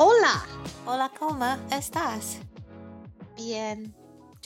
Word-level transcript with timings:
Hola. 0.00 1.10
¿cómo 1.18 1.44
estás? 1.70 2.38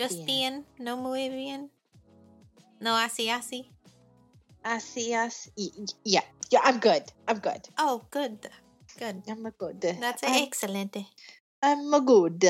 Bien. 0.03 0.09
Just 0.09 0.27
Bien. 0.27 0.27
bien, 0.27 0.67
no 0.79 0.97
muy 0.97 1.29
bien. 1.29 1.71
No 2.81 2.97
así, 2.97 3.29
así. 3.29 3.71
Así 4.65 5.13
as. 5.15 5.51
y- 5.57 5.71
y- 5.77 5.87
Yeah. 6.05 6.25
Yeah, 6.51 6.61
I'm 6.65 6.81
good. 6.81 7.05
I'm 7.29 7.39
good. 7.39 7.69
Oh, 7.79 8.05
good, 8.11 8.51
good. 8.99 9.23
I'm 9.29 9.47
a 9.47 9.51
good. 9.53 9.81
That's 9.81 10.23
I'm, 10.23 10.43
excellent. 10.43 10.97
I'm 11.63 11.95
a 11.95 12.01
good. 12.01 12.45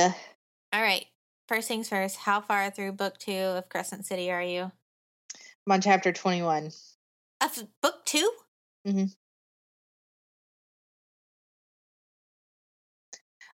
All 0.73 0.83
right. 0.83 1.07
First 1.47 1.69
things 1.69 1.89
first. 1.89 2.17
How 2.17 2.41
far 2.41 2.71
through 2.71 2.93
book 2.93 3.19
two 3.19 3.33
of 3.33 3.69
Crescent 3.69 4.07
City 4.07 4.31
are 4.31 4.43
you? 4.43 4.73
I'm 5.67 5.73
on 5.73 5.81
chapter 5.81 6.13
21. 6.13 6.73
Of 7.41 7.69
book 7.81 8.05
two? 8.05 8.33
Mm-hmm. 8.87 9.05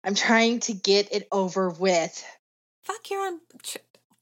I'm 0.04 0.14
trying 0.14 0.60
to 0.60 0.72
get 0.72 1.12
it 1.12 1.28
over 1.30 1.68
with. 1.70 2.24
Fuck, 2.84 3.10
you're 3.10 3.26
on 3.26 3.40
ch- 3.62 3.76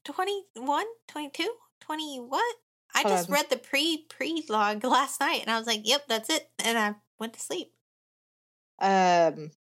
21, 0.06 0.84
22, 1.08 1.50
20 1.80 2.18
what? 2.20 2.56
I 2.94 3.02
Hold 3.02 3.12
just 3.12 3.28
on. 3.28 3.34
read 3.34 3.50
the 3.50 3.56
pre 3.56 4.06
pre 4.08 4.44
log 4.48 4.84
last 4.84 5.20
night 5.20 5.40
and 5.42 5.50
I 5.50 5.58
was 5.58 5.66
like, 5.66 5.80
yep, 5.84 6.04
that's 6.08 6.30
it. 6.30 6.48
And 6.64 6.78
I 6.78 6.94
went 7.18 7.34
to 7.34 7.40
sleep. 7.40 7.72
Um. 8.80 9.50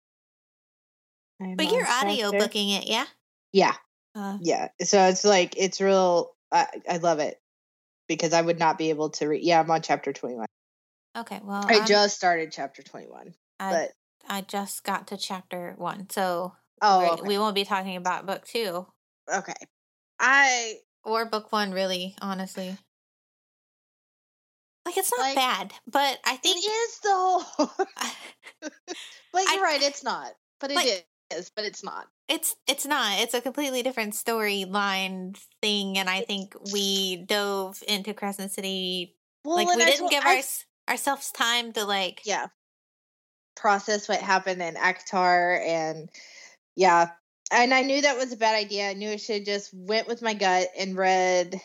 I'm 1.40 1.56
But 1.56 1.70
you're 1.70 1.86
audio 1.86 2.30
booking 2.30 2.70
it, 2.70 2.86
yeah? 2.86 3.04
Yeah. 3.52 3.74
Uh, 4.14 4.38
Yeah. 4.40 4.68
So 4.82 5.02
it's 5.08 5.24
like, 5.24 5.54
it's 5.58 5.80
real. 5.80 6.34
I, 6.50 6.66
I 6.88 6.96
love 6.96 7.18
it 7.18 7.38
because 8.08 8.32
I 8.32 8.40
would 8.40 8.58
not 8.58 8.78
be 8.78 8.88
able 8.90 9.10
to 9.10 9.28
read. 9.28 9.42
Yeah, 9.42 9.60
I'm 9.60 9.70
on 9.70 9.82
chapter 9.82 10.14
21. 10.14 10.46
okay, 11.18 11.40
well, 11.42 11.66
I 11.68 11.74
I'm- 11.74 11.86
just 11.86 12.16
started 12.16 12.52
chapter 12.52 12.82
21. 12.82 13.34
I, 13.60 13.70
But, 13.70 13.92
I 14.28 14.40
just 14.42 14.84
got 14.84 15.08
to 15.08 15.16
chapter 15.16 15.74
one. 15.76 16.08
So 16.08 16.54
oh, 16.80 17.12
okay. 17.12 17.22
we 17.26 17.36
won't 17.36 17.54
be 17.54 17.64
talking 17.64 17.96
about 17.96 18.26
book 18.26 18.46
two 18.46 18.86
okay. 19.32 19.54
I, 20.18 20.76
or 21.04 21.26
book 21.26 21.52
one, 21.52 21.72
really, 21.72 22.14
honestly. 22.20 22.76
Like, 24.84 24.96
it's 24.96 25.10
not 25.16 25.20
Like, 25.20 25.34
bad, 25.34 25.72
but 25.86 26.18
I 26.24 26.36
think. 26.36 26.58
it 26.64 26.68
is 26.68 26.98
though. 27.02 27.42
I- 27.96 29.52
you're 29.54 29.62
right, 29.62 29.82
it's 29.82 30.02
not. 30.04 30.32
But 30.60 30.70
it 30.70 30.74
is, 30.78 31.04
Like- 31.30 31.50
but 31.56 31.64
it's 31.64 31.82
not. 31.84 32.06
It's 32.28 32.56
it's 32.66 32.86
not. 32.86 33.20
It's 33.20 33.34
a 33.34 33.40
completely 33.40 33.82
different 33.82 34.14
storyline 34.14 35.36
thing, 35.60 35.98
and 35.98 36.08
I 36.08 36.22
think 36.22 36.54
we 36.72 37.16
dove 37.16 37.82
into 37.86 38.14
Crescent 38.14 38.50
City 38.52 39.16
Well, 39.44 39.56
like 39.56 39.68
we 39.68 39.74
I 39.82 39.86
didn't 39.86 39.98
told- 40.00 40.10
give 40.12 40.24
I- 40.24 40.36
our, 40.88 40.92
ourselves 40.94 41.30
time 41.32 41.72
to 41.74 41.84
like. 41.84 42.22
yeah 42.24 42.46
process 43.56 44.06
what 44.08 44.20
happened 44.20 44.60
in 44.62 44.74
ACOTAR 44.74 45.60
and 45.66 46.10
yeah 46.76 47.10
and 47.50 47.72
I 47.72 47.82
knew 47.82 48.02
that 48.02 48.16
was 48.16 48.32
a 48.32 48.36
bad 48.36 48.54
idea 48.54 48.90
I 48.90 48.94
knew 48.94 49.10
I 49.10 49.16
should 49.16 49.36
have 49.36 49.44
just 49.44 49.72
went 49.72 50.08
with 50.08 50.22
my 50.22 50.34
gut 50.34 50.68
and 50.78 50.96
read 50.96 51.60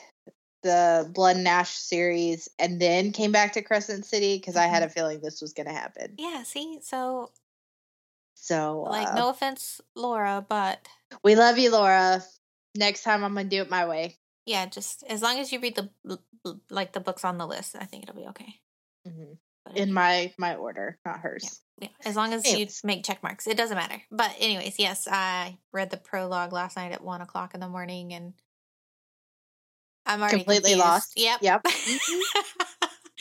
the 0.63 1.09
Blood 1.13 1.37
and 1.37 1.47
Ash 1.47 1.71
series 1.71 2.47
and 2.59 2.79
then 2.79 3.11
came 3.11 3.31
back 3.31 3.53
to 3.53 3.61
Crescent 3.61 4.05
City 4.05 4.37
because 4.37 4.55
I 4.55 4.67
had 4.67 4.83
a 4.83 4.89
feeling 4.89 5.19
this 5.19 5.41
was 5.41 5.53
going 5.53 5.67
to 5.67 5.73
happen 5.73 6.15
Yeah. 6.17 6.43
See, 6.43 6.79
so 6.81 7.31
so 8.35 8.87
like, 8.89 9.09
uh, 9.09 9.15
no 9.15 9.29
offense, 9.29 9.81
Laura, 9.95 10.45
but 10.47 10.87
we 11.23 11.35
love 11.35 11.57
you 11.57 11.71
Laura 11.71 12.23
next 12.75 13.03
time 13.03 13.23
I'm 13.23 13.33
going 13.33 13.49
to 13.49 13.55
do 13.55 13.61
it 13.61 13.69
my 13.69 13.85
way 13.85 14.17
yeah, 14.45 14.65
just 14.65 15.03
as 15.03 15.21
long 15.21 15.39
as 15.39 15.51
you 15.51 15.59
read 15.59 15.75
the 15.75 16.19
like 16.69 16.93
the 16.93 16.99
books 16.99 17.23
on 17.23 17.37
the 17.37 17.47
list, 17.47 17.75
I 17.79 17.85
think 17.85 18.03
it'll 18.03 18.15
be 18.15 18.27
okay. 18.27 18.59
Mhm. 19.07 19.37
In 19.75 19.93
my 19.93 20.33
my 20.37 20.55
order 20.55 20.97
not 21.05 21.19
hers 21.19 21.61
yeah, 21.81 21.87
as 22.05 22.15
long 22.15 22.31
as 22.33 22.45
Anyways. 22.45 22.81
you 22.83 22.87
make 22.87 23.03
check 23.03 23.23
marks, 23.23 23.47
it 23.47 23.57
doesn't 23.57 23.75
matter. 23.75 23.99
But 24.11 24.35
anyways, 24.39 24.77
yes, 24.77 25.07
I 25.09 25.57
read 25.73 25.89
the 25.89 25.97
prologue 25.97 26.53
last 26.53 26.77
night 26.77 26.91
at 26.91 27.03
one 27.03 27.21
o'clock 27.21 27.55
in 27.55 27.59
the 27.59 27.67
morning, 27.67 28.13
and 28.13 28.33
I'm 30.05 30.21
already 30.21 30.37
Completely 30.37 30.71
confused. 30.71 30.87
lost. 30.87 31.13
Yep. 31.15 31.39
Yep. 31.41 31.65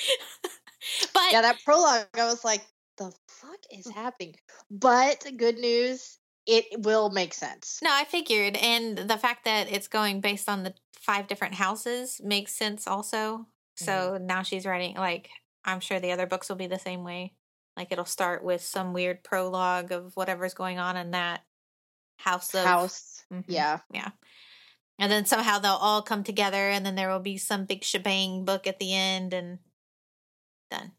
Mm-hmm. 0.01 1.07
but 1.13 1.23
yeah 1.33 1.43
that 1.43 1.59
prologue 1.65 2.07
I 2.15 2.25
was 2.25 2.43
like 2.45 2.63
the 2.97 3.13
fuck 3.29 3.59
is 3.71 3.87
happening 3.91 4.35
but 4.71 5.27
good 5.37 5.59
news 5.59 6.19
it 6.47 6.65
will 6.81 7.11
make 7.11 7.35
sense 7.35 7.79
No, 7.83 7.91
I 7.93 8.05
figured, 8.05 8.57
and 8.57 8.97
the 8.97 9.19
fact 9.19 9.45
that 9.45 9.71
it's 9.71 9.89
going 9.89 10.21
based 10.23 10.49
on 10.49 10.63
the 10.65 10.75
five 10.99 11.27
different 11.29 11.55
houses 11.55 12.21
makes 12.25 12.55
sense 12.55 12.87
also. 12.87 13.47
Mm-hmm. 13.79 13.85
So 13.85 14.19
now 14.21 14.43
she's 14.43 14.65
writing 14.65 14.97
like 14.97 15.29
I'm 15.65 15.81
sure 15.81 16.01
the 16.01 16.13
other 16.13 16.27
books 16.27 16.49
will 16.49 16.57
be 16.57 16.67
the 16.67 16.79
same 16.79 17.05
way. 17.05 17.35
Like 17.77 17.93
it'll 17.93 18.05
start 18.05 18.43
with 18.43 18.63
some 18.63 18.93
weird 18.93 19.23
prologue 19.23 19.93
of 19.93 20.17
whatever's 20.17 20.55
going 20.55 20.79
on 20.79 20.97
in 20.97 21.13
that 21.13 21.45
house 22.19 22.55
of 22.55 22.65
house. 22.65 23.23
Mhm. 23.33 23.45
Yeah. 23.49 23.79
and 24.99 25.11
then 25.11 25.25
somehow 25.25 25.59
they'll 25.59 25.73
all 25.73 26.03
come 26.03 26.23
together, 26.25 26.69
and 26.69 26.85
then 26.85 26.95
there 26.95 27.09
will 27.11 27.21
be 27.21 27.39
some 27.39 27.65
big 27.65 27.85
shebang 27.85 28.45
book 28.45 28.67
at 28.67 28.79
the 28.79 28.93
end, 28.95 29.33
and 29.33 29.59
done. 30.71 30.93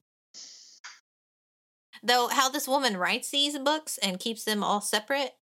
Though 2.03 2.27
how 2.29 2.49
this 2.49 2.67
woman 2.67 2.97
writes 2.97 3.29
these 3.29 3.57
books 3.59 3.97
and 3.99 4.19
keeps 4.19 4.43
them 4.43 4.63
all 4.63 4.81
separate, 4.81 5.35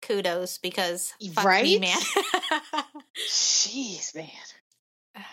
kudos 0.00 0.56
because 0.58 1.12
fuck 1.34 1.44
me, 1.44 1.78
Right? 1.78 1.80
man. 1.80 1.98
Jeez, 3.28 4.14
man. 4.14 4.30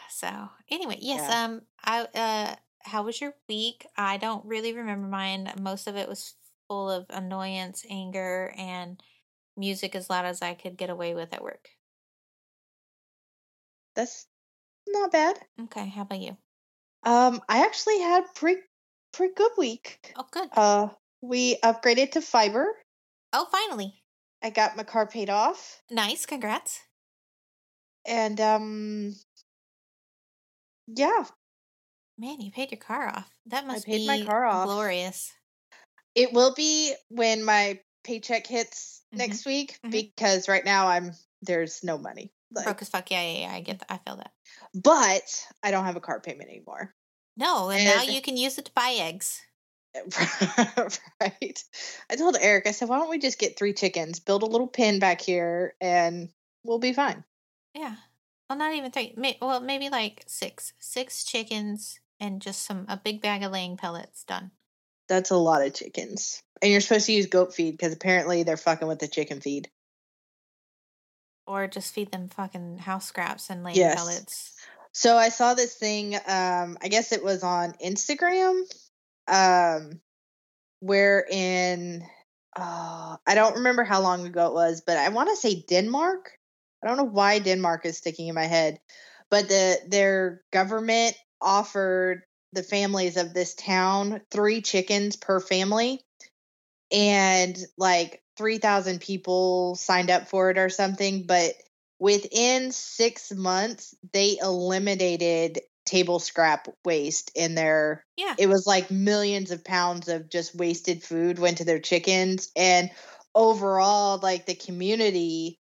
so 0.09 0.49
anyway, 0.69 0.97
yes. 0.99 1.21
Yeah. 1.29 1.43
Um, 1.45 1.61
I 1.83 2.01
uh, 2.13 2.55
how 2.85 3.03
was 3.03 3.19
your 3.21 3.33
week? 3.47 3.85
I 3.97 4.17
don't 4.17 4.45
really 4.45 4.73
remember 4.73 5.07
mine. 5.07 5.51
Most 5.59 5.87
of 5.87 5.95
it 5.95 6.07
was 6.09 6.35
full 6.67 6.89
of 6.89 7.05
annoyance, 7.09 7.85
anger, 7.89 8.53
and 8.57 9.01
music 9.57 9.95
as 9.95 10.09
loud 10.09 10.25
as 10.25 10.41
I 10.41 10.53
could 10.53 10.77
get 10.77 10.89
away 10.89 11.13
with 11.13 11.33
at 11.33 11.43
work. 11.43 11.67
That's 13.95 14.25
not 14.87 15.11
bad. 15.11 15.37
Okay, 15.63 15.87
how 15.89 16.03
about 16.03 16.19
you? 16.19 16.37
Um, 17.03 17.41
I 17.49 17.63
actually 17.65 17.99
had 17.99 18.23
pretty 18.35 18.61
pretty 19.13 19.33
good 19.33 19.51
week. 19.57 20.13
Oh, 20.15 20.25
good. 20.31 20.49
Uh, 20.55 20.89
we 21.21 21.57
upgraded 21.63 22.11
to 22.11 22.21
fiber. 22.21 22.67
oh, 23.33 23.47
finally, 23.51 24.01
I 24.41 24.49
got 24.49 24.77
my 24.77 24.83
car 24.83 25.07
paid 25.07 25.29
off, 25.29 25.81
nice. 25.89 26.25
Congrats. 26.25 26.79
and 28.05 28.39
um, 28.39 29.15
yeah, 30.87 31.25
Man, 32.21 32.39
you 32.39 32.51
paid 32.51 32.69
your 32.69 32.79
car 32.79 33.07
off. 33.07 33.27
That 33.47 33.65
must 33.65 33.83
paid 33.87 33.97
be 33.97 34.07
my 34.07 34.23
car 34.23 34.45
off. 34.45 34.65
glorious. 34.65 35.33
it 36.13 36.31
will 36.33 36.53
be 36.53 36.93
when 37.09 37.43
my 37.43 37.79
paycheck 38.03 38.45
hits 38.45 39.01
Mhm. 39.13 39.17
next 39.17 39.45
week 39.45 39.79
Mhm. 39.83 39.89
because 39.91 40.47
right 40.47 40.63
now 40.63 40.87
I'm 40.87 41.13
there's 41.41 41.83
no 41.83 41.97
money. 41.97 42.31
Like, 42.51 42.65
Broke 42.65 42.81
as 42.83 42.89
fuck. 42.89 43.09
Yeah, 43.09 43.21
yeah, 43.23 43.39
yeah. 43.47 43.53
I 43.55 43.61
get 43.61 43.79
that. 43.79 43.91
I 43.91 43.97
feel 43.97 44.17
that. 44.17 44.31
but 44.75 45.47
I 45.63 45.71
don't 45.71 45.85
have 45.85 45.95
a 45.95 46.01
car 46.01 46.19
payment 46.21 46.49
anymore. 46.51 46.93
No, 47.37 47.69
and 47.71 47.83
now 47.83 48.03
you 48.03 48.21
can 48.21 48.37
use 48.37 48.57
it 48.59 48.65
to 48.65 48.71
buy 48.73 48.91
eggs. 48.99 49.41
right. 51.21 51.63
I 52.09 52.15
told 52.17 52.37
Eric, 52.39 52.67
I 52.67 52.71
said, 52.71 52.89
why 52.89 52.99
don't 52.99 53.09
we 53.09 53.17
just 53.17 53.39
get 53.39 53.57
three 53.57 53.73
chickens, 53.73 54.19
build 54.19 54.43
a 54.43 54.47
little 54.47 54.67
pen 54.67 54.99
back 54.99 55.21
here, 55.21 55.75
and 55.81 56.29
we'll 56.63 56.77
be 56.79 56.93
fine. 56.93 57.23
Yeah. 57.73 57.95
Well, 58.49 58.59
not 58.59 58.73
even 58.75 58.91
three. 58.91 59.13
May- 59.15 59.37
well, 59.41 59.61
maybe 59.61 59.89
like 59.89 60.23
six. 60.27 60.73
Six 60.79 61.23
chickens 61.23 62.00
and 62.21 62.41
just 62.41 62.63
some 62.63 62.85
a 62.87 62.95
big 62.95 63.21
bag 63.21 63.43
of 63.43 63.51
laying 63.51 63.75
pellets. 63.75 64.23
Done. 64.23 64.51
That's 65.09 65.31
a 65.31 65.35
lot 65.35 65.65
of 65.65 65.73
chickens. 65.73 66.41
And 66.61 66.71
you're 66.71 66.79
supposed 66.79 67.07
to 67.07 67.13
use 67.13 67.25
goat 67.25 67.53
feed 67.53 67.71
because 67.71 67.91
apparently 67.91 68.43
they're 68.43 68.55
fucking 68.55 68.87
with 68.87 68.99
the 68.99 69.07
chicken 69.07 69.41
feed. 69.41 69.69
Or 71.47 71.67
just 71.67 71.93
feed 71.93 72.11
them 72.11 72.29
fucking 72.29 72.77
house 72.77 73.07
scraps 73.07 73.49
and 73.49 73.63
laying 73.63 73.75
Yes. 73.75 73.95
pellets. 73.95 74.53
So 74.93 75.17
I 75.17 75.29
saw 75.29 75.53
this 75.53 75.73
thing, 75.73 76.15
um, 76.15 76.77
I 76.81 76.87
guess 76.89 77.11
it 77.11 77.23
was 77.23 77.43
on 77.43 77.73
Instagram, 77.83 78.61
um, 79.27 79.99
wherein 80.79 82.05
uh, 82.55 83.17
I 83.25 83.35
don't 83.35 83.55
remember 83.55 83.83
how 83.83 84.01
long 84.01 84.25
ago 84.25 84.47
it 84.47 84.53
was, 84.53 84.81
but 84.85 84.97
I 84.97 85.09
want 85.09 85.29
to 85.29 85.35
say 85.35 85.63
Denmark. 85.67 86.31
I 86.83 86.87
don't 86.87 86.97
know 86.97 87.03
why 87.03 87.39
Denmark 87.39 87.85
is 87.85 87.97
sticking 87.97 88.27
in 88.27 88.35
my 88.35 88.45
head, 88.45 88.79
but 89.29 89.47
the 89.47 89.77
their 89.87 90.41
government 90.51 91.15
offered 91.41 92.23
the 92.53 92.63
families 92.63 93.17
of 93.17 93.33
this 93.33 93.53
town 93.55 94.21
three 94.31 94.61
chickens 94.61 95.15
per 95.15 95.39
family, 95.39 96.01
and 96.91 97.57
like 97.77 98.21
three 98.37 98.57
thousand 98.57 99.01
people 99.01 99.75
signed 99.75 100.09
up 100.09 100.27
for 100.27 100.49
it 100.49 100.57
or 100.57 100.69
something. 100.69 101.25
But 101.25 101.53
within 101.99 102.71
six 102.71 103.31
months, 103.31 103.95
they 104.11 104.37
eliminated 104.41 105.61
table 105.85 106.19
scrap 106.19 106.67
waste 106.85 107.31
in 107.35 107.55
their 107.55 108.03
Yeah. 108.15 108.35
it 108.37 108.47
was 108.47 108.67
like 108.67 108.91
millions 108.91 109.51
of 109.51 109.63
pounds 109.63 110.07
of 110.07 110.29
just 110.29 110.55
wasted 110.55 111.03
food 111.03 111.39
went 111.39 111.57
to 111.57 111.65
their 111.65 111.79
chickens 111.79 112.49
and 112.55 112.91
overall 113.33 114.19
like 114.21 114.45
the 114.45 114.53
community 114.55 115.59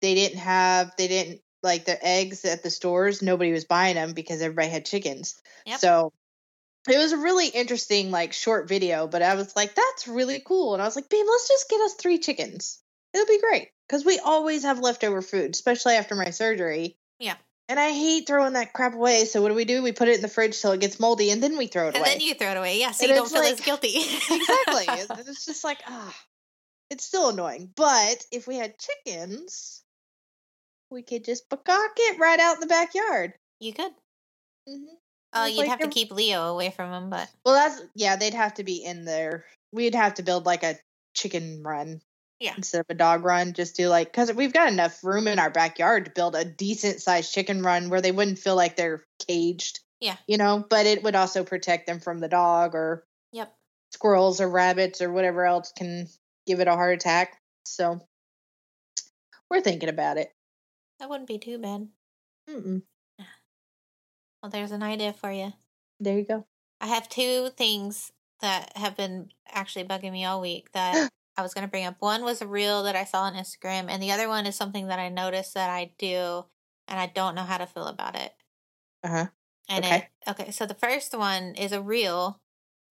they 0.00 0.14
didn't 0.14 0.38
have 0.38 0.92
they 0.96 1.08
didn't 1.08 1.40
like 1.62 1.84
the 1.84 2.06
eggs 2.06 2.44
at 2.44 2.62
the 2.62 2.70
stores 2.70 3.22
nobody 3.22 3.52
was 3.52 3.64
buying 3.64 3.94
them 3.96 4.12
because 4.12 4.40
everybody 4.42 4.68
had 4.68 4.84
chickens 4.86 5.40
Yep. 5.66 5.80
so 5.80 6.12
it 6.88 6.96
was 6.96 7.12
a 7.12 7.18
really 7.18 7.48
interesting 7.48 8.10
like 8.10 8.32
short 8.32 8.68
video 8.68 9.06
but 9.06 9.22
i 9.22 9.34
was 9.34 9.54
like 9.56 9.74
that's 9.74 10.06
really 10.08 10.40
cool 10.44 10.74
and 10.74 10.82
i 10.82 10.86
was 10.86 10.96
like 10.96 11.08
babe 11.08 11.24
let's 11.28 11.48
just 11.48 11.68
get 11.68 11.80
us 11.80 11.94
three 11.94 12.18
chickens 12.18 12.78
it'll 13.12 13.26
be 13.26 13.40
great 13.40 13.68
because 13.88 14.04
we 14.04 14.18
always 14.18 14.62
have 14.62 14.78
leftover 14.78 15.20
food 15.22 15.50
especially 15.50 15.94
after 15.94 16.14
my 16.14 16.30
surgery 16.30 16.96
Yeah. 17.18 17.34
and 17.68 17.78
i 17.80 17.90
hate 17.90 18.26
throwing 18.26 18.52
that 18.54 18.72
crap 18.72 18.94
away 18.94 19.24
so 19.24 19.42
what 19.42 19.48
do 19.48 19.54
we 19.54 19.64
do 19.64 19.82
we 19.82 19.92
put 19.92 20.08
it 20.08 20.16
in 20.16 20.22
the 20.22 20.28
fridge 20.28 20.60
till 20.60 20.72
it 20.72 20.80
gets 20.80 21.00
moldy 21.00 21.30
and 21.30 21.42
then 21.42 21.58
we 21.58 21.66
throw 21.66 21.84
it 21.88 21.94
And 21.94 21.96
away 21.96 22.12
And 22.12 22.20
then 22.20 22.26
you 22.28 22.34
throw 22.34 22.50
it 22.52 22.56
away. 22.56 22.78
Yeah, 22.80 22.92
so 22.92 23.04
And 23.04 23.10
you 23.10 23.16
don't 23.16 23.28
feel 23.30 23.42
as 23.42 23.54
like- 23.58 23.64
guilty. 23.64 23.94
exactly. 23.96 24.84
It's- 25.02 25.28
It's 25.28 25.44
just 25.46 25.64
like, 25.64 25.78
ah, 25.86 26.14
it's 26.90 27.04
still 27.04 27.28
annoying. 27.30 27.70
But 27.76 28.24
if 28.32 28.46
we 28.46 28.56
had 28.56 28.74
chickens, 28.78 29.82
we 30.90 31.02
could 31.02 31.24
just 31.24 31.48
peacock 31.48 31.92
it 31.96 32.18
right 32.18 32.40
out 32.40 32.54
in 32.54 32.60
the 32.60 32.66
backyard. 32.66 33.34
You 33.60 33.72
could. 33.72 33.92
hmm 34.66 34.84
Oh, 35.34 35.44
you'd 35.44 35.58
like 35.58 35.68
have 35.68 35.80
to 35.80 35.88
keep 35.88 36.10
Leo 36.10 36.44
away 36.44 36.70
from 36.70 36.90
him, 36.90 37.10
but 37.10 37.28
Well, 37.44 37.54
that's 37.54 37.82
yeah. 37.94 38.16
They'd 38.16 38.32
have 38.32 38.54
to 38.54 38.64
be 38.64 38.82
in 38.82 39.04
there. 39.04 39.44
We'd 39.72 39.94
have 39.94 40.14
to 40.14 40.22
build 40.22 40.46
like 40.46 40.62
a 40.62 40.78
chicken 41.12 41.62
run. 41.62 42.00
Yeah. 42.40 42.54
Instead 42.56 42.80
of 42.80 42.86
a 42.88 42.94
dog 42.94 43.24
run, 43.24 43.52
just 43.52 43.76
do 43.76 43.88
like 43.88 44.10
because 44.10 44.32
we've 44.32 44.54
got 44.54 44.72
enough 44.72 45.04
room 45.04 45.28
in 45.28 45.38
our 45.38 45.50
backyard 45.50 46.06
to 46.06 46.10
build 46.12 46.34
a 46.34 46.46
decent 46.46 47.02
sized 47.02 47.34
chicken 47.34 47.62
run 47.62 47.90
where 47.90 48.00
they 48.00 48.12
wouldn't 48.12 48.38
feel 48.38 48.56
like 48.56 48.76
they're 48.76 49.04
caged. 49.26 49.80
Yeah. 50.00 50.16
You 50.26 50.38
know, 50.38 50.64
but 50.68 50.86
it 50.86 51.02
would 51.02 51.14
also 51.14 51.44
protect 51.44 51.86
them 51.86 52.00
from 52.00 52.20
the 52.20 52.28
dog 52.28 52.74
or 52.74 53.04
yep. 53.32 53.52
squirrels 53.92 54.40
or 54.40 54.48
rabbits 54.48 55.02
or 55.02 55.12
whatever 55.12 55.44
else 55.44 55.72
can 55.76 56.08
give 56.46 56.60
it 56.60 56.68
a 56.68 56.72
heart 56.72 56.94
attack. 56.94 57.36
So 57.66 58.00
we're 59.50 59.60
thinking 59.60 59.90
about 59.90 60.16
it. 60.16 60.32
That 61.00 61.08
wouldn't 61.08 61.26
be 61.26 61.38
too 61.38 61.58
bad. 61.58 61.90
Mm-mm. 62.48 62.82
Well, 64.42 64.50
there's 64.50 64.72
an 64.72 64.82
idea 64.82 65.12
for 65.12 65.30
you. 65.30 65.52
There 66.00 66.18
you 66.18 66.24
go. 66.24 66.46
I 66.80 66.86
have 66.88 67.08
two 67.08 67.50
things 67.50 68.12
that 68.40 68.76
have 68.76 68.96
been 68.96 69.32
actually 69.48 69.84
bugging 69.84 70.12
me 70.12 70.24
all 70.24 70.40
week 70.40 70.72
that 70.72 71.08
I 71.36 71.42
was 71.42 71.54
going 71.54 71.66
to 71.66 71.70
bring 71.70 71.84
up. 71.84 71.96
One 72.00 72.24
was 72.24 72.40
a 72.42 72.46
reel 72.46 72.82
that 72.84 72.96
I 72.96 73.04
saw 73.04 73.22
on 73.22 73.34
Instagram, 73.34 73.88
and 73.88 74.02
the 74.02 74.12
other 74.12 74.28
one 74.28 74.46
is 74.46 74.56
something 74.56 74.86
that 74.88 74.98
I 74.98 75.08
noticed 75.08 75.54
that 75.54 75.70
I 75.70 75.94
do, 75.98 76.44
and 76.86 76.98
I 77.00 77.06
don't 77.06 77.34
know 77.34 77.42
how 77.44 77.58
to 77.58 77.66
feel 77.66 77.86
about 77.86 78.16
it. 78.16 78.32
Uh 79.02 79.08
huh. 79.08 79.28
And 79.68 79.84
Okay. 79.84 80.02
it 80.02 80.08
okay, 80.26 80.50
so 80.50 80.66
the 80.66 80.74
first 80.74 81.16
one 81.16 81.54
is 81.54 81.72
a 81.72 81.82
reel, 81.82 82.40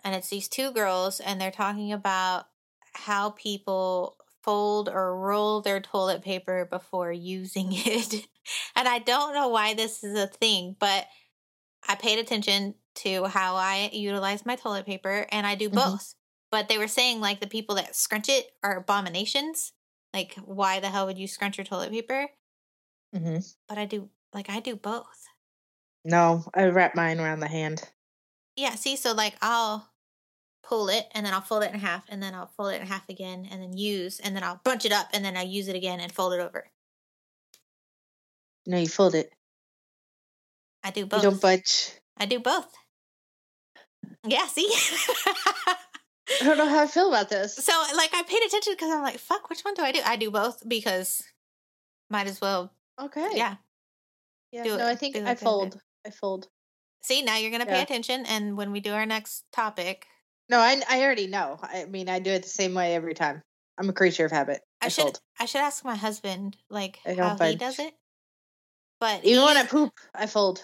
and 0.03 0.15
it's 0.15 0.29
these 0.29 0.47
two 0.47 0.71
girls, 0.71 1.19
and 1.19 1.39
they're 1.41 1.51
talking 1.51 1.91
about 1.91 2.47
how 2.93 3.31
people 3.31 4.17
fold 4.47 4.89
or 4.89 5.17
roll 5.19 5.61
their 5.61 5.81
toilet 5.81 6.23
paper 6.23 6.65
before 6.65 7.13
using 7.13 7.69
it. 7.73 8.27
and 8.77 8.89
I 8.89 8.99
don't 8.99 9.35
know 9.35 9.49
why 9.49 9.75
this 9.75 10.03
is 10.05 10.17
a 10.17 10.27
thing, 10.27 10.77
but 10.79 11.07
I 11.87 11.95
paid 11.95 12.19
attention 12.19 12.75
to 12.97 13.25
how 13.25 13.55
I 13.55 13.89
utilize 13.93 14.45
my 14.45 14.55
toilet 14.55 14.85
paper, 14.85 15.25
and 15.31 15.47
I 15.47 15.55
do 15.55 15.69
Mhm. 15.69 15.75
both. 15.75 16.15
But 16.51 16.69
they 16.69 16.77
were 16.77 16.87
saying 16.87 17.21
like 17.21 17.39
the 17.41 17.47
people 17.47 17.75
that 17.75 17.95
scrunch 17.95 18.29
it 18.29 18.51
are 18.63 18.77
abominations. 18.77 19.73
Like, 20.13 20.35
why 20.35 20.79
the 20.79 20.89
hell 20.89 21.05
would 21.07 21.17
you 21.17 21.27
scrunch 21.27 21.57
your 21.57 21.65
toilet 21.65 21.91
paper? 21.91 22.29
hmm 23.13 23.39
But 23.69 23.77
I 23.77 23.85
do, 23.85 24.09
like, 24.33 24.49
I 24.49 24.59
do 24.59 24.75
both. 24.75 25.25
No, 26.03 26.49
I 26.55 26.65
wrap 26.65 26.95
mine 26.95 27.19
around 27.19 27.41
the 27.41 27.47
hand. 27.47 27.91
Yeah, 28.55 28.75
see, 28.75 28.95
so 28.95 29.13
like 29.13 29.35
I'll 29.41 29.93
pull 30.67 30.89
it 30.89 31.05
and 31.13 31.25
then 31.25 31.33
I'll 31.33 31.41
fold 31.41 31.63
it 31.63 31.73
in 31.73 31.79
half 31.79 32.03
and 32.09 32.21
then 32.21 32.33
I'll 32.33 32.47
fold 32.57 32.73
it 32.73 32.81
in 32.81 32.87
half 32.87 33.07
again 33.09 33.47
and 33.49 33.61
then 33.61 33.77
use 33.77 34.19
and 34.19 34.35
then 34.35 34.43
I'll 34.43 34.59
bunch 34.63 34.85
it 34.85 34.91
up 34.91 35.07
and 35.13 35.23
then 35.23 35.37
I'll 35.37 35.47
use 35.47 35.67
it 35.67 35.75
again 35.75 35.99
and 35.99 36.11
fold 36.11 36.33
it 36.33 36.39
over. 36.39 36.67
No, 38.65 38.77
you 38.77 38.87
fold 38.87 39.15
it. 39.15 39.31
I 40.83 40.91
do 40.91 41.05
both. 41.05 41.23
You 41.23 41.29
don't 41.29 41.41
budge. 41.41 41.91
I 42.17 42.25
do 42.25 42.39
both. 42.39 42.67
Yeah, 44.25 44.45
see? 44.47 44.69
I 45.67 46.43
don't 46.43 46.57
know 46.57 46.67
how 46.67 46.83
I 46.83 46.87
feel 46.87 47.07
about 47.07 47.29
this. 47.29 47.55
so 47.55 47.71
like 47.95 48.13
I 48.13 48.23
paid 48.23 48.43
attention 48.45 48.73
because 48.73 48.91
I'm 48.91 49.01
like, 49.01 49.19
fuck, 49.19 49.49
which 49.49 49.61
one 49.61 49.73
do 49.73 49.83
I 49.83 49.93
do? 49.93 50.01
I 50.05 50.17
do 50.17 50.29
both 50.29 50.63
because 50.67 51.23
might 52.09 52.27
as 52.27 52.41
well. 52.41 52.73
Okay. 53.01 53.29
Yeah. 53.33 53.55
Yeah. 54.51 54.63
do 54.63 54.77
no, 54.77 54.87
it. 54.87 54.91
I 54.91 54.95
think 54.95 55.15
Do 55.15 55.25
I 55.25 55.31
it, 55.31 55.39
fold. 55.39 55.79
I 56.05 56.09
fold. 56.09 56.49
See, 57.03 57.21
now 57.21 57.37
you're 57.37 57.51
gonna 57.51 57.65
pay 57.65 57.77
Yeah. 57.77 57.83
attention 57.83 58.25
and 58.25 58.57
when 58.57 58.71
we 58.73 58.81
do 58.81 58.93
our 58.93 59.05
next 59.05 59.45
topic, 59.53 60.07
No, 60.49 60.59
I 60.59 60.81
I 60.89 61.01
already 61.03 61.27
know. 61.27 61.57
I 61.61 61.85
mean, 61.85 62.09
I 62.09 62.19
do 62.19 62.31
it 62.31 62.43
the 62.43 62.49
same 62.49 62.73
way 62.73 62.95
every 62.95 63.13
time. 63.13 63.41
I'm 63.77 63.89
a 63.89 63.93
creature 63.93 64.25
of 64.25 64.31
habit. 64.31 64.61
I, 64.81 64.85
I 64.85 64.89
should 64.89 65.03
fold. 65.03 65.19
I 65.39 65.45
should 65.45 65.61
ask 65.61 65.83
my 65.85 65.95
husband 65.95 66.57
like 66.69 66.99
how 67.05 67.37
he 67.37 67.55
does 67.55 67.79
it. 67.79 67.93
But 68.99 69.23
Even 69.25 69.43
when 69.45 69.57
I 69.57 69.63
poop, 69.65 69.91
I 70.15 70.25
fold. 70.25 70.63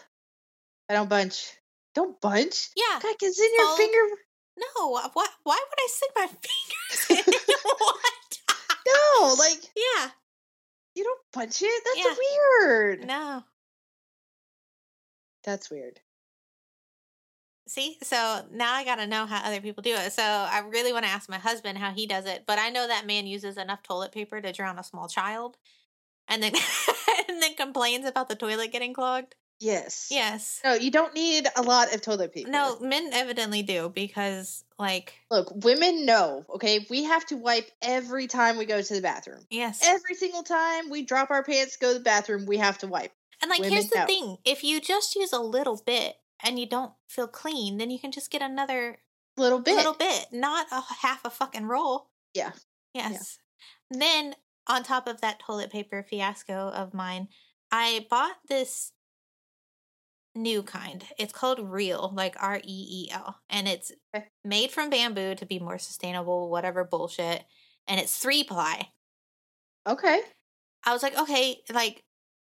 I 0.89 0.93
don't 0.93 1.09
bunch. 1.09 1.51
Don't 1.95 2.19
bunch. 2.21 2.69
yeah, 2.75 2.99
God, 3.01 3.15
it's 3.21 3.39
in 3.39 3.53
your 3.55 3.77
finger. 3.77 4.15
No, 4.57 4.89
what? 4.89 5.11
Why 5.43 5.59
would 5.69 5.79
I 5.79 5.87
stick 5.89 6.09
my 6.15 6.27
fingers 7.07 7.27
in? 7.27 7.33
what? 7.77 8.39
No, 8.87 9.35
like 9.37 9.61
Yeah, 9.75 10.09
you 10.95 11.03
don't 11.03 11.19
punch 11.31 11.61
it. 11.61 11.83
That's 11.85 11.97
Yeah. 11.97 12.15
weird. 12.17 13.07
no. 13.07 13.43
That's 15.43 15.69
weird. 15.69 15.99
See, 17.73 17.97
so 18.03 18.45
now 18.51 18.71
I 18.71 18.85
got 18.85 18.97
to 18.97 19.07
know 19.07 19.25
how 19.25 19.43
other 19.43 19.59
people 19.59 19.81
do 19.81 19.95
it. 19.95 20.13
So 20.13 20.21
I 20.21 20.59
really 20.59 20.93
want 20.93 21.05
to 21.05 21.11
ask 21.11 21.27
my 21.27 21.39
husband 21.39 21.79
how 21.79 21.89
he 21.89 22.05
does 22.05 22.27
it, 22.27 22.43
but 22.45 22.59
I 22.59 22.69
know 22.69 22.87
that 22.87 23.07
man 23.07 23.25
uses 23.25 23.57
enough 23.57 23.81
toilet 23.81 24.11
paper 24.11 24.39
to 24.39 24.51
drown 24.51 24.77
a 24.77 24.83
small 24.83 25.07
child, 25.07 25.57
and 26.27 26.43
then 26.43 26.53
and 27.29 27.41
then 27.41 27.55
complains 27.55 28.05
about 28.05 28.29
the 28.29 28.35
toilet 28.35 28.71
getting 28.71 28.93
clogged. 28.93 29.33
Yes. 29.59 30.09
Yes. 30.11 30.61
No, 30.63 30.75
you 30.75 30.91
don't 30.91 31.15
need 31.15 31.47
a 31.55 31.63
lot 31.63 31.95
of 31.95 32.01
toilet 32.01 32.31
paper. 32.31 32.51
No, 32.51 32.77
men 32.79 33.09
evidently 33.11 33.63
do 33.63 33.89
because, 33.89 34.63
like, 34.77 35.15
Look, 35.31 35.51
women 35.63 36.05
know, 36.05 36.45
okay? 36.53 36.85
We 36.91 37.05
have 37.05 37.25
to 37.27 37.37
wipe 37.37 37.71
every 37.81 38.27
time 38.27 38.57
we 38.57 38.65
go 38.65 38.83
to 38.83 38.93
the 38.93 39.01
bathroom. 39.01 39.47
yes, 39.49 39.81
Every 39.83 40.13
single 40.13 40.43
time 40.43 40.91
we 40.91 41.01
drop 41.01 41.31
our 41.31 41.43
pants, 41.43 41.77
go 41.77 41.93
to 41.93 41.97
the 41.97 42.03
bathroom, 42.03 42.45
we 42.45 42.57
have 42.57 42.77
to 42.79 42.87
wipe. 42.87 43.13
and 43.41 43.49
like, 43.49 43.61
women 43.61 43.73
here's 43.73 43.89
the 43.89 43.99
know. 43.99 44.05
thing: 44.05 44.37
if 44.45 44.63
you 44.63 44.79
just 44.79 45.15
use 45.15 45.33
a 45.33 45.39
little 45.39 45.81
bit 45.83 46.17
and 46.43 46.59
you 46.59 46.65
don't 46.67 46.93
feel 47.09 47.27
clean, 47.27 47.77
then 47.77 47.89
you 47.91 47.99
can 47.99 48.11
just 48.11 48.31
get 48.31 48.41
another 48.41 48.99
Little 49.37 49.59
bit. 49.59 49.75
little 49.75 49.93
bit, 49.95 50.27
not 50.31 50.67
a 50.71 50.81
half 51.01 51.25
a 51.25 51.29
fucking 51.29 51.65
roll. 51.65 52.09
Yeah. 52.33 52.51
Yes. 52.93 53.39
Then 53.89 54.35
on 54.67 54.83
top 54.83 55.07
of 55.07 55.21
that 55.21 55.39
toilet 55.39 55.71
paper 55.71 56.03
fiasco 56.03 56.69
of 56.69 56.93
mine, 56.93 57.29
I 57.71 58.05
bought 58.09 58.37
this 58.47 58.91
new 60.35 60.63
kind. 60.63 61.05
It's 61.17 61.33
called 61.33 61.59
Reel, 61.59 62.11
like 62.13 62.35
R 62.41 62.57
E 62.57 62.61
E 62.65 63.09
L, 63.11 63.39
and 63.49 63.67
it's 63.67 63.91
Okay. 64.15 64.27
made 64.43 64.71
from 64.71 64.89
bamboo 64.89 65.35
to 65.35 65.45
be 65.45 65.59
more 65.59 65.77
sustainable, 65.77 66.49
whatever 66.49 66.83
bullshit. 66.83 67.45
And 67.87 67.99
it's 67.99 68.17
three 68.17 68.43
ply. 68.43 68.89
Okay. 69.85 70.23
I 70.85 70.93
was 70.93 71.03
like, 71.03 71.17
okay, 71.17 71.63
like, 71.71 72.03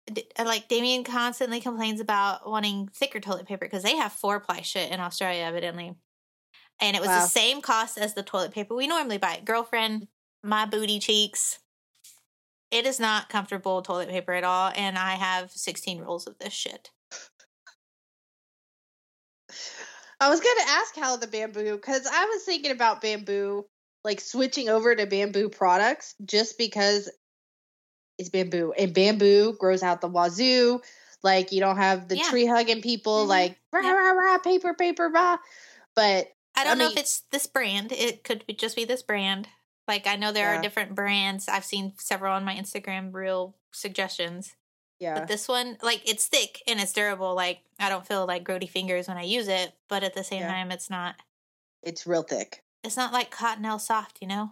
Uh, 0.10 0.44
like 0.46 0.68
Damien 0.68 1.04
constantly 1.04 1.62
complains 1.62 2.00
about 2.00 2.50
wanting 2.50 2.90
thicker 2.94 3.20
toilet 3.20 3.46
paper 3.48 3.66
because 3.66 3.84
they 3.84 3.96
have 3.96 4.12
four 4.12 4.40
ply 4.40 4.62
shit 4.62 4.92
in 4.92 5.00
Australia, 5.00 5.44
evidently. 5.44 5.96
And 6.80 6.96
it 6.96 7.00
was 7.00 7.10
Wow. 7.10 7.22
the 7.22 7.28
same 7.28 7.62
cost 7.62 7.98
as 7.98 8.14
the 8.14 8.24
toilet 8.24 8.52
paper 8.52 8.76
we 8.76 8.88
normally 8.88 9.20
buy. 9.20 9.42
Girlfriend, 9.44 10.08
my 10.44 10.66
booty 10.66 11.00
cheeks. 11.00 11.60
It 12.72 12.86
is 12.86 13.00
not 13.00 13.30
comfortable 13.30 13.82
toilet 13.82 14.10
paper 14.10 14.32
at 14.34 14.46
all, 14.46 14.72
and 14.76 14.98
I 14.98 15.16
have 15.16 15.52
16 15.52 16.00
rolls 16.02 16.26
of 16.26 16.40
this 16.40 16.54
shit. 16.54 16.90
I 20.20 20.30
was 20.30 20.40
going 20.40 20.56
to 20.58 20.70
ask 20.70 20.96
how 20.96 21.18
the 21.18 21.28
bamboo, 21.28 21.76
because 21.76 22.08
I 22.08 22.26
was 22.26 22.44
thinking 22.44 22.72
about 22.72 23.02
bamboo, 23.02 23.66
like 24.04 24.22
switching 24.22 24.70
over 24.70 24.96
to 24.96 25.06
bamboo 25.06 25.50
products 25.50 26.16
just 26.24 26.58
because 26.58 27.10
it's 28.22 28.30
bamboo. 28.30 28.74
And 28.78 28.94
bamboo 28.94 29.54
grows 29.60 29.84
out 29.84 30.00
the 30.00 30.08
wazoo. 30.08 30.82
Like, 31.24 31.52
you 31.52 31.60
don't 31.60 31.78
have 31.78 32.08
the 32.08 32.18
Yeah. 32.18 32.30
tree 32.30 32.46
hugging 32.46 32.82
people, 32.82 33.26
Mhm. 33.26 33.28
like, 33.28 33.60
rah, 33.74 33.82
rah, 33.82 34.12
rah, 34.12 34.38
paper, 34.40 34.74
paper, 34.74 35.10
rah. 35.10 35.38
But 35.96 36.34
I 36.56 36.64
don't 36.64 36.78
know 36.78 36.86
mean- 36.88 36.94
if 36.98 37.00
it's 37.04 37.22
this 37.32 37.48
brand. 37.48 37.92
It 37.92 38.24
could 38.24 38.46
be, 38.48 38.54
just 38.54 38.76
be 38.76 38.86
this 38.86 39.04
brand. 39.04 39.50
Like 39.88 40.08
I 40.08 40.16
know 40.16 40.32
there 40.32 40.54
Yeah. 40.54 40.60
are 40.60 40.62
different 40.62 40.96
brands. 40.96 41.48
I've 41.50 41.66
seen 41.66 41.94
several 42.00 42.34
on 42.34 42.46
my 42.46 42.56
Instagram 42.56 43.14
reel 43.14 43.56
suggestions. 43.72 44.56
yeah. 45.00 45.16
But 45.20 45.28
this 45.28 45.48
one, 45.48 45.78
like, 45.82 46.08
it's 46.08 46.28
thick 46.28 46.62
and 46.68 46.80
it's 46.80 46.94
durable. 46.94 47.34
Like, 47.34 47.62
I 47.80 47.90
don't 47.90 48.06
feel 48.06 48.28
like 48.28 48.44
grody 48.44 48.70
fingers 48.70 49.08
when 49.08 49.18
I 49.18 49.24
use 49.24 49.48
it, 49.48 49.74
but 49.88 50.04
at 50.04 50.14
the 50.14 50.24
same 50.24 50.42
Yeah. 50.42 50.52
time, 50.52 50.72
it's 50.72 50.92
not. 50.92 51.16
It's 51.82 52.06
real 52.06 52.22
thick. 52.22 52.64
It's 52.84 52.96
not 52.98 53.12
like 53.12 53.32
Cottonelle 53.32 53.82
soft, 53.82 54.20
you 54.22 54.28
know. 54.28 54.52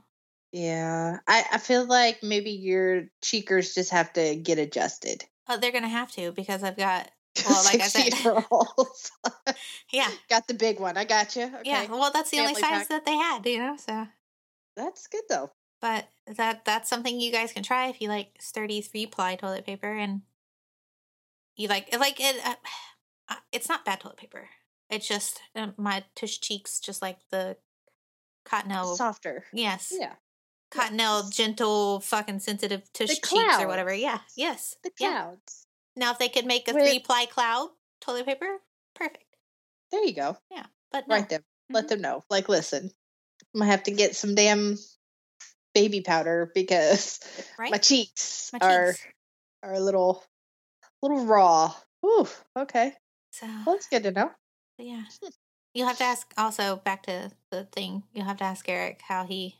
Yeah, 0.51 1.19
I, 1.27 1.45
I 1.53 1.57
feel 1.59 1.85
like 1.85 2.23
maybe 2.23 2.51
your 2.51 3.03
cheekers 3.21 3.75
just 3.75 3.91
have 3.91 4.11
to 4.13 4.35
get 4.35 4.57
adjusted. 4.57 5.23
Oh, 5.47 5.57
they're 5.57 5.71
gonna 5.71 5.87
have 5.87 6.11
to 6.13 6.31
because 6.31 6.63
I've 6.63 6.77
got 6.77 7.09
well, 7.45 7.63
like 7.63 7.81
I 7.81 7.87
said, 7.87 8.13
yeah, 9.91 10.09
got 10.29 10.47
the 10.47 10.53
big 10.55 10.79
one. 10.79 10.97
I 10.97 11.05
got 11.05 11.35
you. 11.35 11.43
Okay. 11.43 11.61
yeah. 11.65 11.85
Well, 11.87 12.11
that's 12.11 12.31
the 12.31 12.39
only 12.39 12.55
size 12.55 12.63
pack. 12.63 12.87
that 12.89 13.05
they 13.05 13.15
had, 13.15 13.45
you 13.45 13.59
know. 13.59 13.77
So, 13.77 14.07
That's 14.75 15.07
good 15.07 15.23
though. 15.29 15.51
but 15.81 16.09
that 16.35 16.65
that's 16.65 16.89
something 16.89 17.19
you 17.19 17.31
guys 17.31 17.53
can 17.53 17.63
try 17.63 17.87
if 17.87 18.01
you 18.01 18.09
like 18.09 18.37
sturdy 18.39 18.81
three 18.81 19.05
ply 19.05 19.35
toilet 19.35 19.65
paper 19.65 19.91
and 19.91 20.21
you 21.55 21.67
like 21.67 21.95
like 21.97 22.19
it. 22.19 22.37
Uh, 22.43 22.55
uh, 23.29 23.35
it's 23.51 23.69
not 23.69 23.85
bad 23.85 23.99
toilet 23.99 24.17
paper. 24.17 24.49
It's 24.89 25.07
just 25.07 25.41
uh, 25.55 25.67
my 25.77 26.03
tush 26.15 26.39
cheeks, 26.39 26.79
just 26.79 27.01
like 27.03 27.19
the 27.29 27.57
cottonelle. 28.45 28.95
Softer. 28.95 29.45
Yes, 29.53 29.93
Yeah. 29.95 30.13
Cottonelle, 30.71 31.29
gentle, 31.31 31.99
fucking 32.01 32.39
sensitive 32.39 32.81
tush 32.93 33.09
cheeks 33.19 33.59
or 33.59 33.67
whatever. 33.67 33.93
Yeah, 33.93 34.19
yes, 34.35 34.75
The 34.83 34.91
yeah. 34.99 35.21
clouds. 35.23 35.65
Now, 35.95 36.11
if 36.11 36.19
they 36.19 36.29
could 36.29 36.45
make 36.45 36.67
a 36.67 36.73
three 36.73 36.99
ply 36.99 37.25
cloud 37.25 37.69
toilet 38.01 38.25
paper, 38.25 38.59
perfect. 38.95 39.23
There 39.91 40.03
you 40.05 40.13
go. 40.13 40.37
Yeah. 40.51 40.65
But 40.91 41.07
no. 41.07 41.15
Right 41.15 41.27
them. 41.29 41.43
Let 41.71 41.85
Mhm. 41.85 41.89
them 41.89 42.01
know. 42.01 42.23
Like, 42.29 42.47
listen, 42.49 42.91
I'm 43.53 43.59
gonna 43.59 43.71
have 43.71 43.83
to 43.83 43.91
get 43.91 44.15
some 44.15 44.35
damn 44.35 44.77
baby 45.73 46.01
powder 46.01 46.51
because 46.53 47.19
right? 47.57 47.71
my 47.71 47.77
cheeks 47.77 48.51
My 48.53 48.59
are 48.61 48.91
cheeks. 48.93 49.05
are 49.63 49.73
a 49.73 49.79
little 49.79 50.23
little 51.01 51.25
raw. 51.25 51.73
Ooh, 52.05 52.27
okay. 52.57 52.95
So, 53.31 53.45
Well, 53.65 53.75
that's 53.75 53.87
good 53.87 54.03
to 54.03 54.11
know. 54.11 54.31
yeah. 54.77 55.03
You'll 55.73 55.87
have 55.87 55.97
to 55.99 56.03
ask 56.03 56.33
also 56.37 56.77
back 56.77 57.03
to 57.03 57.31
the 57.51 57.65
thing. 57.65 58.03
you'll 58.13 58.25
have 58.25 58.37
to 58.37 58.43
ask 58.43 58.67
Eric 58.67 59.01
how 59.01 59.25
he 59.25 59.59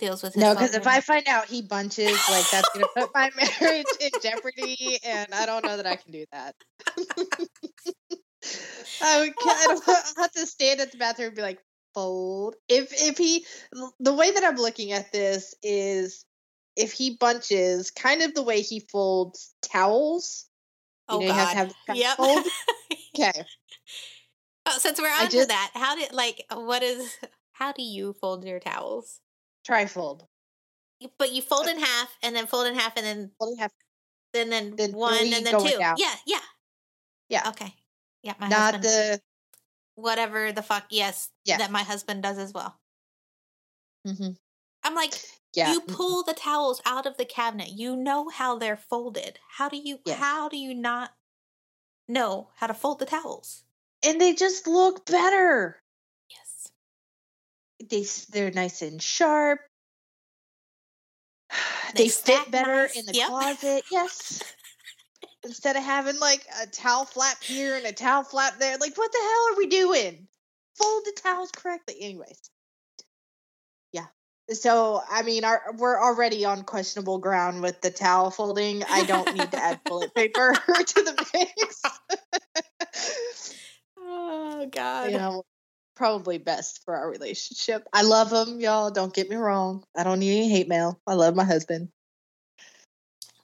deals 0.00 0.22
with 0.22 0.34
his 0.34 0.42
No, 0.42 0.54
because 0.54 0.74
if. 0.74 0.86
I 0.86 1.00
find 1.00 1.26
out 1.28 1.46
he 1.46 1.62
bunches, 1.62 2.18
like 2.30 2.50
that's 2.50 2.68
gonna 2.74 2.86
put 2.96 3.10
my 3.14 3.30
marriage 3.60 3.86
in 4.00 4.10
jeopardy, 4.22 4.98
and 5.04 5.32
I 5.32 5.46
don't 5.46 5.64
know 5.64 5.76
that 5.76 5.86
I 5.86 5.96
can 5.96 6.12
do 6.12 6.24
that. 6.32 6.54
I 9.02 9.20
would 9.20 9.36
kind 9.36 9.78
of 9.78 9.84
have 10.18 10.32
to 10.32 10.46
stand 10.46 10.80
at 10.80 10.90
the 10.90 10.98
bathroom 10.98 11.28
and 11.28 11.36
be 11.36 11.42
like, 11.42 11.60
fold. 11.94 12.56
If 12.68 12.92
if 12.92 13.18
he, 13.18 13.46
the 14.00 14.14
way 14.14 14.30
that 14.30 14.44
I'm 14.44 14.56
looking 14.56 14.92
at 14.92 15.12
this 15.12 15.54
is, 15.62 16.24
if 16.76 16.92
he 16.92 17.16
bunches, 17.18 17.90
kind 17.90 18.22
of 18.22 18.34
the 18.34 18.42
way 18.42 18.60
he 18.60 18.80
folds 18.80 19.54
towels. 19.62 20.46
You 21.10 21.16
oh 21.16 21.20
know, 21.20 21.26
you 21.26 21.32
have 21.32 21.50
to 21.50 21.54
god, 21.54 21.56
have 21.56 21.74
the 21.88 21.96
yep. 21.96 22.16
fold. 22.16 22.46
Okay, 23.14 23.44
oh, 24.64 24.78
since 24.78 24.98
we're 24.98 25.06
I 25.06 25.24
on 25.24 25.28
to 25.28 25.44
that, 25.44 25.70
how 25.74 25.94
did 25.96 26.14
like 26.14 26.46
what 26.50 26.82
is 26.82 27.18
how 27.52 27.72
do 27.72 27.82
you 27.82 28.14
fold 28.14 28.42
your 28.46 28.58
towels? 28.58 29.20
Trifold. 29.66 30.28
But 31.18 31.32
you 31.32 31.42
fold 31.42 31.66
in 31.66 31.78
half 31.78 32.16
and 32.22 32.34
then 32.36 32.46
fold 32.46 32.66
in 32.68 32.74
half 32.74 32.96
and 32.96 33.04
then 33.04 33.32
Fold 33.38 33.52
in 33.52 33.58
half, 33.58 33.72
then 34.32 34.50
then, 34.50 34.76
Then 34.76 34.92
one 34.92 35.32
and 35.32 35.44
then 35.46 35.58
two. 35.58 35.78
down. 35.78 35.96
Yeah, 35.98 36.14
yeah, 36.26 36.40
Yeah. 37.28 37.48
Okay, 37.50 37.74
yeah. 38.22 38.34
My 38.38 38.48
not 38.48 38.74
husband, 38.74 38.84
the. 38.84 39.20
whatever 39.96 40.52
the 40.52 40.62
fuck. 40.62 40.86
Yes, 40.90 41.30
Yeah. 41.44 41.58
that 41.58 41.70
my 41.70 41.82
husband 41.82 42.22
does 42.22 42.38
as 42.38 42.52
well. 42.52 42.80
mhm, 44.04 44.34
I'm 44.84 44.94
like, 44.94 45.14
Yeah, 45.54 45.72
you 45.72 45.80
mhm. 45.80 45.96
pull 45.96 46.22
the 46.22 46.34
towels 46.34 46.80
out 46.84 47.04
of 47.04 47.16
the 47.16 47.24
cabinet. 47.24 47.70
You 47.70 47.96
know 47.96 48.28
how 48.28 48.56
they're 48.58 48.76
folded. 48.76 49.40
How 49.48 49.68
do 49.68 49.76
you 49.76 50.00
Yes. 50.04 50.18
how 50.18 50.48
do 50.48 50.56
you 50.56 50.72
not 50.72 51.16
know 52.08 52.52
how 52.56 52.68
to 52.68 52.74
fold 52.74 53.00
the 53.00 53.06
towels? 53.06 53.64
and 54.04 54.20
they 54.20 54.32
just 54.32 54.68
look 54.68 55.04
better. 55.06 55.81
They 57.90 58.04
they're 58.30 58.50
nice 58.50 58.82
and 58.82 59.02
sharp. 59.02 59.60
They 61.94 62.04
They, 62.04 62.08
fit 62.08 62.50
better 62.50 62.82
nice, 62.82 62.96
in 62.96 63.04
the 63.06 63.14
yep. 63.14 63.28
closet. 63.28 63.84
Yes. 63.90 64.42
Instead 65.44 65.76
of 65.76 65.82
having 65.82 66.18
like 66.20 66.46
a 66.62 66.66
towel 66.66 67.04
flap 67.04 67.42
here 67.42 67.76
and 67.76 67.84
a 67.84 67.92
towel 67.92 68.22
flap 68.24 68.58
there, 68.58 68.78
like 68.78 68.96
what 68.96 69.12
the 69.12 69.18
hell 69.18 69.52
are 69.52 69.58
we 69.58 69.66
doing? 69.66 70.28
Fold 70.78 71.02
the 71.04 71.12
towels 71.22 71.50
correctly. 71.52 71.96
Anyways, 72.00 72.40
yeah. 73.92 74.06
So 74.50 75.02
I 75.10 75.22
mean, 75.22 75.44
our, 75.44 75.74
we're 75.76 76.00
already 76.02 76.44
on 76.46 76.62
questionable 76.64 77.18
ground 77.18 77.60
with 77.62 77.80
the 77.82 77.90
towel 77.90 78.30
folding. 78.30 78.82
I 78.84 79.04
don't 79.04 79.34
need 79.34 79.50
to 79.52 79.58
add 79.62 79.80
toilet 79.84 80.14
paper 80.16 80.54
to 80.68 81.02
the 81.02 81.26
mix. 81.34 81.82
Oh 83.98 84.66
God. 84.70 85.10
you 85.10 85.18
know, 85.18 85.44
probably 86.02 86.36
best 86.38 86.82
for 86.84 86.96
our 86.96 87.08
relationship. 87.08 87.86
I 87.92 88.02
love 88.02 88.32
him, 88.32 88.58
y'all. 88.58 88.90
Don't 88.90 89.14
get 89.14 89.30
me 89.30 89.36
wrong. 89.36 89.84
I 89.96 90.02
don't 90.02 90.18
need 90.18 90.36
any 90.36 90.48
hate 90.50 90.66
mail. 90.68 91.00
I 91.06 91.14
love 91.14 91.36
my 91.36 91.44
husband. 91.44 91.90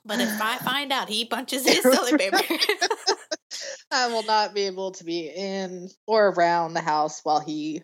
But 0.05 0.19
if 0.21 0.41
I 0.43 0.59
find 0.65 0.91
out 0.93 1.09
he 1.09 1.25
punches 1.25 1.65
his 1.65 1.81
toilet 1.85 2.19
paper, 2.19 2.41
I 3.93 4.09
will 4.09 4.25
not 4.25 4.55
be 4.55 4.63
able 4.63 4.91
to 4.91 5.05
be 5.05 5.29
in 5.29 5.89
or 6.09 6.31
around 6.31 6.75
the 6.75 6.81
house 6.81 7.21
while 7.23 7.39
he 7.39 7.83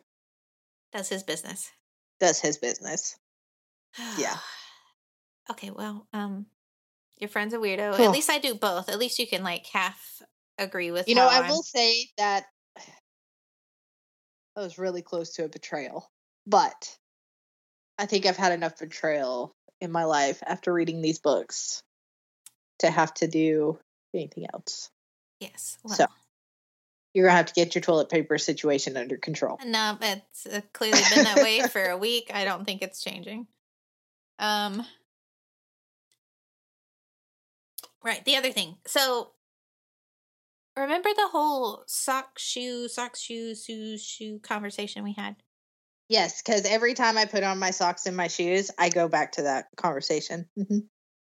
does 0.92 1.08
his 1.08 1.22
business. 1.22 1.70
does 2.18 2.40
his 2.40 2.58
business. 2.58 3.16
Yeah. 4.18 4.36
Okay, 5.50 5.68
well, 5.70 6.06
um 6.14 6.46
your 7.20 7.28
friend's 7.28 7.52
a 7.52 7.58
weirdo. 7.58 7.96
Cool. 7.96 8.06
At 8.06 8.12
least 8.12 8.30
I 8.30 8.38
do 8.38 8.54
both. 8.54 8.88
At 8.88 8.98
least 8.98 9.18
you 9.18 9.26
can 9.26 9.42
like 9.44 9.66
half 9.66 10.22
agree 10.56 10.90
with 10.90 11.06
You 11.06 11.14
know, 11.16 11.28
I 11.28 11.40
I'm- 11.40 11.48
will 11.50 11.62
say 11.62 12.08
that 12.16 12.46
I 14.56 14.60
was 14.60 14.78
really 14.78 15.02
close 15.02 15.30
to 15.34 15.44
a 15.44 15.48
betrayal, 15.48 16.10
but 16.46 16.96
I 17.98 18.06
think 18.06 18.26
I've 18.26 18.36
had 18.36 18.52
enough 18.52 18.78
betrayal 18.78 19.54
in 19.80 19.90
my 19.90 20.04
life 20.04 20.42
after 20.46 20.72
reading 20.72 21.02
these 21.02 21.18
books 21.18 21.82
to 22.80 22.90
have 22.90 23.12
to 23.14 23.26
do 23.26 23.78
anything 24.14 24.46
else. 24.52 24.90
Yes. 25.40 25.78
Well, 25.82 25.94
So- 25.94 26.06
You're 27.14 27.26
gonna 27.26 27.36
have 27.36 27.46
to 27.46 27.54
get 27.54 27.74
your 27.74 27.82
toilet 27.82 28.08
paper 28.08 28.38
situation 28.38 28.96
under 28.96 29.16
control. 29.16 29.58
No, 29.64 29.96
it's 30.00 30.46
uh, 30.46 30.60
clearly 30.72 31.00
been 31.14 31.24
that 31.24 31.36
way 31.42 31.60
for 31.68 31.84
a 31.84 31.96
week. 31.96 32.30
I 32.34 32.44
don't 32.44 32.64
think 32.64 32.82
it's 32.82 33.02
changing. 33.02 33.46
Um 34.38 34.84
Right, 38.02 38.24
the 38.24 38.36
other 38.36 38.52
thing. 38.52 38.76
So 38.86 39.30
remember 40.82 41.10
the 41.14 41.28
whole 41.28 41.84
sock 41.86 42.38
shoe, 42.38 42.88
sock 42.88 43.16
shoe, 43.16 43.54
shoe, 43.54 43.96
shoe 43.98 44.40
conversation 44.40 45.04
we 45.04 45.12
had? 45.12 45.36
Yes, 46.08 46.42
because 46.42 46.64
every 46.66 46.94
time 46.94 47.16
I 47.16 47.24
put 47.24 47.42
on 47.42 47.58
my 47.58 47.70
socks 47.70 48.06
and 48.06 48.16
my 48.16 48.28
shoes, 48.28 48.70
I 48.78 48.90
go 48.90 49.08
back 49.08 49.32
to 49.32 49.42
that 49.42 49.66
conversation. 49.76 50.48
Mhm. 50.58 50.88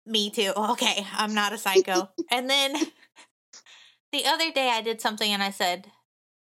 Me 0.04 0.30
too. 0.30 0.52
Okay, 0.56 1.06
I'm 1.12 1.34
not 1.34 1.52
a 1.52 1.58
psycho. 1.58 2.10
and 2.30 2.48
then 2.48 2.74
the 4.12 4.26
other 4.26 4.50
day 4.50 4.70
I 4.70 4.82
did 4.82 5.00
something 5.00 5.32
and 5.32 5.42
I 5.42 5.50
said, 5.50 5.90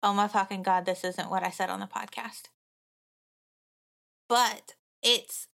"Oh 0.03 0.13
my 0.13 0.27
fucking 0.27 0.63
god, 0.63 0.85
this 0.85 1.03
isn't 1.03 1.29
what 1.29 1.43
I 1.43 1.49
said 1.49 1.69
on 1.69 1.79
the 1.79 1.87
podcast." 1.87 2.49
But 4.27 4.75
it's 5.03 5.47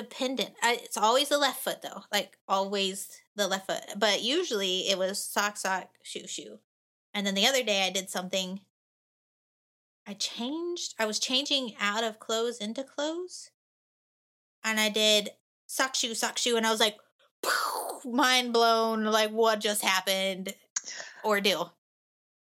dependent. 0.00 0.50
I, 0.62 0.78
it's 0.82 0.96
always 0.96 1.28
the 1.28 1.38
left 1.38 1.62
foot 1.62 1.82
though, 1.82 2.02
like 2.12 2.36
always 2.48 3.08
the 3.36 3.46
left 3.48 3.66
foot. 3.66 3.82
But 3.96 4.22
usually 4.22 4.88
it 4.88 4.98
was 4.98 5.22
sock, 5.22 5.56
sock, 5.56 5.90
shoe, 6.02 6.26
shoe. 6.26 6.58
And 7.12 7.26
then 7.26 7.34
the 7.34 7.46
other 7.46 7.62
day 7.62 7.86
I 7.86 7.90
did 7.90 8.08
something. 8.08 8.60
I 10.06 10.14
changed. 10.14 10.94
I 10.98 11.06
was 11.06 11.18
changing 11.18 11.74
out 11.80 12.04
of 12.04 12.18
clothes 12.18 12.58
into 12.58 12.82
clothes, 12.82 13.50
and 14.64 14.80
I 14.80 14.88
did 14.88 15.30
sock, 15.66 15.94
shoe, 15.94 16.14
sock, 16.14 16.38
shoe, 16.38 16.56
and 16.56 16.66
I 16.66 16.70
was 16.70 16.80
like, 16.80 16.96
mind 18.04 18.52
blown. 18.52 19.04
Like 19.04 19.30
what 19.30 19.60
just 19.60 19.82
happened? 19.84 20.54
Ordeal. 21.24 21.74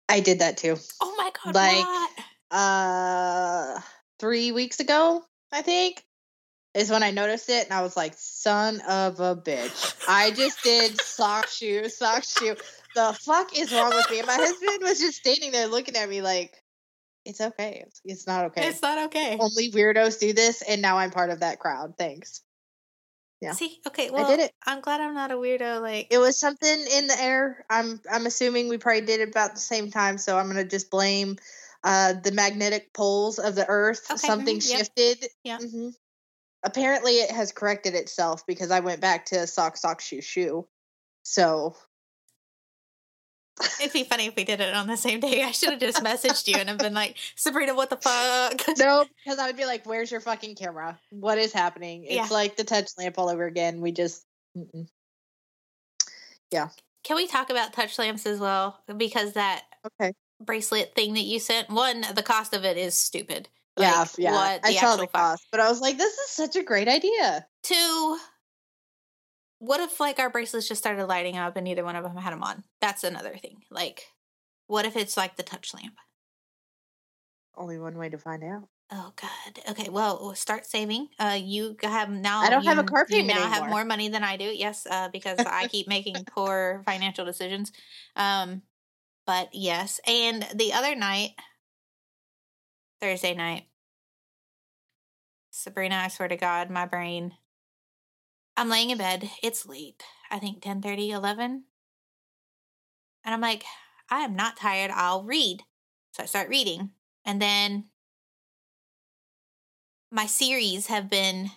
I 0.09 0.19
did 0.21 0.39
that 0.39 0.57
too. 0.57 0.77
Oh 1.01 1.15
my 1.17 1.31
god! 1.43 1.55
Like- 1.55 1.85
what? 1.85 2.11
Uh, 2.51 3.79
three 4.19 4.51
weeks 4.51 4.79
ago, 4.81 5.23
I 5.53 5.61
think, 5.61 6.03
is 6.73 6.89
when 6.89 7.03
I 7.03 7.11
noticed 7.11 7.49
it, 7.49 7.65
and 7.65 7.73
I 7.73 7.81
was 7.81 7.97
like, 7.97 8.13
"Son 8.17 8.81
of 8.81 9.19
a 9.19 9.35
bitch!" 9.35 9.95
I 10.07 10.31
just 10.31 10.63
did 10.63 10.97
sock 10.97 11.47
shoe, 11.47 11.89
sock 11.89 12.23
shoe. 12.23 12.55
The 12.95 13.17
fuck 13.25 13.57
is 13.57 13.71
wrong 13.71 13.93
with 13.93 14.09
me? 14.09 14.19
And 14.19 14.27
my 14.27 14.35
husband 14.35 14.79
was 14.81 14.99
just 14.99 15.17
standing 15.17 15.51
there 15.51 15.67
looking 15.67 15.95
at 15.95 16.09
me 16.09 16.21
like, 16.21 16.61
"It's 17.25 17.41
okay. 17.41 17.85
It's, 18.05 18.27
not 18.27 18.45
okay. 18.45 18.67
It's 18.67 18.81
not 18.81 18.97
okay. 19.05 19.37
Only 19.39 19.71
weirdos 19.71 20.19
do 20.19 20.33
this, 20.33 20.61
and 20.61 20.81
now 20.81 20.97
I'm 20.97 21.11
part 21.11 21.29
of 21.29 21.41
that 21.41 21.59
crowd. 21.59 21.95
Thanks." 21.97 22.41
yeah. 23.41 23.53
See, 23.53 23.79
okay, 23.87 24.11
well, 24.11 24.25
I 24.25 24.29
did 24.29 24.39
it. 24.39 24.53
I'm 24.65 24.81
glad 24.81 25.01
I'm 25.01 25.15
not 25.15 25.31
a 25.31 25.35
weirdo. 25.35 25.81
Like, 25.81 26.07
It 26.11 26.19
was 26.19 26.39
something 26.39 26.85
in 26.93 27.07
the 27.07 27.19
air. 27.19 27.65
I'm 27.69 27.99
I'm 28.09 28.25
assuming 28.27 28.69
we 28.69 28.77
probably 28.77 29.01
did 29.01 29.19
it 29.19 29.29
about 29.29 29.55
the 29.55 29.59
same 29.59 29.89
time, 29.91 30.17
so 30.17 30.37
I'm 30.37 30.47
gonna 30.47 30.63
just 30.63 30.91
blame 30.91 31.37
uh 31.83 32.13
the 32.13 32.31
magnetic 32.31 32.93
poles 32.93 33.39
of 33.39 33.55
the 33.55 33.65
earth. 33.67 34.05
Okay, 34.11 34.27
Something 34.27 34.59
mhm, 34.59 34.69
yep, 34.69 34.77
shifted. 34.79 35.27
yeah. 35.43 35.57
hmm 35.57 35.89
Apparently, 36.63 37.13
it 37.13 37.31
has 37.31 37.51
corrected 37.51 37.95
itself 37.95 38.45
because 38.45 38.71
I 38.71 38.81
went 38.81 39.01
back 39.01 39.25
to 39.27 39.47
sock, 39.47 39.77
sock, 39.77 40.01
shoe, 40.01 40.21
shoe. 40.21 40.67
So 41.23 41.75
It'd 43.79 43.93
be 43.93 44.03
funny 44.03 44.27
if 44.27 44.35
we 44.35 44.43
did 44.43 44.59
it 44.59 44.73
on 44.73 44.87
the 44.87 44.97
same 44.97 45.19
day. 45.19 45.43
I 45.43 45.51
should 45.51 45.69
have 45.71 45.79
just 45.79 46.03
messaged 46.03 46.47
you 46.47 46.55
and 46.55 46.69
have 46.69 46.77
been 46.77 46.93
like, 46.93 47.17
Sabrina, 47.35 47.75
what 47.75 47.89
the 47.89 47.97
fuck? 47.97 48.77
no, 48.79 49.05
because 49.23 49.39
I 49.39 49.47
would 49.47 49.57
be 49.57 49.65
like, 49.65 49.85
"Where's 49.85 50.09
your 50.11 50.21
fucking 50.21 50.55
camera? 50.55 50.99
What 51.11 51.37
is 51.37 51.53
happening?" 51.53 52.05
It's 52.05 52.15
Yeah. 52.15 52.27
like 52.31 52.55
the 52.55 52.63
touch 52.63 52.89
lamp 52.97 53.19
all 53.19 53.29
over 53.29 53.45
again. 53.45 53.81
We 53.81 53.91
just, 53.91 54.25
mm-mm. 54.57 54.87
Can 57.03 57.15
we 57.15 57.27
talk 57.27 57.49
about 57.49 57.73
touch 57.73 57.97
lamps 57.97 58.25
as 58.25 58.39
well? 58.39 58.79
Because 58.95 59.33
that 59.33 59.63
okay. 59.85 60.13
bracelet 60.39 60.93
thing 60.95 61.13
that 61.15 61.21
you 61.21 61.39
sent, 61.39 61.69
one, 61.69 62.05
the 62.13 62.21
cost 62.23 62.53
of 62.53 62.63
it 62.63 62.77
is 62.77 62.93
stupid. 62.93 63.49
Yeah, 63.81 63.99
Like, 63.99 64.09
yeah. 64.17 64.31
What 64.31 64.65
I 64.65 64.73
saw 64.75 64.95
the 64.95 65.07
cost, 65.07 65.45
but 65.51 65.59
I 65.59 65.69
was 65.69 65.81
like, 65.81 65.97
"This 65.97 66.13
is 66.17 66.29
such 66.29 66.55
a 66.55 66.63
great 66.63 66.87
idea." 66.87 67.45
Two, 67.63 68.17
what 69.59 69.79
if 69.79 69.99
like 69.99 70.19
our 70.19 70.29
bracelets 70.29 70.67
just 70.67 70.81
started 70.81 71.05
lighting 71.05 71.37
up 71.37 71.55
and 71.55 71.63
neither 71.65 71.83
one 71.83 71.95
of 71.95 72.03
them 72.03 72.15
had 72.17 72.33
them 72.33 72.43
on? 72.43 72.63
That's 72.81 73.03
another 73.03 73.35
thing. 73.37 73.63
Like, 73.69 74.05
what 74.67 74.85
if 74.85 74.95
it's 74.95 75.17
like 75.17 75.35
the 75.35 75.43
touch 75.43 75.73
lamp? 75.73 75.95
Only 77.55 77.77
one 77.77 77.97
way 77.97 78.09
to 78.09 78.17
find 78.17 78.43
out. 78.43 78.67
Oh 78.93 79.13
God. 79.15 79.59
Okay. 79.69 79.89
Well, 79.89 80.33
start 80.35 80.65
saving. 80.65 81.07
Uh, 81.19 81.37
you 81.41 81.77
have 81.81 82.09
now. 82.09 82.41
I 82.41 82.49
don't 82.49 82.65
have 82.65 82.77
a 82.77 82.81
you- 82.81 82.87
car 82.87 83.05
You 83.07 83.17
payment 83.17 83.39
now 83.39 83.47
have 83.49 83.69
more 83.69 83.85
money 83.85 84.09
than 84.09 84.23
I 84.23 84.35
do. 84.35 84.45
Yes, 84.45 84.85
uh, 84.89 85.09
because 85.09 85.39
I 85.39 85.67
keep 85.67 85.87
making 85.87 86.15
poor 86.25 86.81
financial 86.85 87.23
decisions. 87.23 87.71
Um, 88.17 88.63
but 89.25 89.49
yes, 89.53 90.01
and 90.07 90.45
the 90.55 90.73
other 90.73 90.95
night, 90.95 91.31
Thursday 92.99 93.33
night, 93.33 93.63
Sabrina, 95.51 95.95
I 95.95 96.07
swear 96.07 96.29
to 96.29 96.37
God, 96.37 96.69
my 96.69 96.85
brain. 96.85 97.33
I'm 98.55 98.69
laying 98.69 98.89
in 98.89 98.97
bed. 98.97 99.29
It's 99.43 99.67
late. 99.67 100.03
I 100.31 100.39
think 100.39 100.61
10 100.61 100.81
30, 100.81 101.11
11. 101.11 101.63
And 103.23 103.33
I'm 103.33 103.41
like, 103.41 103.63
I 104.09 104.21
am 104.21 104.35
not 104.35 104.57
tired. 104.57 104.91
I'll 104.91 105.23
read. 105.23 105.63
So 106.13 106.23
I 106.23 106.25
start 106.25 106.49
reading. 106.49 106.91
And 107.25 107.41
then 107.41 107.85
my 110.09 110.25
Siris 110.25 110.87
have 110.87 111.09
been 111.09 111.51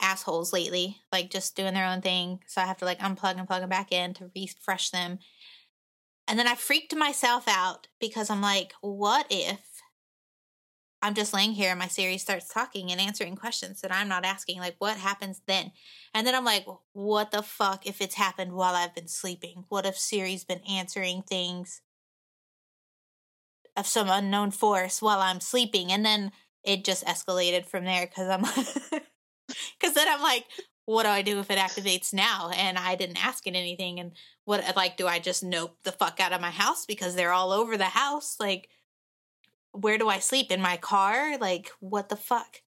assholes 0.00 0.52
lately, 0.52 0.98
like 1.12 1.30
just 1.30 1.56
doing 1.56 1.74
their 1.74 1.86
own 1.86 2.00
thing. 2.00 2.40
So 2.46 2.60
I 2.60 2.66
have 2.66 2.78
to 2.78 2.84
like 2.84 3.00
unplug 3.00 3.36
and 3.38 3.46
plug 3.46 3.60
them 3.60 3.68
back 3.68 3.92
in 3.92 4.14
to 4.14 4.30
refresh 4.34 4.90
them. 4.90 5.18
And 6.26 6.38
then 6.38 6.48
I 6.48 6.54
freaked 6.54 6.94
myself 6.94 7.44
out 7.48 7.88
because 8.00 8.30
I'm 8.30 8.40
like, 8.40 8.74
what 8.80 9.26
if 9.28 9.73
I'm 11.04 11.12
just 11.12 11.34
laying 11.34 11.52
here 11.52 11.68
and 11.68 11.78
my 11.78 11.86
Siri 11.86 12.16
starts 12.16 12.48
talking 12.48 12.90
and 12.90 12.98
answering 12.98 13.36
questions 13.36 13.82
that 13.82 13.94
I'm 13.94 14.08
not 14.08 14.24
asking? 14.24 14.58
Like, 14.58 14.76
what 14.78 14.96
happens 14.96 15.42
then? 15.46 15.72
And 16.14 16.26
then 16.26 16.34
I'm 16.34 16.46
like, 16.46 16.64
what 16.94 17.30
the 17.30 17.42
fuck 17.42 17.86
if 17.86 18.00
it's 18.00 18.14
happened 18.14 18.52
while 18.52 18.74
I've 18.74 18.94
been 18.94 19.06
sleeping? 19.06 19.66
What 19.68 19.84
if 19.84 19.98
Siri's 19.98 20.44
been 20.44 20.62
answering 20.66 21.20
things 21.20 21.82
of 23.76 23.86
some 23.86 24.08
unknown 24.08 24.50
force 24.50 25.02
while 25.02 25.20
I'm 25.20 25.40
sleeping? 25.40 25.92
And 25.92 26.06
then 26.06 26.32
it 26.64 26.86
just 26.86 27.04
escalated 27.04 27.66
from 27.66 27.84
there 27.84 28.06
because 28.06 28.30
I'm 28.30 28.40
because 29.78 29.94
then 29.94 30.08
I'm 30.08 30.22
like, 30.22 30.46
what 30.86 31.02
do 31.02 31.10
I 31.10 31.20
do 31.20 31.38
if 31.38 31.50
it 31.50 31.58
activates 31.58 32.14
now 32.14 32.50
and 32.56 32.78
I 32.78 32.94
didn't 32.94 33.22
ask 33.22 33.46
it 33.46 33.54
anything? 33.54 34.00
And 34.00 34.12
what 34.46 34.64
like 34.74 34.96
do 34.96 35.06
I 35.06 35.18
just 35.18 35.44
nope 35.44 35.76
the 35.84 35.92
fuck 35.92 36.18
out 36.18 36.32
of 36.32 36.40
my 36.40 36.50
house 36.50 36.86
because 36.86 37.14
they're 37.14 37.30
all 37.30 37.52
over 37.52 37.76
the 37.76 37.84
house? 37.84 38.36
Like, 38.40 38.70
where 39.74 39.98
do 39.98 40.08
I 40.08 40.18
sleep 40.20 40.50
in 40.50 40.60
my 40.60 40.76
car? 40.76 41.36
Like, 41.38 41.70
what 41.80 42.08
the 42.08 42.16
fuck? 42.16 42.62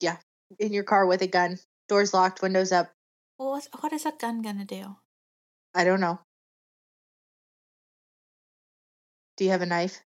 Yeah, 0.00 0.16
in 0.58 0.72
your 0.72 0.84
car 0.84 1.06
with 1.06 1.22
a 1.22 1.26
gun, 1.26 1.58
doors 1.88 2.12
locked, 2.12 2.42
windows 2.42 2.72
up. 2.72 2.92
Well, 3.38 3.50
what's, 3.52 3.68
what 3.80 3.92
is 3.92 4.04
a 4.06 4.12
gun 4.18 4.42
gonna 4.42 4.64
do? 4.64 4.96
I 5.74 5.84
don't 5.84 6.00
know. 6.00 6.20
Do 9.36 9.44
you 9.44 9.50
have 9.50 9.62
a 9.62 9.66
knife? 9.66 10.00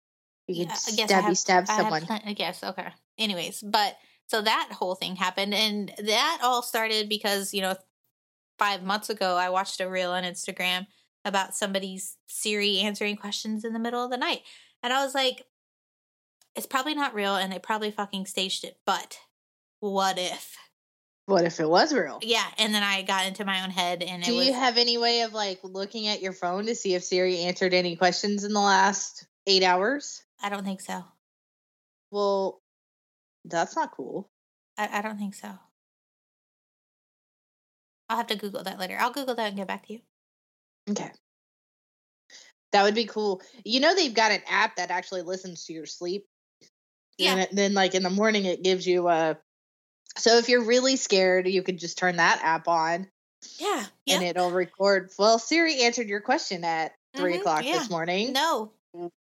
You 0.47 0.65
Yeah, 0.65 0.75
could 0.75 0.95
I 0.95 0.97
guess 0.97 1.11
I 1.11 1.15
stabby 1.15 1.23
have- 1.25 1.39
stab 1.39 1.67
someone. 1.67 2.07
plen- 2.07 2.23
I 2.25 2.33
guess 2.33 2.65
okay. 2.65 2.89
Anyways, 3.19 3.63
but 3.63 3.99
so 4.27 4.41
that 4.43 4.71
whole 4.73 4.95
thing 4.95 5.17
happened, 5.17 5.53
and 5.55 5.93
that 5.99 6.41
all 6.43 6.63
started 6.63 7.09
because 7.09 7.53
you 7.53 7.61
know, 7.63 7.77
five 8.59 8.83
months 8.83 9.11
ago, 9.11 9.37
I 9.37 9.51
watched 9.51 9.81
a 9.81 9.89
reel 9.89 10.11
on 10.13 10.25
Instagram 10.25 10.87
about 11.25 11.55
somebody's 11.55 12.17
Siri 12.27 12.79
answering 12.79 13.17
questions 13.17 13.65
in 13.65 13.73
the 13.75 13.79
middle 13.79 14.03
of 14.05 14.11
the 14.11 14.17
night, 14.17 14.43
and 14.83 14.93
I 14.93 15.05
was 15.05 15.15
like, 15.15 15.45
it's 16.55 16.67
probably 16.67 16.95
not 16.95 17.15
real, 17.15 17.37
and 17.37 17.53
they 17.53 17.59
probably 17.59 17.91
fucking 17.91 18.27
staged 18.27 18.65
it. 18.65 18.79
But 18.85 19.19
what 19.81 20.19
if? 20.19 20.57
What 21.27 21.45
if 21.45 21.61
it 21.61 21.69
was 21.69 21.93
real? 21.93 22.19
Yeah, 22.23 22.47
and 22.57 22.75
then 22.75 22.83
I 22.83 23.03
got 23.03 23.27
into 23.27 23.45
my 23.45 23.63
own 23.63 23.71
head, 23.71 24.03
and 24.03 24.23
Do 24.23 24.33
it 24.33 24.37
was 24.37 24.47
you 24.47 24.53
have 24.55 24.79
any 24.79 24.97
way 24.97 25.23
of 25.23 25.35
like 25.35 25.61
looking 25.63 26.07
at 26.07 26.23
your 26.23 26.33
phone 26.33 26.67
to 26.67 26.75
see 26.75 26.95
if 26.95 27.05
Siri 27.05 27.41
answered 27.41 27.75
any 27.75 27.97
questions 27.97 28.45
in 28.45 28.53
the 28.53 28.61
last 28.61 29.27
eight 29.47 29.63
hours? 29.63 30.23
I 30.43 30.49
don't 30.49 30.65
think 30.65 30.81
so. 30.81 31.05
Well, 32.11 32.63
that's 33.45 33.77
not 33.77 33.93
cool. 33.93 34.31
I, 34.79 34.99
I 34.99 35.03
don't 35.03 35.19
think 35.19 35.35
so. 35.35 35.51
I'll 38.09 38.17
have 38.17 38.29
to 38.29 38.37
Google 38.37 38.63
that 38.63 38.79
later. 38.79 38.97
I'll 38.99 39.13
Google 39.13 39.35
that 39.35 39.49
and 39.49 39.57
get 39.57 39.69
back 39.69 39.87
to 39.87 39.93
you. 39.93 40.01
Okay. 40.91 41.11
That 42.73 42.83
would 42.83 42.95
be 42.95 43.07
cool. 43.07 43.41
You 43.65 43.81
know 43.81 43.95
they've 43.95 44.13
got 44.15 44.31
an 44.33 44.43
app 44.49 44.77
that 44.77 44.91
actually 44.91 45.23
listens 45.23 45.65
to 45.65 45.73
your 45.73 45.87
sleep. 45.87 46.27
Yeah. 47.17 47.35
And 47.37 47.59
then 47.59 47.75
like 47.75 47.95
in 47.95 48.03
the 48.03 48.11
morning 48.11 48.45
it 48.45 48.63
gives 48.63 48.87
you 48.87 49.09
a 49.09 49.39
so 50.17 50.37
if 50.39 50.49
you're 50.49 50.65
really 50.65 50.97
scared, 50.97 51.47
you 51.47 51.63
could 51.63 51.79
just 51.79 51.97
turn 51.99 52.17
that 52.17 52.41
app 52.43 52.67
on 52.69 53.09
Yeah. 53.59 53.85
and 54.09 54.23
it'll 54.23 54.51
record. 54.51 55.11
Well, 55.19 55.39
Siri 55.39 55.83
answered 55.83 56.09
your 56.09 56.21
question 56.21 56.65
at 56.65 56.93
3 57.17 57.35
Mhm, 57.35 57.41
o'clock 57.41 57.65
yeah. 57.65 57.79
this 57.79 57.91
morning. 57.91 58.33
No. 58.33 58.73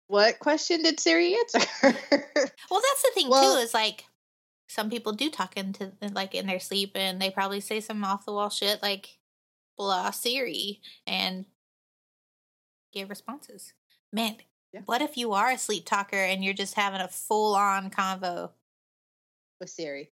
What 0.08 0.38
question 0.38 0.82
did 0.82 1.00
Siri 1.00 1.34
answer? 1.36 1.60
Well, 2.70 2.80
that's 2.82 3.02
the 3.02 3.10
thing 3.14 3.28
Well- 3.28 3.56
too. 3.56 3.60
Is 3.60 3.74
like 3.74 4.04
some 4.68 4.90
people 4.90 5.12
do 5.12 5.30
talk 5.30 5.56
into 5.56 5.92
like 6.12 6.34
in 6.34 6.46
their 6.46 6.60
sleep, 6.60 6.92
and 6.94 7.20
they 7.20 7.30
probably 7.30 7.60
say 7.60 7.80
some 7.80 8.04
off 8.04 8.24
the 8.26 8.32
wall 8.32 8.50
shit 8.50 8.82
like 8.82 9.18
"blah 9.76 10.10
Siri" 10.10 10.80
and 11.06 11.46
give 12.94 13.11
responses. 13.11 13.74
Man, 14.12 14.37
Yeah. 14.72 14.80
what 14.87 15.02
if 15.02 15.16
you 15.16 15.33
are 15.33 15.50
a 15.50 15.59
sleep 15.59 15.85
talker 15.85 16.16
and 16.16 16.44
you're 16.44 16.54
just 16.54 16.74
having 16.74 17.00
a 17.00 17.09
full 17.09 17.54
on 17.54 17.90
convo? 17.90 18.52
With 19.61 19.70
Siri. 19.70 20.11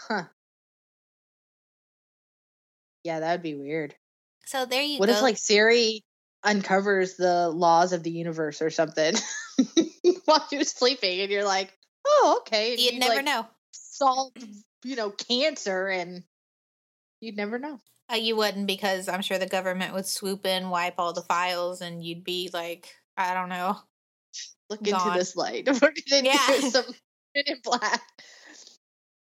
Huh. 0.00 0.24
Yeah, 3.02 3.20
that 3.20 3.32
would 3.32 3.42
be 3.42 3.54
weird. 3.54 3.94
So 4.46 4.66
there 4.66 4.82
you 4.82 4.98
What 4.98 5.06
go. 5.06 5.12
What 5.12 5.18
if 5.18 5.22
like 5.22 5.36
Siri 5.38 6.04
uncovers 6.42 7.16
the 7.16 7.48
laws 7.48 7.92
of 7.92 8.02
the 8.02 8.10
universe 8.10 8.60
or 8.60 8.70
something 8.70 9.14
while 10.26 10.46
you're 10.52 10.64
sleeping 10.64 11.20
and 11.20 11.30
you're 11.30 11.44
like, 11.44 11.72
oh, 12.06 12.38
okay. 12.40 12.72
and 12.72 12.80
you'd 12.80 12.94
you, 12.94 13.00
never 13.00 13.16
like, 13.16 13.24
know. 13.24 13.46
Solved, 13.72 14.44
you 14.84 14.96
know, 14.96 15.10
cancer 15.10 15.88
and 15.88 16.22
you'd 17.20 17.36
never 17.36 17.58
know. 17.58 17.78
Uh, 18.12 18.16
you 18.16 18.36
wouldn't 18.36 18.66
because 18.66 19.08
I'm 19.08 19.22
sure 19.22 19.38
the 19.38 19.46
government 19.46 19.94
would 19.94 20.06
swoop 20.06 20.44
in, 20.44 20.68
wipe 20.70 20.94
all 20.98 21.12
the 21.12 21.22
files, 21.22 21.80
and 21.80 22.04
you'd 22.04 22.24
be 22.24 22.50
like, 22.52 22.94
I 23.16 23.32
don't 23.34 23.48
know. 23.48 23.78
Look 24.68 24.86
into 24.86 25.10
this 25.14 25.36
light. 25.36 25.66
We're 25.82 25.92
gonna 26.10 26.22
Yeah. 26.22 26.46
do 26.46 26.60
some 26.70 26.84
in 27.34 27.56
black. 27.62 28.02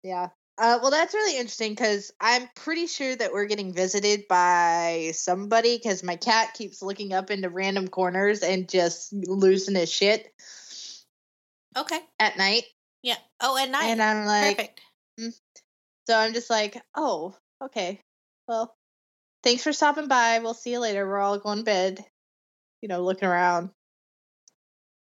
Yeah. 0.02 0.28
Uh, 0.58 0.80
well, 0.82 0.90
that's 0.90 1.14
really 1.14 1.36
interesting 1.38 1.70
because 1.72 2.12
I'm 2.20 2.48
pretty 2.56 2.88
sure 2.88 3.14
that 3.14 3.32
we're 3.32 3.44
getting 3.46 3.72
visited 3.72 4.26
by 4.28 5.12
somebody 5.14 5.76
because 5.78 6.02
my 6.02 6.16
cat 6.16 6.52
keeps 6.54 6.82
looking 6.82 7.12
up 7.12 7.30
into 7.30 7.48
random 7.48 7.86
corners 7.86 8.42
and 8.42 8.68
just 8.68 9.12
losing 9.12 9.76
his 9.76 9.88
shit 9.92 10.32
Okay. 11.76 12.00
at 12.18 12.36
night. 12.36 12.64
Yeah. 13.02 13.18
Oh, 13.40 13.56
at 13.56 13.70
night. 13.70 13.84
And 13.84 14.02
I'm 14.02 14.26
like, 14.26 14.56
Perfect. 14.56 14.80
so 16.08 16.16
I'm 16.18 16.32
just 16.32 16.50
like, 16.50 16.82
oh, 16.96 17.36
okay. 17.62 18.00
Well, 18.48 18.74
thanks 19.44 19.62
for 19.62 19.72
stopping 19.72 20.08
by. 20.08 20.40
We'll 20.40 20.54
see 20.54 20.72
you 20.72 20.80
later. 20.80 21.06
We're 21.06 21.18
all 21.18 21.38
going 21.38 21.58
to 21.58 21.64
bed. 21.64 22.04
You 22.80 22.88
know, 22.88 23.02
looking 23.04 23.28
around. 23.28 23.70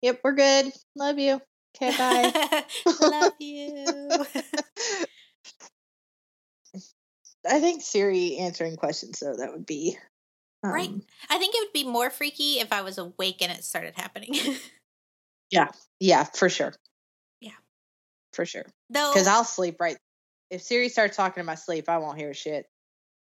Yep, 0.01 0.19
we're 0.23 0.33
good. 0.33 0.71
Love 0.95 1.17
you. 1.19 1.41
Okay, 1.75 1.95
bye. 1.97 2.63
Love 3.01 3.33
you. 3.39 3.85
I 7.47 7.59
think 7.59 7.81
Siri 7.81 8.37
answering 8.37 8.75
questions 8.75 9.19
though 9.19 9.35
that 9.35 9.51
would 9.51 9.65
be 9.65 9.97
um, 10.63 10.71
Right. 10.71 10.91
I 11.29 11.37
think 11.39 11.55
it 11.55 11.61
would 11.61 11.73
be 11.73 11.83
more 11.89 12.09
freaky 12.11 12.59
if 12.59 12.71
I 12.71 12.81
was 12.81 12.97
awake 12.99 13.41
and 13.41 13.51
it 13.51 13.63
started 13.63 13.93
happening. 13.95 14.35
Yeah, 15.53 15.67
yeah, 15.99 16.23
for 16.23 16.47
sure. 16.47 16.73
Yeah. 17.41 17.51
for 18.31 18.45
sure. 18.45 18.63
Though 18.89 19.11
Because 19.13 19.27
I'll 19.27 19.43
sleep 19.43 19.81
right. 19.81 19.97
If 20.49 20.61
Siri 20.61 20.87
starts 20.87 21.17
talking 21.17 21.41
in 21.41 21.45
my 21.45 21.55
sleep, 21.55 21.89
I 21.89 21.97
won't 21.97 22.17
hear 22.17 22.33
shit. 22.33 22.67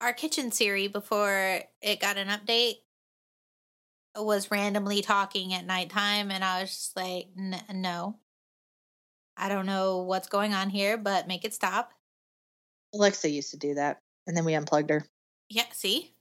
Our 0.05 0.13
kitchen 0.13 0.53
Siri 0.53 0.87
before 0.87 1.61
it 1.81 1.99
got 2.01 2.19
an 2.19 2.29
update 2.29 2.75
was 4.17 4.51
randomly 4.51 5.01
talking 5.01 5.55
at 5.55 5.65
nighttime 5.67 6.31
and 6.31 6.45
I 6.45 6.61
was 6.61 6.71
just 6.71 6.97
like, 6.97 7.29
"N- 7.39 7.65
no. 7.73 8.19
I 9.37 9.49
don't 9.49 9.67
know 9.67 10.03
what's 10.03 10.29
going 10.29 10.53
on 10.55 10.69
here, 10.71 10.97
but 10.99 11.27
make 11.27 11.45
it 11.45 11.55
stop. 11.55 11.91
Alexa 12.93 13.29
used 13.29 13.51
to 13.51 13.57
do 13.57 13.75
that, 13.75 13.99
and 14.27 14.37
then 14.37 14.45
we 14.45 14.55
unplugged 14.55 14.91
her. 14.91 15.05
Yeah, 15.49 15.65
see? 15.73 16.15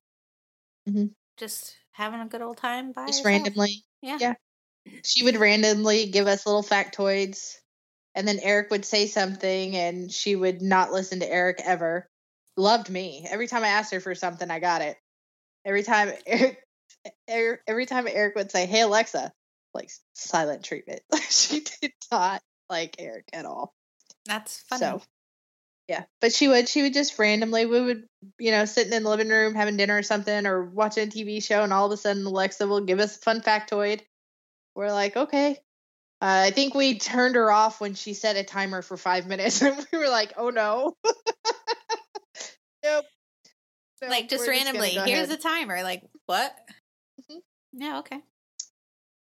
Mhm. 0.90 1.14
Just 1.38 1.76
having 1.92 2.22
a 2.22 2.26
good 2.26 2.42
old 2.42 2.58
time 2.58 2.92
by 2.94 3.06
Just 3.06 3.20
herself. 3.20 3.26
randomly. 3.26 3.84
Yeah. 4.02 4.18
Yeah. 4.20 4.34
She 5.04 5.24
would 5.24 5.38
randomly 5.38 6.08
give 6.08 6.26
us 6.26 6.46
little 6.48 6.64
factoids, 6.64 7.58
and 8.16 8.28
then 8.28 8.40
Eric 8.40 8.72
would 8.72 8.86
say 8.86 9.06
something, 9.08 9.76
and 9.76 10.12
she 10.12 10.36
would 10.36 10.62
not 10.64 10.92
listen 10.92 11.20
to 11.20 11.30
Eric 11.32 11.60
ever. 11.64 12.10
Loved 12.58 12.90
me. 12.90 13.26
Every 13.30 13.48
time 13.48 13.64
I 13.64 13.70
asked 13.70 13.94
her 13.94 14.00
for 14.00 14.16
something, 14.16 14.50
I 14.50 14.60
got 14.60 14.82
it. 14.82 14.98
Every 15.66 15.84
time 15.84 16.14
Eric, 17.28 17.62
every 17.68 17.86
time 17.86 18.08
Eric 18.08 18.36
would 18.36 18.52
say, 18.52 18.66
"Hey 18.66 18.82
Alexa," 18.82 19.32
like 19.74 19.90
silent 20.14 20.64
treatment. 20.64 21.02
she 21.30 21.62
did 21.82 21.94
not 22.12 22.42
like 22.70 22.96
Eric 23.00 23.26
at 23.34 23.46
all. 23.46 23.74
That's 24.26 24.60
funny. 24.70 24.80
So, 24.80 25.02
yeah, 25.88 26.04
but 26.22 26.34
she 26.34 26.48
would 26.48 26.70
she 26.70 26.84
would 26.84 26.94
just 26.94 27.18
randomly 27.18 27.66
we 27.66 27.82
would 27.82 28.04
you 28.40 28.52
know 28.52 28.66
sitting 28.66 28.94
in 28.94 29.04
the 29.04 29.10
living 29.10 29.30
room 29.30 29.56
having 29.56 29.78
dinner 29.78 29.98
or 29.98 30.04
something 30.04 30.46
or 30.46 30.64
watching 30.64 31.08
a 31.08 31.12
TV 31.12 31.44
show 31.44 31.64
and 31.64 31.74
all 31.74 31.88
of 31.88 31.92
a 31.92 31.98
sudden 31.98 32.26
Alexa 32.26 32.68
will 32.68 32.82
give 32.82 33.00
us 33.00 33.18
a 33.18 33.20
fun 33.20 33.42
factoid. 33.42 34.02
We're 34.76 34.92
like, 34.92 35.16
okay. 35.16 35.58
Uh, 36.22 36.48
I 36.48 36.52
think 36.52 36.74
we 36.74 37.00
turned 37.00 37.36
her 37.36 37.52
off 37.52 37.82
when 37.82 37.96
she 37.96 38.14
set 38.14 38.38
a 38.38 38.44
timer 38.44 38.82
for 38.82 38.96
five 38.96 39.28
minutes, 39.28 39.62
and 39.64 39.86
we 39.92 39.98
were 39.98 40.10
like, 40.10 40.34
oh 40.38 40.52
no. 40.52 40.94
Nope. 42.84 43.06
Nope, 44.02 44.12
like 44.12 44.30
just 44.30 44.48
randomly, 44.48 44.96
go 44.96 45.04
here's 45.06 45.28
ahead. 45.30 45.40
a 45.40 45.42
timer. 45.42 45.82
Like 45.82 46.04
what? 46.26 46.56
Mhm. 47.22 47.42
Yeah. 47.72 48.00
Okay. 48.00 48.20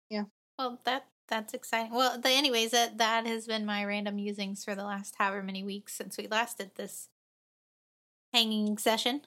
Yeah. 0.09 0.23
Well, 0.59 0.79
that 0.85 1.07
that's 1.27 1.53
exciting. 1.53 1.93
Well, 1.93 2.19
the, 2.19 2.29
anyways, 2.29 2.71
that 2.71 2.97
that 2.99 3.25
has 3.25 3.47
been 3.47 3.65
my 3.65 3.83
random 3.85 4.17
musings 4.17 4.63
for 4.63 4.75
the 4.75 4.83
last 4.83 5.15
however 5.17 5.41
many 5.41 5.63
weeks 5.63 5.93
since 5.93 6.17
we 6.17 6.27
last 6.27 6.59
did 6.59 6.75
this 6.75 7.09
hanging 8.33 8.77
session. 8.77 9.21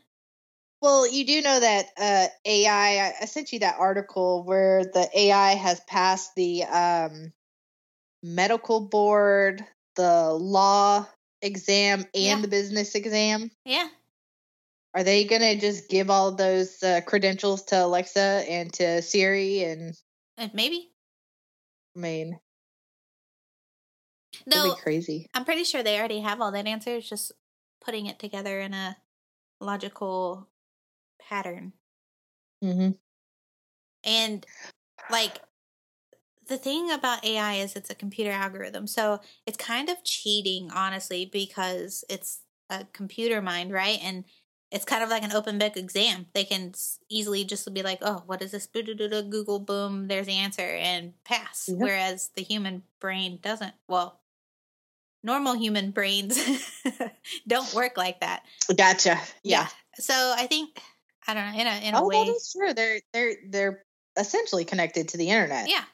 Well, 0.80 1.10
you 1.10 1.26
do 1.26 1.42
know 1.42 1.60
that 1.60 1.86
uh, 1.98 2.26
AI. 2.44 2.98
I, 2.98 3.14
I 3.22 3.24
sent 3.26 3.52
you 3.52 3.58
that 3.58 3.76
article 3.78 4.44
where 4.44 4.84
the 4.84 5.08
AI 5.14 5.54
has 5.54 5.80
passed 5.80 6.34
the 6.36 6.64
um, 6.64 7.32
medical 8.22 8.80
board, 8.80 9.64
the 9.96 10.30
law 10.30 11.06
exam, 11.42 12.00
and 12.00 12.08
Yeah. 12.14 12.40
the 12.40 12.48
business 12.48 12.94
exam. 12.94 13.50
Yeah. 13.64 13.88
Are 14.94 15.04
they 15.04 15.24
gonna 15.24 15.56
just 15.56 15.88
give 15.88 16.10
all 16.10 16.32
those 16.32 16.82
uh, 16.82 17.00
credentials 17.06 17.62
to 17.64 17.84
Alexa 17.84 18.44
and 18.48 18.72
to 18.74 19.02
Siri? 19.02 19.62
And 19.62 19.94
Uh, 20.36 20.48
Maybe. 20.52 20.90
I 21.96 21.98
mean, 21.98 22.40
No, 24.46 24.74
crazy. 24.74 25.26
I'm 25.34 25.44
pretty 25.44 25.64
sure 25.64 25.82
they 25.82 25.98
already 25.98 26.20
have 26.20 26.40
all 26.40 26.52
that 26.52 26.66
answer. 26.66 26.96
It's 26.96 27.08
just 27.08 27.32
putting 27.80 28.06
it 28.06 28.18
together 28.18 28.60
in 28.60 28.74
a 28.74 28.96
logical 29.60 30.48
pattern. 31.20 31.72
Mm-hmm. 32.62 32.90
And 34.04 34.46
like 35.10 35.40
the 36.48 36.58
thing 36.58 36.90
about 36.90 37.24
AI 37.24 37.54
is 37.54 37.76
it's 37.76 37.90
a 37.90 37.94
computer 37.94 38.32
algorithm. 38.32 38.86
So 38.86 39.20
it's 39.46 39.56
kind 39.56 39.88
of 39.88 40.02
cheating, 40.04 40.70
honestly, 40.70 41.24
because 41.24 42.04
it's 42.08 42.40
a 42.68 42.86
computer 42.92 43.40
mind, 43.40 43.72
right? 43.72 43.98
And 44.02 44.24
it's 44.70 44.84
kind 44.84 45.02
of 45.02 45.10
like 45.10 45.22
an 45.24 45.32
open 45.32 45.58
book 45.58 45.76
exam. 45.76 46.26
They 46.32 46.44
can 46.44 46.74
easily 47.08 47.44
just 47.44 47.72
be 47.74 47.82
like, 47.82 47.98
oh, 48.02 48.22
what 48.26 48.40
is 48.42 48.52
this? 48.52 48.66
Google, 48.66 49.58
boom, 49.58 50.06
there's 50.08 50.26
the 50.26 50.34
answer, 50.36 50.62
and 50.62 51.12
pass. 51.24 51.68
Yep. 51.68 51.78
Whereas 51.78 52.30
the 52.36 52.42
human 52.42 52.82
brain 53.00 53.38
doesn't. 53.42 53.74
Well, 53.88 54.20
normal 55.22 55.54
human 55.54 55.90
brains 55.90 56.38
don't 57.48 57.72
work 57.74 57.96
like 57.96 58.20
that. 58.20 58.42
Gotcha. 58.76 59.18
Yeah. 59.42 59.66
So 59.96 60.14
I 60.14 60.46
think, 60.46 60.80
I 61.26 61.34
don't 61.34 61.52
know, 61.52 61.60
in 61.60 61.66
a, 61.66 61.88
in 61.88 61.94
a 61.94 62.02
Oh, 62.02 62.08
way. 62.08 62.24
that 62.24 62.30
is 62.30 62.54
true. 62.56 62.72
They're 62.72 63.00
they're 63.12 63.34
they're 63.48 63.84
essentially 64.16 64.64
connected 64.64 65.08
to 65.08 65.16
the 65.16 65.28
internet. 65.30 65.68
Yeah. 65.68 65.84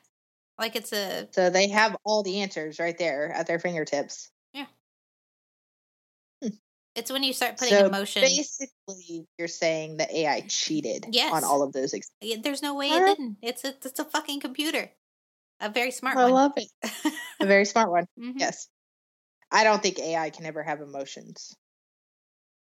Like 0.59 0.77
it's 0.77 0.93
a 0.93 1.29
So 1.33 1.51
they 1.51 1.69
have 1.69 1.97
all 2.05 2.23
the 2.23 2.41
answers 2.41 2.79
right 2.79 2.97
there 2.97 3.31
at 3.33 3.47
their 3.47 3.59
fingertips. 3.59 4.31
It's 6.97 7.11
when 7.13 7.23
you 7.23 7.33
start 7.33 7.59
putting 7.59 7.75
so 7.75 7.87
emotion. 7.87 8.23
basically, 8.23 9.27
you're 9.39 9.49
saying 9.49 9.97
the 9.99 10.19
AI 10.21 10.41
cheated 10.49 11.07
Yes. 11.13 11.33
on 11.33 11.45
all 11.45 11.63
of 11.63 11.73
those. 11.73 11.93
Ex- 11.95 12.11
Yeah, 12.21 12.37
There's 12.43 12.63
no 12.63 12.75
way 12.75 12.89
All 12.91 13.03
it 13.03 13.07
didn't. 13.07 13.37
It's 13.43 13.65
a 13.65 13.69
it's 13.69 13.99
a 13.99 14.05
fucking 14.05 14.41
computer. 14.41 14.91
A 15.61 15.71
very 15.71 15.91
smart 15.91 16.17
I 16.17 16.23
one. 16.25 16.33
I 16.33 16.35
love 16.35 16.53
it. 16.57 16.69
A 17.41 17.47
very 17.47 17.65
smart 17.65 17.91
one. 17.91 18.07
Mhm. 18.19 18.35
Yes. 18.39 18.69
I 19.51 19.65
don't 19.65 19.83
think 19.83 19.99
AI 19.99 20.31
can 20.31 20.45
ever 20.47 20.63
have 20.63 20.81
emotions. 20.81 21.55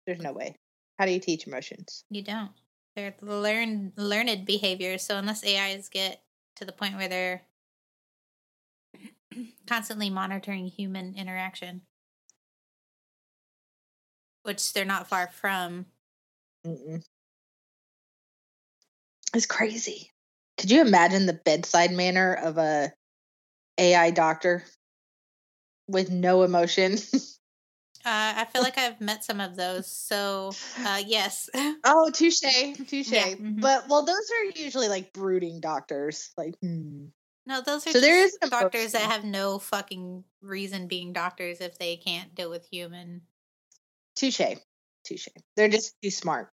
There's 0.07 0.21
no 0.21 0.33
way. 0.33 0.57
How 0.99 1.07
do 1.07 1.13
you 1.13 1.21
teach 1.21 1.47
emotions? 1.47 2.05
You 2.11 2.23
don't. 2.23 2.53
They're 2.97 3.15
learned 3.23 3.93
learned 3.97 4.45
behaviors. 4.47 5.03
So 5.03 5.17
unless 5.17 5.45
AIs 5.45 5.89
get 5.89 6.23
to 6.57 6.65
the 6.65 6.73
point 6.73 6.97
where 6.97 7.09
they're 7.09 7.43
constantly 9.67 10.11
monitoring 10.11 10.67
human 10.67 11.15
interaction, 11.15 11.83
which 14.45 14.73
they're 14.73 14.85
not 14.85 15.09
far 15.09 15.29
from. 15.29 15.87
Mm-mm. 16.67 17.03
It's 19.35 19.47
crazy. 19.47 20.13
Could 20.59 20.71
you 20.71 20.81
imagine 20.81 21.27
the 21.27 21.41
bedside 21.45 21.91
manner 21.91 22.35
of 22.35 22.57
a 22.59 22.93
AI 23.79 24.11
doctor 24.11 24.65
with 25.89 26.11
no 26.11 26.43
emotion? 26.43 26.97
Uh, 28.07 28.35
I 28.37 28.45
feel 28.45 28.61
like 28.61 28.77
I've 28.77 29.01
met 29.01 29.25
some 29.25 29.41
of 29.41 29.57
those. 29.57 29.91
So 29.91 30.53
uh, 30.85 31.03
yes, 31.07 31.49
oh, 31.85 32.11
touche, 32.11 32.43
touche. 32.87 33.11
Yeah, 33.11 33.31
mhm. 33.31 33.63
But 33.63 33.89
well, 33.89 34.05
those 34.05 34.31
are 34.31 34.61
usually 34.61 34.89
like 34.89 35.15
brooding 35.15 35.61
doctors. 35.61 36.31
Like, 36.37 36.55
hmm. 36.61 37.07
no, 37.47 37.63
those 37.63 37.87
are 37.87 37.93
So 37.93 38.01
there 38.03 38.23
is 38.23 38.37
doctors 38.51 38.93
that 38.93 39.11
have 39.11 39.25
no 39.25 39.59
fucking 39.59 40.23
reason 40.43 40.87
being 40.87 41.15
doctors 41.15 41.63
if 41.63 41.79
they 41.79 41.97
can't 41.97 42.35
deal 42.35 42.51
with 42.51 42.67
human. 42.67 43.23
Touche, 44.17 44.57
touche. 45.05 45.29
They're 45.57 45.69
just 45.69 45.95
too 46.03 46.11
smart, 46.11 46.51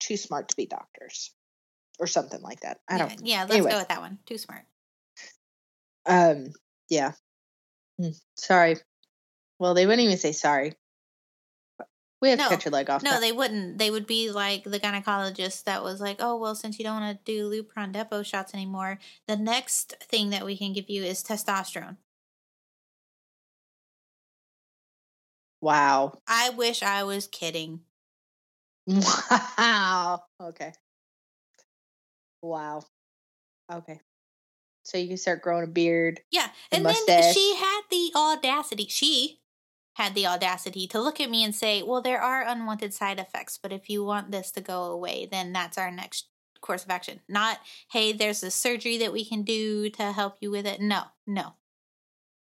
too 0.00 0.16
smart 0.16 0.48
to 0.48 0.56
be 0.56 0.66
doctors, 0.66 1.32
or 1.98 2.06
something 2.06 2.40
like 2.42 2.60
that. 2.60 2.80
I 2.88 2.96
yeah, 2.96 2.98
don't. 2.98 3.20
Know. 3.20 3.26
Yeah, 3.26 3.40
let's 3.42 3.52
Anyway. 3.52 3.70
go 3.70 3.78
with 3.78 3.88
that 3.88 4.00
one. 4.00 4.18
Too 4.26 4.38
smart. 4.38 4.64
Um. 6.06 6.52
Yeah. 6.88 7.12
Hmm, 8.00 8.10
Sorry. 8.36 8.76
Well, 9.58 9.74
they 9.74 9.86
wouldn't 9.86 10.04
even 10.04 10.18
say 10.18 10.32
sorry. 10.32 10.74
We 12.20 12.30
have 12.30 12.38
No, 12.38 12.44
to 12.44 12.50
cut 12.50 12.64
your 12.64 12.72
leg 12.72 12.88
off. 12.88 13.02
No, 13.02 13.18
they 13.18 13.32
wouldn't. 13.32 13.78
They 13.78 13.90
would 13.90 14.06
be 14.06 14.30
like 14.30 14.62
the 14.62 14.78
gynecologist 14.78 15.64
that 15.64 15.82
was 15.82 16.00
like, 16.00 16.18
"Oh, 16.20 16.36
well, 16.36 16.54
since 16.54 16.78
you 16.78 16.84
don't 16.84 17.00
want 17.00 17.18
to 17.18 17.32
do 17.32 17.50
Lupron 17.50 17.92
Depot 17.92 18.22
shots 18.22 18.54
anymore, 18.54 19.00
the 19.26 19.36
next 19.36 19.94
thing 20.02 20.30
that 20.30 20.44
we 20.44 20.56
can 20.56 20.72
give 20.72 20.88
you 20.88 21.02
is 21.02 21.22
testosterone." 21.22 21.96
Wow. 25.62 26.18
I 26.26 26.50
wish 26.50 26.82
I 26.82 27.04
was 27.04 27.28
kidding. 27.28 27.80
Wow. 28.86 30.24
Okay. 30.40 30.72
Wow. 32.42 32.82
Okay. 33.72 34.00
So 34.82 34.98
you 34.98 35.06
can 35.06 35.16
start 35.16 35.40
growing 35.40 35.62
a 35.62 35.68
beard. 35.68 36.20
Yeah, 36.32 36.48
The 36.72 36.78
and 36.78 36.86
then 36.86 37.32
she 37.32 37.54
had 37.54 37.82
the 37.88 38.10
audacity. 38.16 38.86
She 38.88 39.38
had 39.94 40.16
the 40.16 40.26
audacity 40.26 40.88
to 40.88 41.00
look 41.00 41.20
at 41.20 41.30
me 41.30 41.44
and 41.44 41.54
say, 41.54 41.82
"Well, 41.82 42.02
there 42.02 42.20
are 42.20 42.42
unwanted 42.42 42.92
side 42.92 43.20
effects, 43.20 43.56
but 43.62 43.72
if 43.72 43.88
you 43.88 44.02
want 44.02 44.32
this 44.32 44.50
to 44.52 44.60
go 44.60 44.84
away, 44.84 45.26
then 45.30 45.52
that's 45.52 45.78
our 45.78 45.92
next 45.92 46.26
course 46.60 46.82
of 46.82 46.90
action." 46.90 47.20
Not, 47.28 47.60
"Hey, 47.92 48.12
there's 48.12 48.42
a 48.42 48.50
surgery 48.50 48.98
that 48.98 49.12
we 49.12 49.24
can 49.24 49.44
do 49.44 49.88
to 49.90 50.10
help 50.10 50.38
you 50.40 50.50
with 50.50 50.66
it." 50.66 50.80
No, 50.80 51.04
no. 51.24 51.54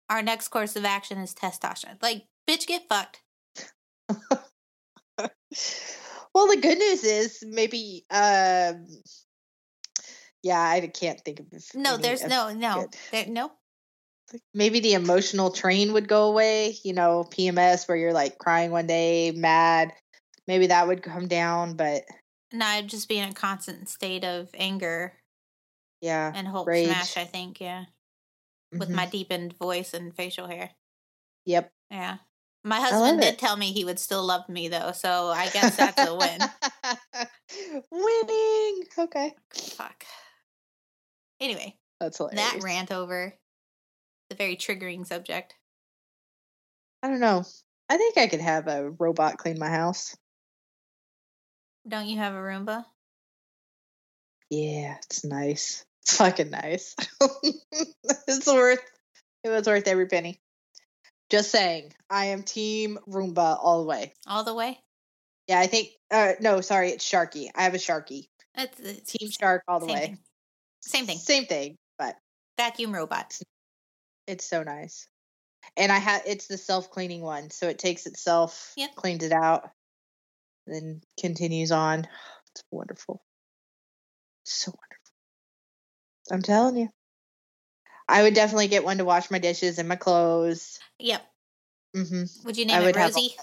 Our 0.08 0.22
next 0.22 0.48
course 0.48 0.76
of 0.76 0.84
action 0.84 1.18
is 1.18 1.34
testosterone. 1.34 2.00
Like, 2.00 2.28
bitch, 2.48 2.66
get 2.66 2.88
fucked. 2.88 3.20
well, 6.34 6.46
the 6.46 6.58
good 6.60 6.78
news 6.78 7.04
is 7.04 7.44
maybe. 7.46 8.04
Um, 8.10 8.86
yeah, 10.42 10.60
I 10.60 10.90
can't 10.92 11.20
think 11.24 11.40
of. 11.40 11.46
No, 11.74 11.96
there's 11.96 12.24
no, 12.24 12.52
no, 12.52 12.86
there, 13.10 13.26
no. 13.26 13.52
Maybe 14.54 14.80
the 14.80 14.92
emotional 14.94 15.50
train 15.50 15.92
would 15.92 16.08
go 16.08 16.28
away. 16.28 16.76
You 16.84 16.92
know, 16.92 17.24
PMS 17.28 17.88
where 17.88 17.96
you're 17.96 18.12
like 18.12 18.38
crying 18.38 18.70
one 18.70 18.86
day, 18.86 19.32
mad. 19.32 19.92
Maybe 20.46 20.68
that 20.68 20.86
would 20.86 21.02
come 21.02 21.28
down, 21.28 21.74
but 21.76 22.04
No, 22.52 22.64
I'd 22.64 22.88
just 22.88 23.08
be 23.08 23.18
in 23.18 23.28
a 23.28 23.34
constant 23.34 23.88
state 23.88 24.24
of 24.24 24.48
anger 24.54 25.12
yeah. 26.00 26.32
and 26.34 26.48
Hulk 26.48 26.66
Rage. 26.66 26.86
smash. 26.86 27.16
I 27.18 27.24
think, 27.24 27.60
yeah, 27.60 27.84
with 28.72 28.88
mhm, 28.88 28.94
my 28.94 29.06
deepened 29.06 29.54
voice 29.58 29.92
and 29.92 30.14
facial 30.14 30.46
hair. 30.46 30.70
Yep. 31.44 31.70
Yeah. 31.90 32.18
My 32.64 32.80
husband 32.80 33.20
did 33.20 33.34
it. 33.34 33.38
tell 33.38 33.56
me 33.56 33.72
he 33.72 33.84
would 33.84 33.98
still 33.98 34.24
love 34.24 34.48
me 34.48 34.68
though, 34.68 34.92
so 34.92 35.28
I 35.28 35.48
guess 35.48 35.76
that's 35.76 36.00
a 36.00 36.14
win. 36.14 36.40
Winning. 37.90 38.84
Okay. 38.98 39.34
Fuck. 39.54 40.04
Anyway, 41.40 41.76
That's 42.00 42.18
hilarious. 42.18 42.52
that 42.52 42.62
rant 42.62 42.90
over. 42.92 43.32
The 44.28 44.36
very 44.36 44.56
triggering 44.56 45.06
subject. 45.06 45.54
I 47.02 47.08
don't 47.08 47.20
know. 47.20 47.44
I 47.88 47.96
think 47.96 48.18
I 48.18 48.26
could 48.26 48.40
have 48.40 48.66
a 48.66 48.90
robot 48.90 49.38
clean 49.38 49.58
my 49.58 49.70
house. 49.70 50.16
Don't 51.86 52.08
you 52.08 52.18
have 52.18 52.34
a 52.34 52.38
Roomba? 52.38 52.84
Yeah, 54.50 54.96
it's 55.04 55.24
nice. 55.24 55.84
It's 56.02 56.16
fucking 56.16 56.50
nice. 56.50 56.94
it's 58.28 58.46
worth 58.46 58.82
it 59.44 59.48
was 59.48 59.66
worth 59.66 59.86
every 59.86 60.06
penny. 60.06 60.40
Just 61.30 61.50
saying, 61.50 61.92
I 62.08 62.26
am 62.26 62.42
team 62.42 62.98
Roomba 63.08 63.58
all 63.62 63.80
the 63.82 63.86
way. 63.88 64.14
All 64.26 64.44
the 64.44 64.54
way. 64.54 64.78
Yeah, 65.46 65.60
I 65.60 65.66
think 65.66 65.88
uh 66.10 66.32
no, 66.40 66.60
sorry, 66.60 66.90
it's 66.90 67.08
Sharky. 67.08 67.48
I 67.54 67.62
have 67.64 67.74
a 67.74 67.78
Sharky. 67.78 68.28
It's, 68.54 68.80
it's 68.80 69.12
Team 69.12 69.30
Shark 69.30 69.62
all 69.68 69.80
the 69.80 69.86
way. 69.86 70.00
Thing. 70.06 70.18
Same 70.82 71.06
thing. 71.06 71.18
Same 71.18 71.46
thing, 71.46 71.76
but 71.98 72.16
Vacuum 72.56 72.92
robot. 72.94 73.38
it's 74.26 74.44
so 74.48 74.62
nice. 74.62 75.06
And 75.76 75.92
I 75.92 75.98
have 75.98 76.22
it's 76.26 76.46
the 76.46 76.56
self-cleaning 76.58 77.20
one, 77.20 77.50
so 77.50 77.68
it 77.68 77.78
takes 77.78 78.06
itself, 78.06 78.72
Yep. 78.76 78.94
cleans 78.96 79.22
it 79.22 79.32
out, 79.32 79.68
then 80.66 81.02
continues 81.20 81.72
on. 81.72 82.06
It's 82.54 82.64
wonderful. 82.70 83.20
So 84.44 84.72
wonderful. 84.72 86.32
I'm 86.32 86.42
telling 86.42 86.76
you. 86.76 86.88
I 88.08 88.22
would 88.22 88.34
definitely 88.34 88.68
get 88.68 88.84
one 88.84 88.98
to 88.98 89.04
wash 89.04 89.30
my 89.30 89.38
dishes 89.38 89.78
and 89.78 89.88
my 89.88 89.96
clothes. 89.96 90.78
Yep. 90.98 91.22
hmm 91.94 92.22
Would 92.44 92.56
you 92.56 92.64
I 92.64 92.66
name 92.68 92.82
it 92.82 92.96
have 92.96 93.14
all 93.16 93.22
Rosie? 93.22 93.34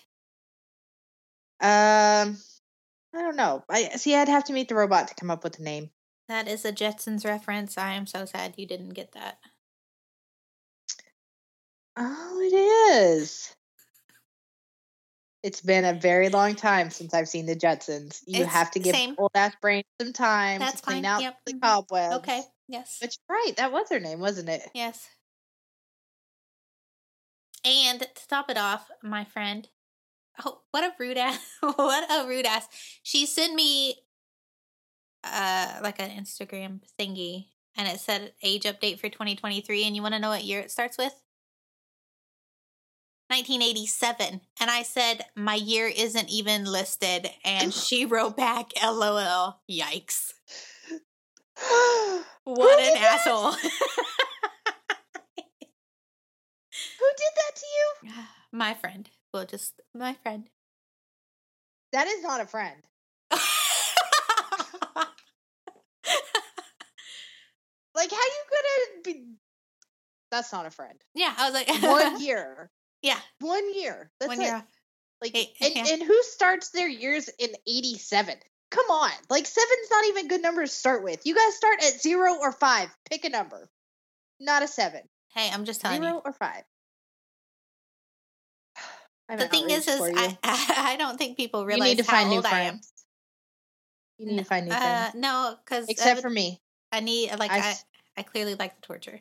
Um, 1.62 2.38
I 3.14 3.22
don't 3.22 3.36
know. 3.36 3.64
I 3.70 3.90
see. 3.96 4.16
I'd 4.16 4.28
have 4.28 4.44
to 4.46 4.54
meet 4.54 4.68
the 4.68 4.76
robot 4.76 5.08
to 5.08 5.16
come 5.16 5.32
up 5.32 5.44
with 5.44 5.60
a 5.60 5.64
name. 5.64 5.90
That 6.28 6.48
is 6.48 6.66
a 6.66 6.72
Jetsons 6.72 7.24
reference. 7.24 7.78
I 7.78 7.94
am 7.94 8.08
so 8.08 8.26
sad 8.26 8.56
you 8.58 8.66
didn't 8.68 8.90
get 8.90 9.12
that. 9.14 9.38
Oh, 11.96 12.40
it 12.42 12.54
is. 12.54 13.56
It's 15.44 15.62
been 15.62 15.86
a 15.86 15.94
very 15.94 16.30
long 16.30 16.56
time 16.56 16.90
since 16.90 17.14
I've 17.14 17.30
seen 17.30 17.46
the 17.46 17.56
Jetsons. 17.56 18.24
You 18.26 18.44
It's 18.44 18.52
have 18.52 18.72
to 18.72 18.80
give 18.80 18.96
same. 18.96 19.16
old 19.18 19.32
ass 19.36 19.54
brain 19.62 19.84
some 20.02 20.12
time 20.12 20.60
That's 20.60 20.82
to 20.82 20.86
clean 20.86 21.04
fine. 21.04 21.06
out 21.06 21.22
Yep. 21.22 21.38
the 21.46 21.54
Mhm. 21.54 21.62
cobwebs. 21.62 22.16
Okay. 22.16 22.44
Yes. 22.68 22.98
But 23.00 23.16
you're 23.30 23.38
right. 23.38 23.56
That 23.58 23.72
was 23.72 23.90
her 23.90 24.00
name, 24.00 24.20
wasn't 24.20 24.50
it? 24.50 24.70
Yes. 24.74 25.08
And 27.66 28.00
to 28.02 28.28
top 28.28 28.50
it 28.50 28.58
off, 28.58 28.90
my 29.02 29.24
friend, 29.26 29.68
oh, 30.46 30.62
what 30.72 30.84
a 30.84 30.94
rude 31.00 31.18
ass! 31.18 31.40
what 31.62 32.12
a 32.12 32.28
rude 32.28 32.46
ass! 32.46 32.68
She 33.04 33.26
sent 33.26 33.56
me, 33.56 33.96
uh, 35.24 35.80
like 35.82 36.00
an 36.00 36.12
Instagram 36.12 36.82
thingy, 37.00 37.48
and 37.76 37.88
it 37.88 38.00
said 38.00 38.34
age 38.44 38.64
update 38.64 39.00
for 39.00 39.10
2023. 39.10 39.86
And 39.86 39.96
you 39.96 40.02
want 40.04 40.14
to 40.14 40.20
know 40.20 40.30
what 40.30 40.44
year 40.44 40.60
it 40.60 40.72
starts 40.72 40.98
with? 40.98 41.14
1987. 43.30 44.42
And 44.62 44.70
I 44.70 44.84
said 44.84 45.26
my 45.36 45.56
year 45.56 45.88
isn't 45.88 46.30
even 46.30 46.66
listed, 46.66 47.28
and 47.44 47.74
she 47.74 48.06
wrote 48.06 48.38
back, 48.38 48.72
"LOL, 48.84 49.62
yikes! 49.70 50.35
What 52.44 52.80
an 52.80 52.94
that? 52.94 53.20
asshole!" 53.20 53.52
Who 57.00 57.08
did 57.18 57.34
that 57.36 57.56
to 57.56 57.66
you? 57.76 58.12
my 58.52 58.74
friend. 58.74 59.10
Well, 59.34 59.46
just 59.46 59.82
my 59.94 60.14
friend. 60.24 60.50
That 61.92 62.08
is 62.08 62.22
not 62.24 62.42
a 62.42 62.46
friend. 62.46 62.82
Like, 67.96 68.12
how 68.12 68.18
you 68.18 68.44
gonna 68.52 69.02
be? 69.04 69.36
That's 70.32 70.52
not 70.52 70.66
a 70.66 70.70
friend. 70.70 71.00
yeah, 71.14 71.34
I 71.38 71.50
was 71.50 71.54
like 71.54 71.82
One 71.82 72.20
year. 72.26 72.70
Yeah, 73.02 73.20
One 73.40 73.74
year. 73.74 74.12
That's 74.20 74.28
one 74.30 74.42
year 74.42 74.56
off. 74.56 74.66
Like, 75.22 75.32
Hey, 75.34 75.54
and, 75.62 75.76
yeah. 75.76 75.94
and 75.94 76.04
who 76.04 76.22
starts 76.24 76.72
their 76.72 76.90
years 76.90 77.30
in 77.40 77.50
87? 77.68 78.36
Come 78.76 78.92
on. 78.92 79.12
Like, 79.30 79.46
seven's 79.48 79.90
not 79.90 80.06
even 80.06 80.26
a 80.26 80.30
good 80.30 80.42
number 80.42 80.62
to 80.62 80.68
start 80.68 81.02
with. 81.02 81.26
You 81.26 81.34
guys 81.34 81.56
start 81.56 81.78
at 81.82 82.02
zero 82.02 82.36
or 82.36 82.52
five. 82.52 82.90
Pick 83.10 83.24
a 83.24 83.30
number. 83.30 83.70
Not 84.42 84.64
a 84.64 84.68
seven. 84.68 85.02
Hey, 85.34 85.50
I'm 85.54 85.64
just 85.64 85.80
telling 85.80 86.02
Zero 86.02 86.16
you. 86.16 86.22
or 86.26 86.34
five. 86.34 86.64
I'm 89.30 89.40
The 89.40 89.48
thing 89.48 89.70
is, 89.70 89.88
is 89.88 89.98
you. 90.00 90.14
I, 90.14 90.38
I 90.44 90.96
don't 90.98 91.18
think 91.18 91.38
people 91.38 91.62
you 91.62 91.68
realize 91.68 91.90
need 91.98 92.04
to 92.04 92.10
how 92.12 92.18
find 92.18 92.30
new 92.30 92.40
I 92.40 92.50
friends. 92.50 92.92
You 94.18 94.28
need 94.28 94.38
to 94.40 94.44
find 94.44 94.66
new 94.66 94.74
Uh, 94.74 94.80
friends. 94.80 95.16
no, 95.16 95.56
because 95.64 95.86
Except 95.88 96.22
for 96.22 96.30
me. 96.30 96.62
I 96.92 97.00
need 97.00 97.32
like 97.40 97.52
I 97.52 97.76
I 98.18 98.24
clearly 98.24 98.56
like 98.56 98.76
the 98.76 98.82
torture. 98.82 99.20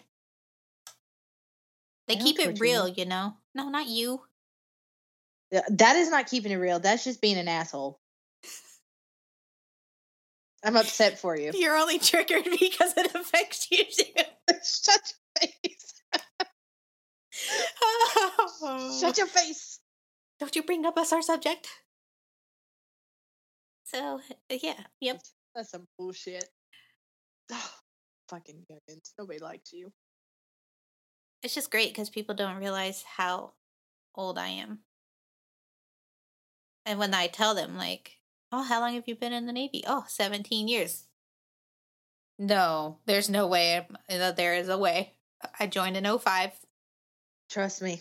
They 2.09 2.17
I 2.17 2.19
keep 2.21 2.39
it 2.39 2.61
real, 2.61 2.87
you. 2.89 2.95
you 2.99 3.05
know. 3.07 3.35
No, 3.55 3.69
not 3.69 3.87
you. 3.89 4.21
That 5.51 5.97
is 5.97 6.11
not 6.11 6.27
keeping 6.27 6.51
it 6.53 6.57
real. 6.57 6.81
That's 6.81 7.05
just 7.05 7.21
being 7.21 7.39
an 7.39 7.49
asshole. 7.49 8.01
I'm 10.65 10.77
upset 10.77 11.19
for 11.19 11.37
you. 11.37 11.51
You're 11.55 11.77
only 11.77 11.99
triggered 11.99 12.45
because 12.45 12.95
it 12.97 13.15
affects 13.15 13.69
you 13.71 13.85
too. 13.85 14.23
Shut 14.65 15.13
your 15.37 15.41
face. 15.41 15.95
Shut 19.01 19.19
your 19.19 19.27
face. 19.27 19.81
Don't 20.41 20.57
you 20.57 20.63
bring 20.63 20.87
up 20.87 20.97
us 20.97 21.13
our 21.13 21.23
subject? 21.23 21.69
So 23.85 24.21
yeah, 24.49 24.81
yep. 25.01 25.21
That's 25.55 25.71
some 25.71 25.87
bullshit. 25.99 26.49
Fucking 28.29 28.65
youngins. 28.71 29.13
Nobody 29.19 29.39
likes 29.39 29.73
you. 29.73 29.93
It's 31.43 31.55
just 31.55 31.71
great 31.71 31.91
because 31.91 32.09
people 32.09 32.35
don't 32.35 32.57
realize 32.57 33.05
how 33.17 33.53
old 34.15 34.39
I 34.39 34.49
am. 34.49 34.79
And 36.87 36.99
when 36.99 37.13
I 37.15 37.27
tell 37.27 37.55
them, 37.55 37.77
like, 37.77 38.13
oh, 38.55 38.63
how 38.63 38.81
long 38.81 38.95
have 38.95 39.05
you 39.07 39.15
been 39.17 39.33
in 39.33 39.47
the 39.47 39.53
Navy? 39.53 39.83
Oh, 39.87 40.05
17 40.09 40.69
years. 40.69 41.05
No, 42.39 42.99
there's 43.07 43.29
no 43.31 43.47
way. 43.47 43.75
I'm- 43.75 43.97
uh, 44.09 44.33
There 44.33 44.55
is 44.55 44.69
a 44.69 44.79
way. 44.79 45.15
I 45.61 45.67
joined 45.67 45.97
in 45.97 46.05
05. 46.19 46.51
Trust 47.51 47.83
me. 47.83 48.01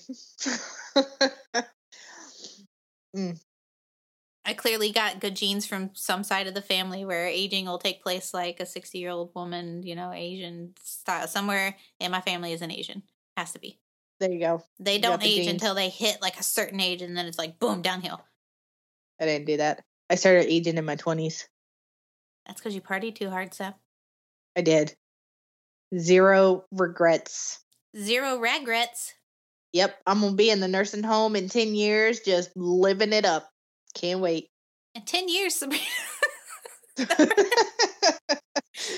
I 4.46 4.54
clearly 4.54 4.92
got 4.92 5.22
good 5.22 5.36
genes 5.36 5.66
from 5.66 5.92
some 5.94 6.24
side 6.24 6.48
of 6.48 6.54
the 6.54 6.62
family 6.62 7.06
where 7.06 7.28
aging 7.28 7.66
will 7.66 7.78
take 7.78 8.04
place 8.04 8.34
like 8.34 8.60
a 8.60 8.66
60 8.66 8.98
year 8.98 9.10
old 9.12 9.32
woman, 9.36 9.84
you 9.84 9.96
know, 9.96 10.12
Asian 10.12 10.74
style. 10.84 11.28
Somewhere 11.28 11.78
in 12.00 12.12
my 12.12 12.20
family 12.22 12.52
is 12.52 12.62
an 12.62 12.72
Asian. 12.72 13.04
Has 13.38 13.54
to 13.54 13.60
be. 13.60 13.80
there 14.20 14.32
you 14.32 14.40
go. 14.40 14.64
They 14.80 15.00
don't 15.00 15.22
the 15.22 15.28
age 15.28 15.36
genes. 15.46 15.50
until 15.54 15.76
they 15.76 15.90
hit 15.90 16.22
like 16.22 16.40
a 16.40 16.44
certain 16.44 16.80
age 16.82 17.02
and 17.02 17.16
then 17.18 17.26
it's 17.26 17.38
like 17.38 17.58
boom, 17.58 17.82
downhill. 17.82 18.22
I 19.20 19.26
didn't 19.26 19.46
do 19.46 19.58
that. 19.58 19.84
I 20.10 20.16
started 20.16 20.52
aging 20.52 20.78
in 20.78 20.86
my 20.86 20.96
20s. 20.96 21.46
That's 22.46 22.60
because 22.60 22.76
you 22.76 22.82
party 22.82 23.12
too 23.12 23.30
hard, 23.30 23.54
Seth. 23.54 23.76
I 24.56 24.62
did. 24.62 24.96
Zero 25.98 26.66
regrets. 26.72 27.60
Zero 27.98 28.38
regrets. 28.38 29.14
Yep, 29.74 29.96
I'm 30.06 30.20
going 30.20 30.34
to 30.34 30.38
be 30.38 30.50
in 30.50 30.60
the 30.60 30.68
nursing 30.68 31.04
home 31.04 31.36
in 31.36 31.50
10 31.50 31.74
years, 31.74 32.20
just 32.20 32.56
living 32.56 33.14
it 33.14 33.26
up. 33.26 33.50
Can't 33.96 34.20
wait. 34.20 34.50
In 34.94 35.04
10 35.04 35.30
years, 35.30 35.56
Sabrina. 35.56 35.84
I 37.00 37.06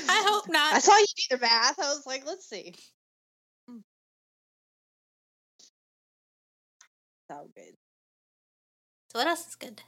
I 0.09 0.23
hope 0.27 0.45
not. 0.49 0.73
I 0.73 0.79
saw 0.79 0.97
you 0.97 1.05
do 1.29 1.37
the 1.37 1.41
math. 1.41 1.79
I 1.79 1.93
was 1.93 2.05
like, 2.05 2.25
let's 2.25 2.47
see. 2.47 2.73
Mm. 3.69 3.81
So 7.29 7.49
good. 7.55 7.73
So, 9.11 9.19
what 9.19 9.27
else 9.27 9.47
is 9.47 9.55
good? 9.55 9.81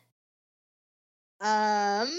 Um, 1.41 2.09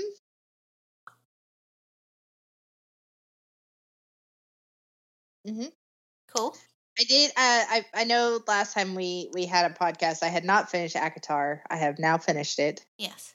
Cool. 6.35 6.57
I 6.99 7.05
did. 7.05 7.31
Uh, 7.31 7.33
I 7.37 7.85
I 7.95 8.05
know 8.05 8.41
last 8.47 8.75
time 8.75 8.95
we 8.95 9.31
we 9.33 9.47
had 9.47 9.71
a 9.71 9.75
podcast, 9.75 10.23
I 10.23 10.29
had 10.29 10.45
not 10.45 10.71
finished 10.71 10.97
ACOTAR. 10.97 11.63
I 11.71 11.77
have 11.77 11.99
now 11.99 12.19
finished 12.19 12.59
it, 12.59 12.85
Yes. 12.99 13.35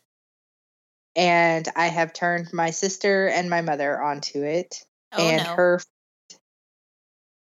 and 1.15 1.67
I 1.75 1.87
have 1.87 2.13
turned 2.13 2.51
my 2.53 2.71
sister 2.71 3.27
and 3.27 3.49
my 3.49 3.61
mother 3.61 4.01
onto 4.01 4.43
it, 4.43 4.83
Oh, 5.13 5.27
and 5.27 5.41
no. 5.43 5.55
her. 5.55 5.81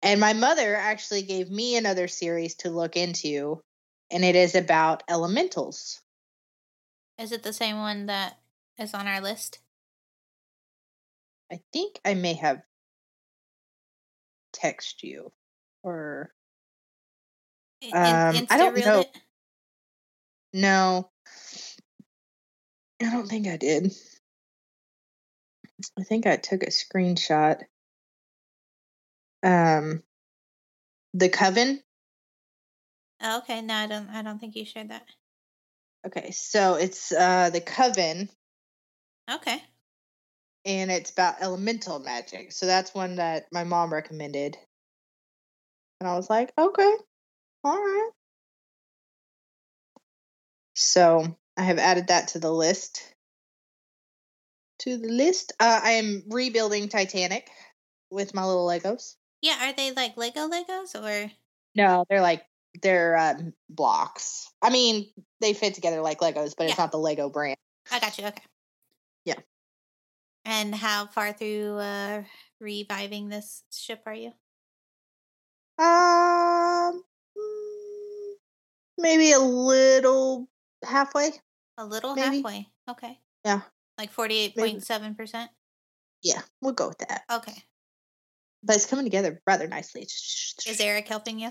And 0.04 0.20
my 0.20 0.34
mother 0.34 0.76
actually 0.76 1.24
gave 1.24 1.50
me 1.52 1.76
another 1.76 2.08
series 2.08 2.56
to 2.58 2.70
look 2.70 2.96
into, 2.98 3.62
and 4.12 4.24
it 4.24 4.36
is 4.36 4.56
about 4.56 5.04
elementals. 5.10 6.02
Is 7.18 7.32
it 7.32 7.44
the 7.44 7.54
same 7.54 7.78
one 7.78 8.08
that 8.08 8.40
is 8.78 8.94
on 8.94 9.08
our 9.08 9.22
list? 9.22 9.60
I 11.52 11.62
think 11.74 12.00
I 12.06 12.14
may 12.14 12.34
have 12.36 12.62
text 14.54 15.04
you, 15.04 15.32
or 15.84 16.34
in- 17.82 17.96
Um, 17.96 18.48
I 18.50 18.58
don't 18.58 18.78
know. 18.78 19.02
it? 19.02 19.18
no, 20.54 21.12
I 23.02 23.10
don't 23.12 23.28
think 23.28 23.48
I 23.48 23.58
did. 23.58 23.92
I 26.00 26.04
think 26.04 26.26
I 26.26 26.38
took 26.38 26.64
a 26.64 26.68
screenshot. 26.68 27.64
Um, 29.44 30.04
the 31.14 31.30
coven. 31.30 31.84
Oh, 33.20 33.40
okay. 33.40 33.62
No, 33.62 33.74
I 33.74 33.88
don't. 33.88 34.10
I 34.10 34.22
don't 34.22 34.40
think 34.40 34.56
you 34.56 34.66
shared 34.66 34.90
that. 34.90 35.08
Okay, 36.06 36.32
so 36.32 36.76
it's 36.76 37.12
uh 37.12 37.50
the 37.52 37.62
coven, 37.62 38.30
Okay. 39.30 39.62
and 40.66 40.92
it's 40.92 41.12
about 41.12 41.36
elemental 41.42 42.00
magic. 42.00 42.52
So 42.52 42.66
that's 42.66 42.94
one 42.94 43.18
that 43.18 43.46
my 43.52 43.64
mom 43.64 43.94
recommended. 43.94 44.58
And 46.00 46.10
I 46.10 46.16
was 46.16 46.30
like, 46.30 46.52
okay, 46.58 46.96
all 47.64 47.78
right. 47.78 48.12
So 50.74 51.38
I 51.58 51.64
have 51.64 51.78
added 51.78 52.08
that 52.08 52.30
to 52.30 52.40
the 52.40 52.52
list. 52.52 53.14
To 54.80 54.98
the 54.98 55.10
list. 55.10 55.54
Uh, 55.60 55.80
I 55.84 55.92
am 55.92 56.24
rebuilding 56.28 56.90
Titanic 56.90 57.50
with 58.10 58.34
my 58.34 58.44
little 58.44 58.68
Legos. 58.68 59.16
Yeah, 59.42 59.70
are 59.70 59.74
they 59.74 59.92
like 59.92 60.18
Lego 60.18 60.48
Legos 60.50 60.96
or? 60.96 61.32
No, 61.76 62.06
they're 62.10 62.22
like 62.22 62.44
they're 62.82 63.18
um, 63.18 63.54
blocks. 63.70 64.50
I 64.62 64.72
mean, 64.72 65.12
they 65.42 65.54
fit 65.54 65.74
together 65.74 66.02
like 66.02 66.20
Legos, 66.20 66.54
but 66.58 66.68
it's 66.68 66.78
not 66.78 66.92
the 66.92 67.00
Lego 67.00 67.30
brand. 67.30 67.58
I 67.92 68.00
got 68.00 68.18
you. 68.18 68.26
Okay. 68.28 68.44
Yeah. 69.26 69.40
And 70.46 70.74
how 70.74 71.08
far 71.08 71.34
through 71.34 71.78
uh 71.78 72.24
reviving 72.60 73.30
this 73.30 73.64
ship 73.72 74.04
are 74.06 74.14
you? 74.14 74.32
Um, 75.80 77.04
mm, 77.38 78.34
maybe 78.98 79.32
a 79.32 79.40
little 79.40 80.48
halfway. 80.84 81.32
A 81.78 81.86
little 81.86 82.16
Maybe. 82.16 82.38
halfway. 82.38 82.68
Okay. 82.90 83.20
Yeah. 83.44 83.62
Like 83.98 84.12
forty-eight 84.12 84.56
point 84.56 84.84
seven 84.84 85.16
percent. 85.16 85.50
Yeah, 86.22 86.42
we'll 86.62 86.74
go 86.74 86.90
with 86.90 87.00
that. 87.00 87.24
Okay. 87.32 87.64
But 88.64 88.76
it's 88.76 88.86
coming 88.86 89.06
together 89.06 89.42
rather 89.48 89.68
nicely. 89.68 90.04
Is 90.04 90.80
Eric 90.80 91.08
helping 91.08 91.40
you? 91.40 91.50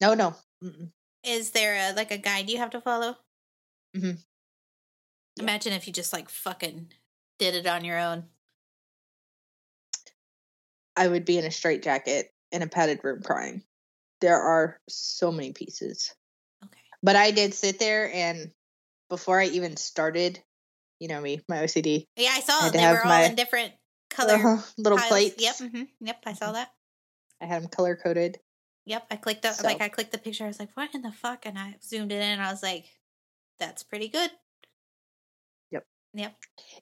No, 0.00 0.14
no. 0.14 0.36
Mm-mm. 0.62 0.92
Is 1.28 1.50
there 1.50 1.74
a 1.90 1.92
like 1.94 2.10
a 2.10 2.16
guide 2.16 2.48
you 2.48 2.56
have 2.56 2.70
to 2.70 2.80
follow? 2.80 3.16
Mhm. 3.94 4.18
Yeah. 5.36 5.42
Imagine 5.42 5.74
if 5.74 5.86
you 5.86 5.92
just 5.92 6.12
like 6.12 6.30
fucking 6.30 6.90
did 7.38 7.54
it 7.54 7.66
on 7.66 7.84
your 7.84 7.98
own. 7.98 8.24
I 10.96 11.06
would 11.06 11.24
be 11.26 11.38
in 11.38 11.44
a 11.44 11.50
straitjacket 11.50 12.32
in 12.50 12.62
a 12.62 12.66
padded 12.66 13.00
room 13.04 13.22
crying. 13.22 13.62
There 14.20 14.40
are 14.40 14.80
so 14.88 15.30
many 15.30 15.52
pieces. 15.52 16.14
Okay. 16.64 16.80
But 17.02 17.14
I 17.14 17.30
did 17.30 17.54
sit 17.54 17.78
there 17.78 18.10
and 18.12 18.50
before 19.10 19.38
I 19.38 19.46
even 19.46 19.76
started, 19.76 20.42
you 20.98 21.08
know 21.08 21.20
me, 21.20 21.40
my 21.48 21.58
OCD, 21.58 22.06
Yeah, 22.16 22.30
I 22.32 22.40
saw 22.40 22.60
Had 22.62 22.72
they 22.72 22.86
were 22.90 23.02
all 23.02 23.08
my- 23.08 23.24
in 23.26 23.34
different 23.36 23.74
color 24.10 24.34
uh-huh, 24.34 24.62
little 24.78 24.98
plates. 24.98 25.36
Yep. 25.42 25.56
hmm 25.58 25.82
Yep. 26.00 26.22
I 26.26 26.32
saw 26.32 26.46
Mhm. 26.50 26.52
that. 26.54 26.74
I 27.40 27.46
had 27.46 27.62
them 27.62 27.68
color 27.68 27.96
coded. 27.96 28.40
Yep. 28.88 29.06
I 29.10 29.16
clicked 29.16 29.44
up 29.44 29.54
So- 29.54 29.66
like 29.66 29.80
I 29.80 29.88
clicked 29.88 30.12
the 30.12 30.18
picture. 30.18 30.44
I 30.44 30.48
was 30.48 30.58
like, 30.58 30.70
what 30.74 30.94
in 30.94 31.02
the 31.02 31.12
fuck? 31.12 31.44
And 31.46 31.58
I 31.58 31.76
zoomed 31.82 32.10
it 32.10 32.16
in 32.16 32.22
and 32.22 32.42
I 32.42 32.50
was 32.50 32.62
like, 32.62 32.86
that's 33.60 33.82
pretty 33.82 34.08
good. 34.08 34.30
Yep. 35.70 35.84
Yep. 36.14 36.34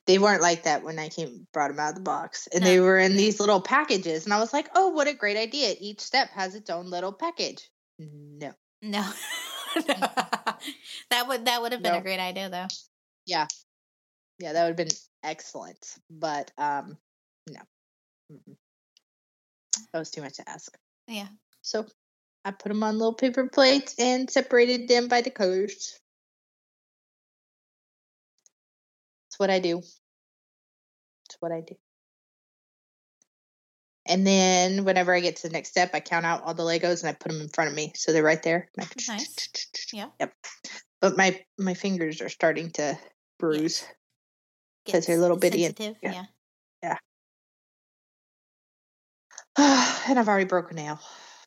They 0.07 0.19
weren't 0.19 0.41
like 0.43 0.63
that 0.65 0.85
when 0.85 0.99
I 1.01 1.09
came 1.09 1.47
brought 1.53 1.69
them 1.69 1.81
out 1.81 1.91
of 1.91 1.95
the 1.97 2.01
box, 2.03 2.47
and 2.53 2.63
No. 2.63 2.67
they 2.71 2.81
were 2.81 2.99
in 2.99 3.17
these 3.17 3.41
little 3.41 3.61
packages, 3.61 4.25
and 4.25 4.33
I 4.33 4.39
was 4.39 4.53
like, 4.53 4.69
"Oh, 4.75 4.89
what 4.91 5.09
a 5.09 5.15
great 5.15 5.37
idea! 5.37 5.75
Each 5.81 6.01
step 6.01 6.29
has 6.31 6.55
its 6.55 6.71
own 6.71 6.91
little 6.91 7.13
package." 7.13 7.69
No, 7.99 8.53
No. 8.83 9.11
that 9.75 11.25
would 11.27 11.47
that 11.47 11.61
would 11.63 11.73
have 11.73 11.83
been 11.83 11.95
a 11.95 12.01
great 12.03 12.21
idea 12.21 12.49
though. 12.51 12.67
yeah, 13.27 13.47
yeah, 14.39 14.53
that 14.53 14.63
would 14.63 14.79
have 14.79 14.89
been 14.89 14.97
excellent, 15.25 15.97
but 16.11 16.53
um, 16.59 16.97
no, 17.49 17.61
Mm-mm. 18.33 18.57
that 19.93 19.99
was 19.99 20.11
too 20.11 20.23
much 20.23 20.35
to 20.35 20.49
ask. 20.49 20.77
Yeah. 21.09 21.29
So 21.67 21.85
I 22.45 22.53
put 22.53 22.69
them 22.69 22.85
on 22.85 22.97
little 22.97 23.13
paper 23.13 23.49
plates 23.49 23.97
and 23.99 24.31
separated 24.31 24.87
them 24.87 25.09
by 25.09 25.21
the 25.21 25.31
colors. 25.31 25.99
That's 29.27 29.39
what 29.41 29.51
I 29.51 29.59
do. 29.59 29.79
That's 29.79 31.37
what 31.41 31.51
I 31.51 31.63
do. 31.63 31.75
And 34.09 34.25
then 34.25 34.85
whenever 34.85 35.13
I 35.13 35.19
get 35.19 35.35
to 35.37 35.49
the 35.49 35.53
next 35.53 35.71
step, 35.71 35.91
I 35.93 35.99
count 35.99 36.25
out 36.25 36.45
all 36.45 36.55
the 36.55 36.63
Legos 36.63 37.01
and 37.01 37.09
I 37.11 37.15
put 37.15 37.33
them 37.33 37.41
in 37.41 37.49
front 37.49 37.71
of 37.71 37.75
me, 37.75 37.91
so 37.97 38.13
they're 38.13 38.23
right 38.23 38.41
there. 38.45 38.71
Nice. 38.77 39.49
Yeah. 39.93 40.11
Yep. 40.21 40.33
But 41.01 41.17
my 41.17 41.45
my 41.59 41.75
fingers 41.75 42.21
are 42.21 42.29
starting 42.29 42.71
to 42.73 42.97
bruise. 43.41 43.85
'Cause 44.89 45.07
they're 45.07 45.17
a 45.17 45.21
little 45.21 45.37
bitty 45.37 45.65
and- 45.65 45.77
sensitive. 45.77 45.99
yeah. 46.01 46.27
yeah. 46.81 46.99
and 50.09 50.17
I've 50.17 50.29
already 50.29 50.45
broken 50.45 50.79
a 50.79 50.83
nail, 50.83 51.01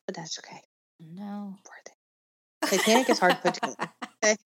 but 0.09 0.15
that's 0.15 0.39
okay. 0.39 0.59
No. 0.99 1.55
Worth 1.67 2.73
it. 2.73 2.77
Titanic 2.83 3.09
is 3.11 3.19
hard 3.19 3.33
to 3.33 3.37
put 3.43 3.53
together. 3.53 4.37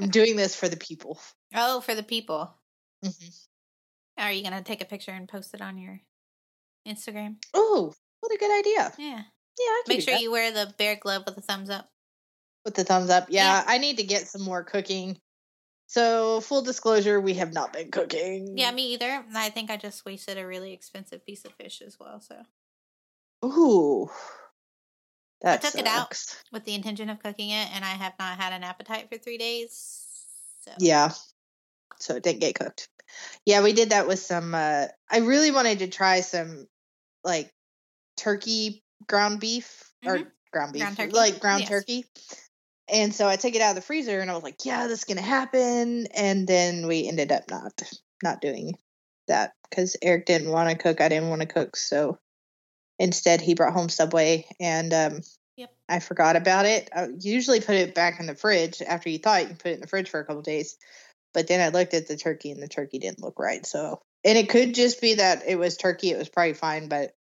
I'm 0.00 0.08
doing 0.08 0.34
this 0.34 0.56
for 0.56 0.68
the 0.68 0.76
people. 0.76 1.20
Oh, 1.54 1.80
for 1.80 1.94
the 1.94 2.02
people. 2.02 2.52
hmm 3.00 3.10
Are 4.18 4.32
you 4.32 4.42
gonna 4.42 4.60
take 4.62 4.82
a 4.82 4.84
picture 4.84 5.12
and 5.12 5.28
post 5.28 5.54
it 5.54 5.60
on 5.60 5.78
your 5.78 6.00
Instagram? 6.88 7.36
Oh, 7.54 7.94
what 8.18 8.32
a 8.34 8.38
good 8.38 8.58
idea. 8.58 8.92
Yeah. 8.98 9.22
Yeah, 9.22 9.68
I 9.68 9.82
can 9.86 9.96
Make 9.96 10.02
sure 10.04 10.14
that. 10.14 10.20
you 10.22 10.32
wear 10.32 10.50
the 10.50 10.74
bear 10.78 10.96
glove 10.96 11.22
with 11.26 11.38
a 11.38 11.40
thumbs 11.42 11.70
up. 11.70 11.88
with 12.64 12.74
the 12.74 12.82
thumbs 12.82 13.08
up. 13.08 13.26
Yeah, 13.30 13.58
Yeah. 13.58 13.64
I 13.68 13.78
need 13.78 13.98
to 13.98 14.02
get 14.04 14.26
some 14.26 14.42
more 14.42 14.64
cooking. 14.64 15.16
So, 15.86 16.40
full 16.40 16.62
disclosure, 16.62 17.20
we 17.20 17.34
have 17.34 17.52
not 17.52 17.72
been 17.72 17.92
cooking. 17.92 18.58
Yeah, 18.58 18.72
me 18.72 18.94
either. 18.94 19.24
I 19.32 19.48
think 19.50 19.70
I 19.70 19.76
just 19.76 20.04
wasted 20.04 20.38
a 20.38 20.46
really 20.46 20.72
expensive 20.72 21.24
piece 21.24 21.44
of 21.44 21.52
fish 21.52 21.80
as 21.86 21.98
well. 22.00 22.20
So 22.20 22.42
Ooh. 23.44 24.10
That 25.42 25.62
took 25.62 25.74
it 25.74 25.86
out. 25.86 26.14
with 26.52 26.64
the 26.64 26.74
intention 26.74 27.10
of 27.10 27.22
cooking 27.22 27.50
it, 27.50 27.68
and 27.74 27.84
I 27.84 27.88
have 27.88 28.14
not 28.18 28.38
had 28.38 28.52
an 28.52 28.62
appetite 28.62 29.08
for 29.10 29.18
three 29.18 29.38
days. 29.38 30.06
So 30.60 30.72
Yeah. 30.78 31.12
So 31.98 32.16
it 32.16 32.22
didn't 32.22 32.40
get 32.40 32.54
cooked. 32.54 32.88
Yeah, 33.44 33.62
we 33.62 33.72
did 33.72 33.90
that 33.90 34.06
with 34.06 34.18
some 34.18 34.54
uh 34.54 34.86
I 35.10 35.18
really 35.18 35.50
wanted 35.50 35.80
to 35.80 35.88
try 35.88 36.20
some 36.20 36.66
like 37.24 37.52
turkey 38.16 38.82
ground 39.06 39.40
beef 39.40 39.92
or 40.04 40.18
Mhm. 40.18 40.30
ground 40.52 40.72
beef. 40.72 40.96
Ground. 40.96 41.12
Like 41.12 41.40
ground 41.40 41.60
Yes. 41.60 41.68
turkey. 41.68 42.06
And 42.88 43.14
so 43.14 43.28
I 43.28 43.36
took 43.36 43.54
it 43.54 43.62
out 43.62 43.70
of 43.70 43.76
the 43.76 43.82
freezer 43.82 44.20
and 44.20 44.30
I 44.30 44.34
was 44.34 44.42
like, 44.42 44.64
yeah, 44.64 44.86
this 44.86 45.00
is 45.00 45.04
gonna 45.04 45.22
happen. 45.22 46.06
And 46.08 46.46
then 46.46 46.86
we 46.86 47.08
ended 47.08 47.32
up 47.32 47.50
not 47.50 47.72
not 48.22 48.40
doing 48.40 48.78
that 49.26 49.54
because 49.68 49.96
Eric 50.02 50.26
didn't 50.26 50.50
want 50.50 50.70
to 50.70 50.76
cook. 50.76 51.00
I 51.00 51.08
didn't 51.08 51.30
want 51.30 51.40
to 51.42 51.46
cook. 51.46 51.76
So 51.76 52.18
instead 53.02 53.40
he 53.40 53.54
brought 53.54 53.72
home 53.72 53.88
Subway 53.88 54.46
and 54.60 54.94
um 54.94 55.20
Yep. 55.56 55.70
I 55.86 55.98
forgot 55.98 56.36
about 56.36 56.64
it. 56.64 56.88
I 56.96 57.08
usually 57.20 57.60
put 57.60 57.74
it 57.74 57.94
back 57.94 58.18
in 58.20 58.26
the 58.26 58.34
fridge 58.34 58.80
after 58.80 59.10
you 59.10 59.18
thought 59.18 59.48
you 59.48 59.54
put 59.54 59.72
it 59.72 59.74
in 59.74 59.80
the 59.80 59.86
fridge 59.86 60.08
for 60.08 60.18
a 60.18 60.24
couple 60.24 60.40
days. 60.40 60.78
But 61.34 61.46
then 61.46 61.60
I 61.60 61.68
looked 61.68 61.92
at 61.92 62.08
the 62.08 62.16
turkey 62.16 62.50
and 62.52 62.62
the 62.62 62.68
turkey 62.68 62.98
didn't 62.98 63.20
look 63.20 63.38
right. 63.38 63.66
So 63.66 64.00
and 64.24 64.38
it 64.38 64.48
could 64.48 64.74
just 64.74 65.00
be 65.00 65.14
that 65.14 65.42
it 65.46 65.56
was 65.56 65.76
turkey, 65.76 66.10
it 66.10 66.16
was 66.16 66.30
probably 66.30 66.54
fine, 66.54 66.88
but 66.88 67.14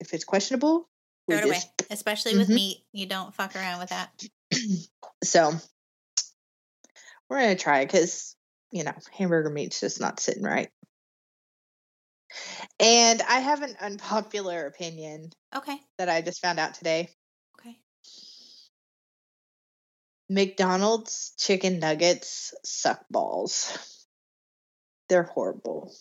if 0.00 0.14
it's 0.14 0.24
questionable, 0.24 0.88
throw 1.28 1.38
it 1.38 1.44
away. 1.44 1.54
just 1.54 1.82
Especially 1.90 2.36
with 2.36 2.48
Mhm. 2.48 2.54
meat, 2.54 2.84
you 2.92 3.06
don't 3.06 3.34
fuck 3.34 3.54
around 3.56 3.80
with 3.80 3.90
that. 3.90 4.24
so 5.24 5.52
we're 7.28 7.40
gonna 7.40 7.56
try 7.56 7.80
it 7.80 7.86
because 7.86 8.36
you 8.70 8.84
know 8.84 8.94
hamburger 9.12 9.50
meat's 9.50 9.80
just 9.80 10.00
not 10.00 10.20
sitting 10.20 10.44
right. 10.44 10.70
And 12.78 13.22
I 13.22 13.40
have 13.40 13.62
an 13.62 13.76
unpopular 13.80 14.66
opinion 14.66 15.30
Okay. 15.54 15.78
that 15.98 16.08
I 16.08 16.20
just 16.20 16.40
found 16.42 16.58
out 16.58 16.74
today. 16.74 17.08
Okay. 17.58 17.78
McDonald's 20.28 21.32
chicken 21.38 21.78
nuggets 21.78 22.54
suck 22.64 23.04
balls. 23.10 24.06
They're 25.08 25.22
horrible. 25.22 25.92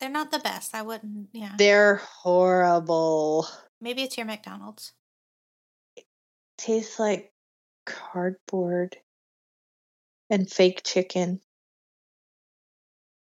They're 0.00 0.08
not 0.08 0.30
the 0.30 0.38
best. 0.38 0.74
I 0.74 0.82
wouldn't. 0.82 1.30
Yeah. 1.32 1.54
They're 1.58 1.96
horrible. 1.96 3.46
Maybe 3.80 4.02
it's 4.02 4.16
your 4.16 4.26
McDonald's. 4.26 4.92
Tastes 6.56 6.98
like 6.98 7.32
cardboard 7.84 8.96
and 10.30 10.50
fake 10.50 10.82
chicken. 10.84 11.40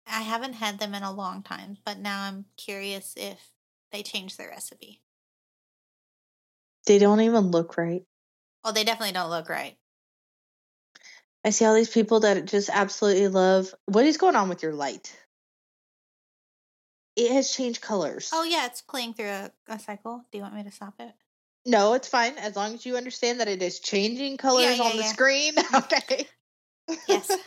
I 0.10 0.22
haven't 0.22 0.54
had 0.54 0.80
them 0.80 0.94
in 0.94 1.04
a 1.04 1.12
long 1.12 1.44
time, 1.44 1.78
but 1.86 2.00
now 2.00 2.24
I'm 2.24 2.46
curious 2.58 3.14
if 3.18 3.52
they 3.92 4.04
changed 4.04 4.38
their 4.38 4.50
recipe. 4.50 5.02
They 6.86 7.00
don't 7.00 7.22
even 7.22 7.52
look 7.52 7.78
right. 7.78 8.04
Oh, 8.64 8.72
they 8.72 8.84
definitely 8.84 9.14
don't 9.14 9.30
look 9.30 9.50
right. 9.50 9.78
I 11.44 11.50
see 11.52 11.66
all 11.66 11.76
these 11.76 11.90
people 11.90 12.22
that 12.22 12.46
just 12.46 12.70
absolutely 12.70 13.28
love. 13.28 13.74
What 13.86 14.06
is 14.06 14.18
going 14.18 14.36
on 14.36 14.50
with 14.50 14.64
your 14.64 14.74
light? 14.74 15.16
It 17.16 17.32
has 17.32 17.52
changed 17.52 17.82
colors. 17.82 18.30
Oh 18.34 18.44
yeah, 18.44 18.66
it's 18.66 18.82
playing 18.82 19.14
through 19.14 19.28
a, 19.28 19.52
a 19.68 19.80
cycle. 19.80 20.24
Do 20.32 20.38
you 20.38 20.44
want 20.44 20.56
me 20.56 20.64
to 20.64 20.72
stop 20.72 20.96
it? 21.00 21.12
No, 21.66 21.94
it's 21.94 22.08
fine 22.08 22.38
as 22.38 22.56
long 22.56 22.76
as 22.76 22.86
you 22.86 22.96
understand 22.96 23.40
that 23.40 23.48
it 23.48 23.62
is 23.62 23.80
changing 23.80 24.38
colors 24.38 24.80
yeah, 24.80 24.86
on 24.86 24.96
the 24.96 25.04
yeah. 25.04 25.12
screen. 25.12 25.54
okay. 25.74 26.28
Yes. 27.08 27.38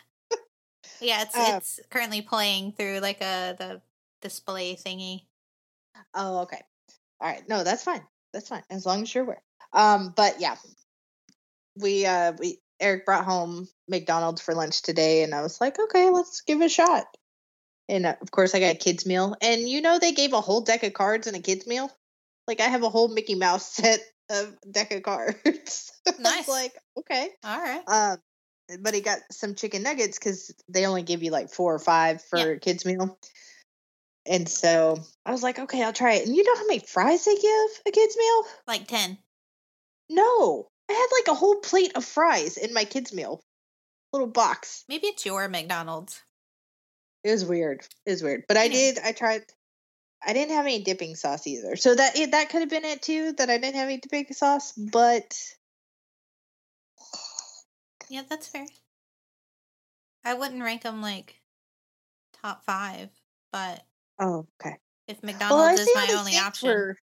Yeah, 1.01 1.23
it's 1.23 1.37
Um, 1.37 1.57
it's 1.57 1.81
currently 1.91 2.23
playing 2.23 2.73
through 2.73 3.01
like 3.01 3.21
a 3.21 3.55
the 3.59 3.83
display 4.23 4.77
thingy. 4.77 5.23
Oh, 6.15 6.41
okay. 6.41 6.61
All 7.21 7.29
right. 7.29 7.47
No, 7.49 7.65
that's 7.65 7.85
fine. 7.85 8.03
That's 8.33 8.49
fine 8.49 8.63
as 8.71 8.87
long 8.87 9.03
as 9.03 9.15
you're 9.15 9.25
aware. 9.25 9.43
Um, 9.73 10.13
but 10.17 10.41
yeah, 10.41 10.57
we 11.77 12.07
uh 12.07 12.33
we 12.39 12.59
Eric 12.81 13.05
brought 13.05 13.25
home 13.25 13.69
McDonald's 13.89 14.41
for 14.41 14.55
lunch 14.55 14.83
today, 14.83 15.23
and 15.23 15.35
I 15.35 15.43
was 15.43 15.61
like, 15.61 15.79
okay, 15.79 16.09
let's 16.09 16.41
give 16.43 16.61
it 16.63 16.67
a 16.67 16.69
shot. 16.69 17.05
And 17.89 18.07
uh, 18.07 18.15
of 18.23 18.31
course, 18.31 18.55
I 18.55 18.61
got 18.61 18.75
a 18.75 18.79
kids 18.79 19.05
meal. 19.05 19.37
And 19.43 19.69
you 19.69 19.81
know, 19.83 19.99
they 19.99 20.13
gave 20.13 20.33
a 20.33 20.41
whole 20.41 20.63
deck 20.63 20.83
of 20.83 20.95
cards 20.95 21.27
and 21.27 21.37
a 21.37 21.41
kids 21.41 21.67
meal. 21.67 21.91
Like 22.47 22.61
I 22.61 22.69
have 22.69 22.83
a 22.83 22.89
whole 22.89 23.09
Mickey 23.09 23.35
Mouse 23.35 23.67
set 23.73 24.01
of 24.31 24.57
deck 24.71 24.93
of 24.93 25.03
cards. 25.03 25.93
I 26.07 26.11
was 26.11 26.21
Nice. 26.21 26.49
like, 26.49 26.73
okay. 26.99 27.29
All 27.45 27.61
right. 27.61 27.83
Um, 27.87 28.19
but 28.81 28.95
he 28.95 29.01
got 29.01 29.19
some 29.31 29.55
chicken 29.55 29.83
nuggets 29.83 30.19
because 30.19 30.55
they 30.69 30.87
only 30.87 31.03
give 31.03 31.23
you 31.23 31.31
like 31.31 31.51
four 31.51 31.75
or 31.75 31.79
five 31.79 32.23
for 32.23 32.39
Yeah. 32.39 32.45
a 32.47 32.59
kids 32.59 32.85
meal. 32.85 33.19
And 34.27 34.49
so 34.49 35.01
I 35.25 35.33
was 35.33 35.43
like, 35.43 35.59
okay, 35.59 35.83
I'll 35.83 35.93
try 35.93 36.15
it. 36.15 36.27
And 36.27 36.37
you 36.37 36.45
know 36.45 36.55
how 36.55 36.67
many 36.67 36.81
fries 36.81 37.25
they 37.25 37.35
give 37.35 37.71
a 37.87 37.91
kids 37.91 38.17
meal? 38.17 38.45
Like 38.67 38.87
10. 38.87 39.19
No, 40.11 40.69
I 40.89 40.93
had 40.93 41.07
like 41.13 41.29
a 41.35 41.39
whole 41.39 41.57
plate 41.57 41.93
of 41.95 42.05
fries 42.05 42.57
in 42.57 42.75
my 42.75 42.85
kids 42.85 43.13
meal, 43.13 43.41
little 44.13 44.29
box. 44.29 44.85
Maybe 44.89 45.07
it's 45.07 45.25
your 45.25 45.49
McDonald's. 45.49 46.21
It 47.23 47.31
was 47.31 47.45
weird. 47.45 47.87
It 48.07 48.11
was 48.11 48.23
weird, 48.23 48.45
but 48.49 48.57
I 48.57 48.69
did. 48.69 48.99
I 48.99 49.13
tried. 49.13 49.43
I 50.27 50.33
didn't 50.33 50.55
have 50.55 50.67
any 50.67 50.83
dipping 50.83 51.15
sauce 51.15 51.47
either, 51.47 51.77
so 51.77 51.95
that 51.95 52.15
that 52.33 52.51
could 52.51 52.61
have 52.61 52.71
been 52.71 52.85
it 52.85 53.03
too. 53.03 53.33
That 53.33 53.51
I 53.51 53.59
didn't 53.59 53.77
have 53.77 53.89
any 53.89 53.99
dipping 53.99 54.27
sauce, 54.33 54.73
but 54.73 55.37
Yeah, 58.11 58.23
that's 58.29 58.49
fair. 58.49 58.67
I 60.25 60.35
wouldn't 60.35 60.63
rank 60.63 60.83
them 60.83 61.01
like 61.01 61.41
top 62.43 62.65
five, 62.65 63.09
but 63.53 63.85
oh, 64.19 64.47
okay. 64.61 64.77
if 65.07 65.23
Well, 65.23 65.33
McDonald's 65.33 65.81
is 65.81 65.95
my 65.95 66.15
only 66.19 66.37
option, 66.37 66.69
Where, 66.69 66.97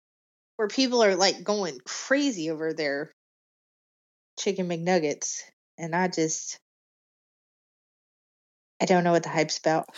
where 0.57 0.69
people 0.69 1.05
are 1.05 1.15
like 1.15 1.45
going 1.45 1.79
crazy 1.85 2.51
over 2.51 2.73
their 2.73 3.13
chicken 4.39 4.67
McNuggets, 4.67 5.43
and 5.77 5.95
I 5.95 6.09
just 6.09 6.59
I 8.81 8.87
don't 8.87 9.05
know 9.05 9.13
what 9.13 9.25
the 9.25 9.29
hype's 9.29 9.59
about. 9.59 9.91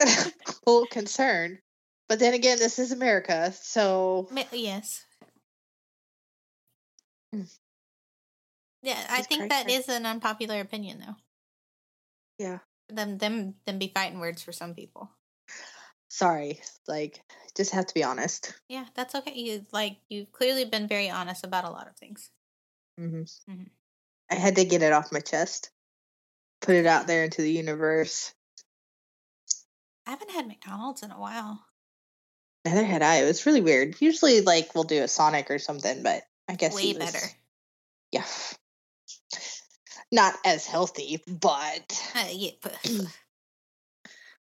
a 0.00 0.32
little 0.66 0.86
concerned, 0.86 1.60
but 2.10 2.18
then 2.18 2.34
again, 2.34 2.58
this 2.58 2.78
is 2.78 2.92
America, 2.92 3.54
so 3.62 4.28
yes. 4.52 5.02
Mm. 7.34 7.59
Yeah, 8.82 8.98
I 9.10 9.22
think 9.22 9.50
that 9.50 9.68
is 9.70 9.88
an 9.88 10.06
unpopular 10.06 10.60
opinion, 10.60 11.00
though. 11.06 11.16
yeah. 12.38 12.58
Them, 12.88 13.18
them, 13.18 13.54
them 13.66 13.78
be 13.78 13.92
fighting 13.94 14.18
words 14.18 14.42
for 14.42 14.50
some 14.52 14.74
people. 14.74 15.10
Sorry, 16.08 16.60
like 16.88 17.22
just 17.56 17.70
have 17.72 17.86
to 17.86 17.94
be 17.94 18.02
honest. 18.02 18.52
Yeah, 18.68 18.86
that's 18.96 19.14
okay. 19.14 19.32
You 19.32 19.64
like 19.70 19.98
you've 20.08 20.32
clearly 20.32 20.64
been 20.64 20.88
very 20.88 21.08
honest 21.08 21.44
about 21.44 21.64
a 21.64 21.70
lot 21.70 21.86
of 21.86 21.94
things. 21.96 22.30
hmm 22.98 23.22
Mhm. 23.48 23.68
I 24.28 24.34
had 24.34 24.56
to 24.56 24.64
get 24.64 24.82
it 24.82 24.92
off 24.92 25.12
my 25.12 25.20
chest, 25.20 25.70
put 26.62 26.74
it 26.74 26.84
out 26.86 27.06
there 27.06 27.22
into 27.22 27.42
the 27.42 27.52
universe. 27.52 28.32
I 30.06 30.10
haven't 30.10 30.32
had 30.32 30.48
McDonald's 30.48 31.04
in 31.04 31.12
a 31.12 31.20
while. 31.20 31.64
Neither 32.64 32.84
had 32.84 33.02
I. 33.02 33.18
It 33.22 33.26
was 33.26 33.46
really 33.46 33.60
weird. 33.60 34.00
Usually, 34.00 34.40
like 34.40 34.74
we'll 34.74 34.82
do 34.82 35.02
a 35.04 35.08
Sonic 35.08 35.48
or 35.48 35.60
something, 35.60 36.02
but 36.02 36.24
I 36.48 36.56
guess 36.56 36.74
Way 36.74 36.88
was- 36.94 36.98
better. 37.12 37.26
Yeah, 38.10 38.26
not 40.12 40.34
as 40.44 40.66
healthy, 40.66 41.22
but 41.26 42.12
Uh, 42.14 42.24
yeah, 42.30 42.50
but 42.62 42.76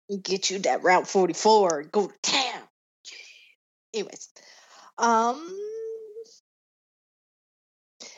get 0.23 0.51
you 0.51 0.59
that 0.61 0.83
Route 0.83 1.09
44, 1.09 1.85
go 1.85 2.07
to 2.09 2.15
town. 2.23 2.63
Anyways, 3.95 4.29
um, 4.99 5.59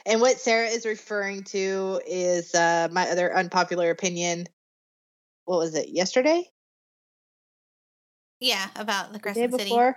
and 0.05 0.20
what 0.20 0.40
Sarah 0.40 0.66
is 0.68 0.84
referring 0.86 1.44
to 1.44 2.01
is 2.07 2.55
uh 2.55 2.88
my 2.90 3.09
other 3.11 3.34
unpopular 3.34 3.90
opinion. 3.90 4.46
What 5.44 5.59
was 5.59 5.74
it? 5.74 5.88
Yesterday? 5.88 6.51
yeah, 8.40 8.68
about 8.76 9.12
the 9.12 9.18
The 9.18 9.18
day 9.18 9.49
Crescent 9.49 9.61
City. 9.61 9.94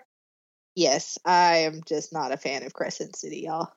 Yes, 0.76 1.18
I 1.26 1.58
am 1.58 1.82
just 1.86 2.14
not 2.14 2.32
a 2.32 2.38
fan 2.38 2.64
of 2.64 2.74
Crescent 2.74 3.16
City, 3.16 3.41
y'all. 3.41 3.70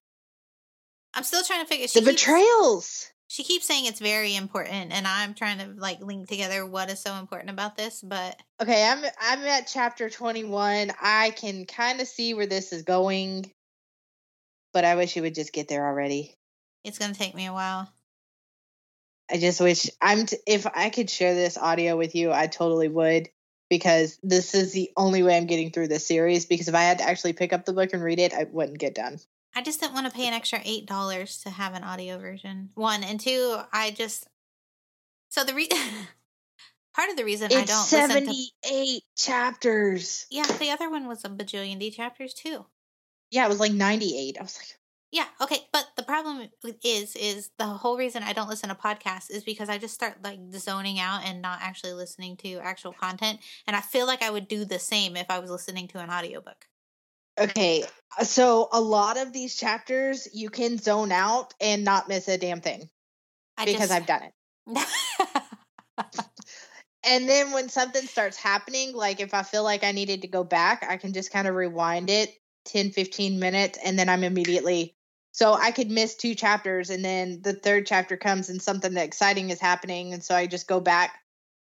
I'm 1.13 1.25
still 1.25 1.43
trying 1.43 1.61
to 1.63 1.67
figure. 1.67 1.89
She 1.89 2.01
The 2.01 2.07
keeps, 2.07 2.23
betrayals. 2.23 3.11
She 3.27 3.43
keeps 3.43 3.67
saying 3.67 3.87
it's 3.87 4.01
very 4.01 4.37
important, 4.37 4.93
and 4.93 5.07
I'm 5.07 5.35
trying 5.35 5.59
to 5.59 5.75
like 5.81 6.01
link 6.01 6.29
together 6.29 6.65
what 6.67 6.91
is 6.91 7.01
so 7.01 7.15
important 7.15 7.51
about 7.51 7.77
this. 7.77 8.01
But 8.03 8.39
Okay, 8.61 8.87
I'm 8.87 9.05
I'm 9.21 9.41
at 9.45 9.67
chapter 9.67 10.09
21. 10.11 10.93
I 11.01 11.31
can 11.31 11.65
kind 11.67 12.01
of 12.01 12.07
see 12.07 12.35
where 12.35 12.47
this 12.47 12.73
is 12.73 12.83
going, 12.83 13.51
but 14.73 14.85
I 14.85 14.95
wish 14.95 15.17
you 15.17 15.23
would 15.23 15.35
just 15.35 15.53
get 15.53 15.69
there 15.69 15.87
already. 15.87 16.37
it's 16.85 16.99
gonna 16.99 17.15
take 17.15 17.35
me 17.35 17.47
a 17.47 17.53
while. 17.53 17.89
I 19.31 19.39
just 19.39 19.61
wish 19.61 19.89
I'm 20.03 20.27
t- 20.27 20.37
if 20.47 20.67
I 20.67 20.91
could 20.91 21.09
share 21.09 21.35
this 21.35 21.57
audio 21.57 21.97
with 21.97 22.15
you, 22.15 22.31
I 22.31 22.47
totally 22.47 22.89
would 22.89 23.31
because 23.71 24.19
this 24.23 24.55
is 24.55 24.73
the 24.73 24.91
only 24.97 25.23
way 25.23 25.37
I'm 25.37 25.47
getting 25.47 25.71
through 25.71 25.89
this 25.89 26.07
series 26.07 26.45
because 26.45 26.69
if 26.69 26.75
I 26.75 26.83
had 26.83 26.99
to 26.99 27.09
actually 27.09 27.33
pick 27.33 27.53
up 27.55 27.65
the 27.65 27.73
book 27.73 27.95
and 27.95 28.03
read 28.03 28.19
it, 28.19 28.35
I 28.35 28.45
wouldn't 28.45 28.79
get 28.79 28.95
done. 28.95 29.19
I 29.55 29.63
just 29.63 29.81
didn't 29.81 29.95
want 29.95 30.07
to 30.07 30.13
pay 30.13 30.27
an 30.27 30.35
extra 30.35 30.61
eight 30.65 30.87
dollars 30.87 31.39
to 31.43 31.51
have 31.51 31.75
an 31.75 31.85
audio 31.85 32.19
version. 32.19 32.71
One 32.75 33.05
and 33.05 33.21
two, 33.21 33.59
I 33.73 33.91
just 33.91 34.27
so 35.29 35.45
the 35.45 35.55
re- 35.55 35.69
part 36.95 37.11
of 37.11 37.17
the 37.17 37.25
reason 37.25 37.51
I 37.53 37.61
It's 37.63 37.71
don't 37.71 38.01
listen 38.01 38.27
to 38.27 38.33
78 38.33 39.03
chapters. 39.17 40.27
yeah, 40.31 40.47
the 40.47 40.71
other 40.71 40.91
one 40.91 41.07
was 41.07 41.25
a 41.25 41.29
bajillion 41.29 41.79
D 41.79 41.91
chapters 41.91 42.35
too. 42.35 42.67
Yeah, 43.31 43.47
it 43.47 43.49
was 43.49 43.61
like 43.61 43.73
98. 43.73 44.37
I 44.39 44.43
was 44.43 44.57
like, 44.57 44.79
Yeah, 45.11 45.27
okay, 45.41 45.67
but 45.73 45.87
the 45.97 46.03
problem 46.05 46.49
is 46.85 47.17
is 47.17 47.51
the 47.59 47.67
whole 47.67 47.97
reason 47.97 48.23
I 48.23 48.33
don't 48.33 48.49
listen 48.49 48.69
to 48.69 48.75
podcasts 48.75 49.31
is 49.31 49.43
because 49.45 49.69
I 49.69 49.79
just 49.79 49.95
start 49.95 50.23
like 50.23 50.39
zoning 50.53 51.01
out 51.01 51.23
and 51.25 51.43
not 51.43 51.59
actually 51.63 51.93
listening 51.95 52.37
to 52.39 52.55
actual 52.59 52.93
content, 52.93 53.41
and 53.67 53.75
I 53.75 53.81
feel 53.81 54.07
like 54.07 54.23
I 54.23 54.31
would 54.31 54.47
do 54.49 54.65
the 54.65 54.79
same 54.79 55.17
if 55.17 55.27
I 55.31 55.39
was 55.41 55.51
listening 55.51 55.89
to 55.89 55.99
an 55.99 56.11
audiobook. 56.11 56.67
Okay, 57.39 57.85
uh, 58.19 58.25
so 58.25 58.69
a 58.73 58.81
lot 58.81 59.17
of 59.17 59.33
these 59.33 59.57
chapters 59.57 60.29
you 60.33 60.51
can 60.51 60.79
zone 60.79 61.13
out 61.13 61.55
and 61.61 61.85
not 61.85 62.09
miss 62.09 62.29
a 62.29 62.39
damn 62.39 62.61
thing 62.61 62.89
I 63.57 63.65
because 63.65 63.89
just, 63.89 63.93
I've 63.93 64.07
done 64.07 64.23
it. 64.23 64.89
And 67.07 67.29
then 67.29 67.53
when 67.53 67.69
something 67.69 68.07
starts 68.07 68.37
happening, 68.37 68.95
like 68.95 69.21
if 69.21 69.35
I 69.35 69.43
feel 69.43 69.63
like 69.63 69.85
I 69.85 69.93
needed 69.93 70.23
to 70.23 70.29
go 70.29 70.43
back, 70.43 70.87
I 70.89 70.97
can 70.97 71.13
just 71.13 71.31
kind 71.31 71.47
of 71.47 71.55
rewind 71.55 72.09
it 72.09 72.35
10, 72.67 72.93
15 72.93 73.39
minutes, 73.39 73.79
and 73.85 73.99
then 73.99 74.09
I'm 74.09 74.25
immediately. 74.25 74.95
So 75.33 75.53
I 75.53 75.71
could 75.71 75.91
miss 75.91 76.15
two 76.15 76.35
chapters, 76.35 76.91
and 76.91 77.05
then 77.05 77.43
the 77.43 77.53
third 77.53 77.87
chapter 77.87 78.17
comes 78.17 78.49
and 78.49 78.63
something 78.63 78.97
exciting 78.97 79.51
is 79.51 79.61
happening. 79.61 80.15
And 80.15 80.25
so 80.25 80.35
I 80.35 80.47
just 80.47 80.67
go 80.67 80.81
back. 80.81 81.19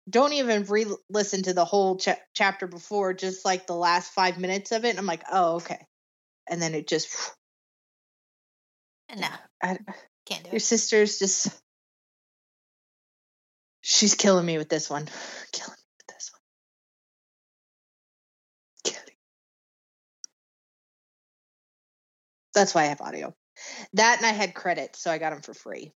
Don't 0.09 0.33
even 0.33 0.63
re 0.65 0.85
listen 1.09 1.43
to 1.43 1.53
the 1.53 1.65
whole 1.65 1.97
cha- 1.97 2.19
chapter 2.33 2.67
before, 2.67 3.13
just 3.13 3.43
like 3.45 3.67
the 3.67 3.75
last 3.75 4.11
five 4.13 4.37
minutes 4.37 4.71
of 4.71 4.85
it. 4.85 4.89
And 4.91 4.99
I'm 4.99 5.05
like, 5.05 5.23
oh, 5.31 5.55
okay. 5.55 5.79
And 6.49 6.61
then 6.61 6.73
it 6.75 6.87
just. 6.87 7.09
no, 9.15 9.27
I, 9.61 9.77
can't 10.25 10.43
do 10.43 10.51
your 10.51 10.57
it. 10.57 10.61
sister's 10.61 11.19
just. 11.19 11.49
She's 13.81 14.15
killing 14.15 14.45
me 14.45 14.57
with 14.57 14.69
this 14.69 14.89
one. 14.89 15.05
Killing 15.51 15.71
me 15.73 15.93
with 15.97 16.07
this 16.15 16.31
one. 16.33 16.41
Killing. 18.93 19.17
That's 22.53 22.75
why 22.75 22.83
I 22.83 22.87
have 22.87 23.01
audio. 23.01 23.35
That 23.93 24.17
and 24.17 24.25
I 24.25 24.31
had 24.31 24.53
credits, 24.53 25.01
so 25.01 25.11
I 25.11 25.17
got 25.17 25.31
them 25.31 25.41
for 25.41 25.53
free. 25.53 25.93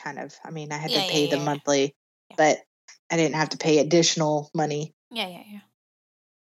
Kind 0.00 0.18
of. 0.18 0.34
I 0.44 0.50
mean, 0.50 0.72
I 0.72 0.76
had 0.78 0.92
Yeah, 0.92 1.00
to 1.02 1.06
pay 1.12 1.22
yeah, 1.22 1.30
the 1.30 1.36
yeah. 1.38 1.44
monthly, 1.44 1.96
but 2.36 2.58
I 3.10 3.16
didn't 3.16 3.36
have 3.36 3.50
to 3.50 3.58
pay 3.58 3.78
additional 3.78 4.50
money. 4.54 4.94
Yeah, 5.10 5.28
yeah, 5.28 5.42
yeah. 5.50 5.60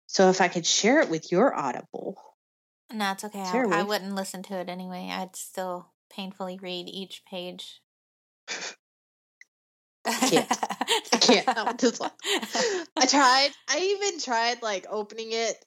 So 0.07 0.29
if 0.29 0.41
I 0.41 0.47
could 0.47 0.65
share 0.65 0.99
it 1.01 1.09
with 1.09 1.31
your 1.31 1.55
Audible, 1.55 2.17
No, 2.93 3.11
it's 3.13 3.23
okay. 3.23 3.39
I, 3.39 3.79
I 3.79 3.83
wouldn't 3.83 4.13
listen 4.13 4.43
to 4.43 4.55
it 4.55 4.69
anyway. 4.69 5.09
I'd 5.11 5.35
still 5.35 5.87
painfully 6.09 6.59
read 6.61 6.87
each 6.89 7.23
page. 7.25 7.81
can't. 10.05 10.51
I 11.13 11.17
can't. 11.17 11.47
Not 11.55 11.77
with. 11.77 12.11
I 12.97 13.05
tried. 13.05 13.51
I 13.69 13.79
even 13.79 14.19
tried 14.19 14.61
like 14.61 14.87
opening 14.89 15.31
it 15.31 15.63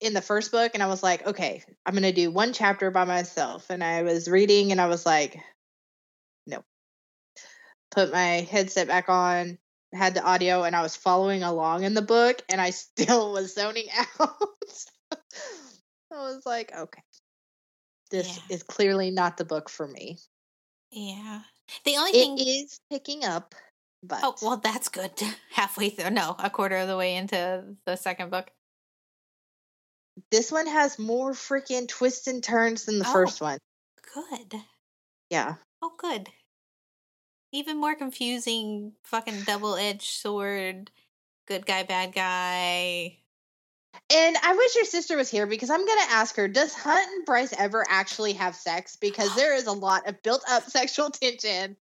in 0.00 0.12
the 0.12 0.20
first 0.20 0.52
book 0.52 0.72
and 0.74 0.82
I 0.82 0.86
was 0.86 1.02
like, 1.02 1.26
okay, 1.26 1.62
I'm 1.84 1.94
going 1.94 2.02
to 2.02 2.12
do 2.12 2.30
one 2.30 2.52
chapter 2.52 2.90
by 2.90 3.04
myself. 3.04 3.70
And 3.70 3.82
I 3.82 4.02
was 4.02 4.28
reading 4.28 4.72
and 4.72 4.80
I 4.80 4.88
was 4.88 5.06
like, 5.06 5.38
no. 6.46 6.62
Put 7.90 8.12
my 8.12 8.46
headset 8.50 8.88
back 8.88 9.08
on, 9.08 9.58
had 9.96 10.14
the 10.14 10.22
audio, 10.22 10.62
and 10.64 10.76
I 10.76 10.82
was 10.82 10.94
following 10.96 11.42
along 11.42 11.84
in 11.84 11.94
the 11.94 12.02
book 12.02 12.42
and 12.48 12.60
I 12.60 12.70
still 12.70 13.32
was 13.32 13.54
zoning 13.54 13.86
out. 13.96 14.08
I 16.12 16.16
was 16.16 16.42
like, 16.46 16.72
okay, 16.76 17.02
this 18.10 18.36
Yeah. 18.50 18.56
is 18.56 18.62
clearly 18.62 19.10
not 19.10 19.36
the 19.36 19.44
book 19.44 19.68
for 19.68 19.86
me. 19.86 20.18
Yeah. 20.90 21.42
The 21.84 21.96
only 21.96 22.10
It 22.12 22.14
thing. 22.14 22.38
is 22.38 22.78
picking 22.90 23.24
up, 23.24 23.54
oh, 23.56 23.60
but 24.04 24.20
Oh, 24.22 24.34
well, 24.40 24.56
that's 24.58 24.88
good. 24.88 25.10
Halfway 25.50 25.90
through. 25.90 26.10
No, 26.10 26.36
a 26.38 26.48
quarter 26.48 26.76
of 26.76 26.88
the 26.88 26.96
way 26.96 27.16
into 27.16 27.76
the 27.86 27.96
second 27.96 28.30
book. 28.30 28.50
this 30.30 30.50
one 30.50 30.66
has 30.66 30.98
more 30.98 31.32
freaking 31.32 31.86
twists 31.88 32.26
and 32.26 32.42
turns 32.42 32.84
than 32.86 32.98
the 32.98 33.08
Oh. 33.08 33.12
first 33.12 33.40
one. 33.40 33.58
Good. 34.14 34.54
Yeah. 35.28 35.56
Oh, 35.82 35.92
good. 35.98 36.28
Even 37.56 37.80
more 37.80 37.94
confusing, 37.94 38.92
fucking 39.02 39.42
double 39.42 39.76
edged 39.76 40.02
sword 40.02 40.90
good 41.46 41.64
guy, 41.64 41.84
bad 41.84 42.12
guy. 42.12 43.18
And 44.12 44.36
I 44.42 44.54
wish 44.54 44.74
your 44.74 44.84
sister 44.84 45.16
was 45.16 45.30
here 45.30 45.46
because 45.46 45.70
I'm 45.70 45.84
going 45.84 46.06
to 46.06 46.12
ask 46.12 46.36
her 46.36 46.48
Does 46.48 46.74
Hunt 46.74 47.06
and 47.14 47.24
Bryce 47.24 47.54
ever 47.58 47.84
actually 47.88 48.34
have 48.34 48.54
sex? 48.54 48.96
Because 48.96 49.34
there 49.34 49.54
is 49.54 49.66
a 49.66 49.72
lot 49.72 50.06
of 50.06 50.22
built 50.22 50.44
up 50.48 50.64
sexual 50.70 51.10
tension. 51.10 51.76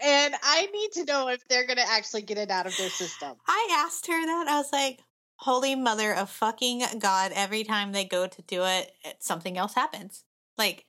And 0.00 0.34
I 0.42 0.66
need 0.72 0.92
to 0.92 1.04
know 1.04 1.28
if 1.28 1.46
they're 1.48 1.66
going 1.66 1.76
to 1.76 1.88
actually 1.88 2.22
get 2.22 2.38
it 2.38 2.50
out 2.50 2.66
of 2.66 2.76
their 2.76 2.88
system. 2.88 3.34
I 3.46 3.84
asked 3.84 4.06
her 4.06 4.26
that. 4.26 4.46
I 4.48 4.56
was 4.56 4.72
like, 4.72 5.00
Holy 5.40 5.76
mother 5.76 6.12
of 6.12 6.30
fucking 6.30 6.82
God, 6.98 7.30
every 7.32 7.62
time 7.62 7.92
they 7.92 8.04
go 8.04 8.26
to 8.26 8.42
do 8.42 8.64
it, 8.64 8.90
something 9.20 9.56
else 9.56 9.74
happens. 9.74 10.24
Like, 10.56 10.84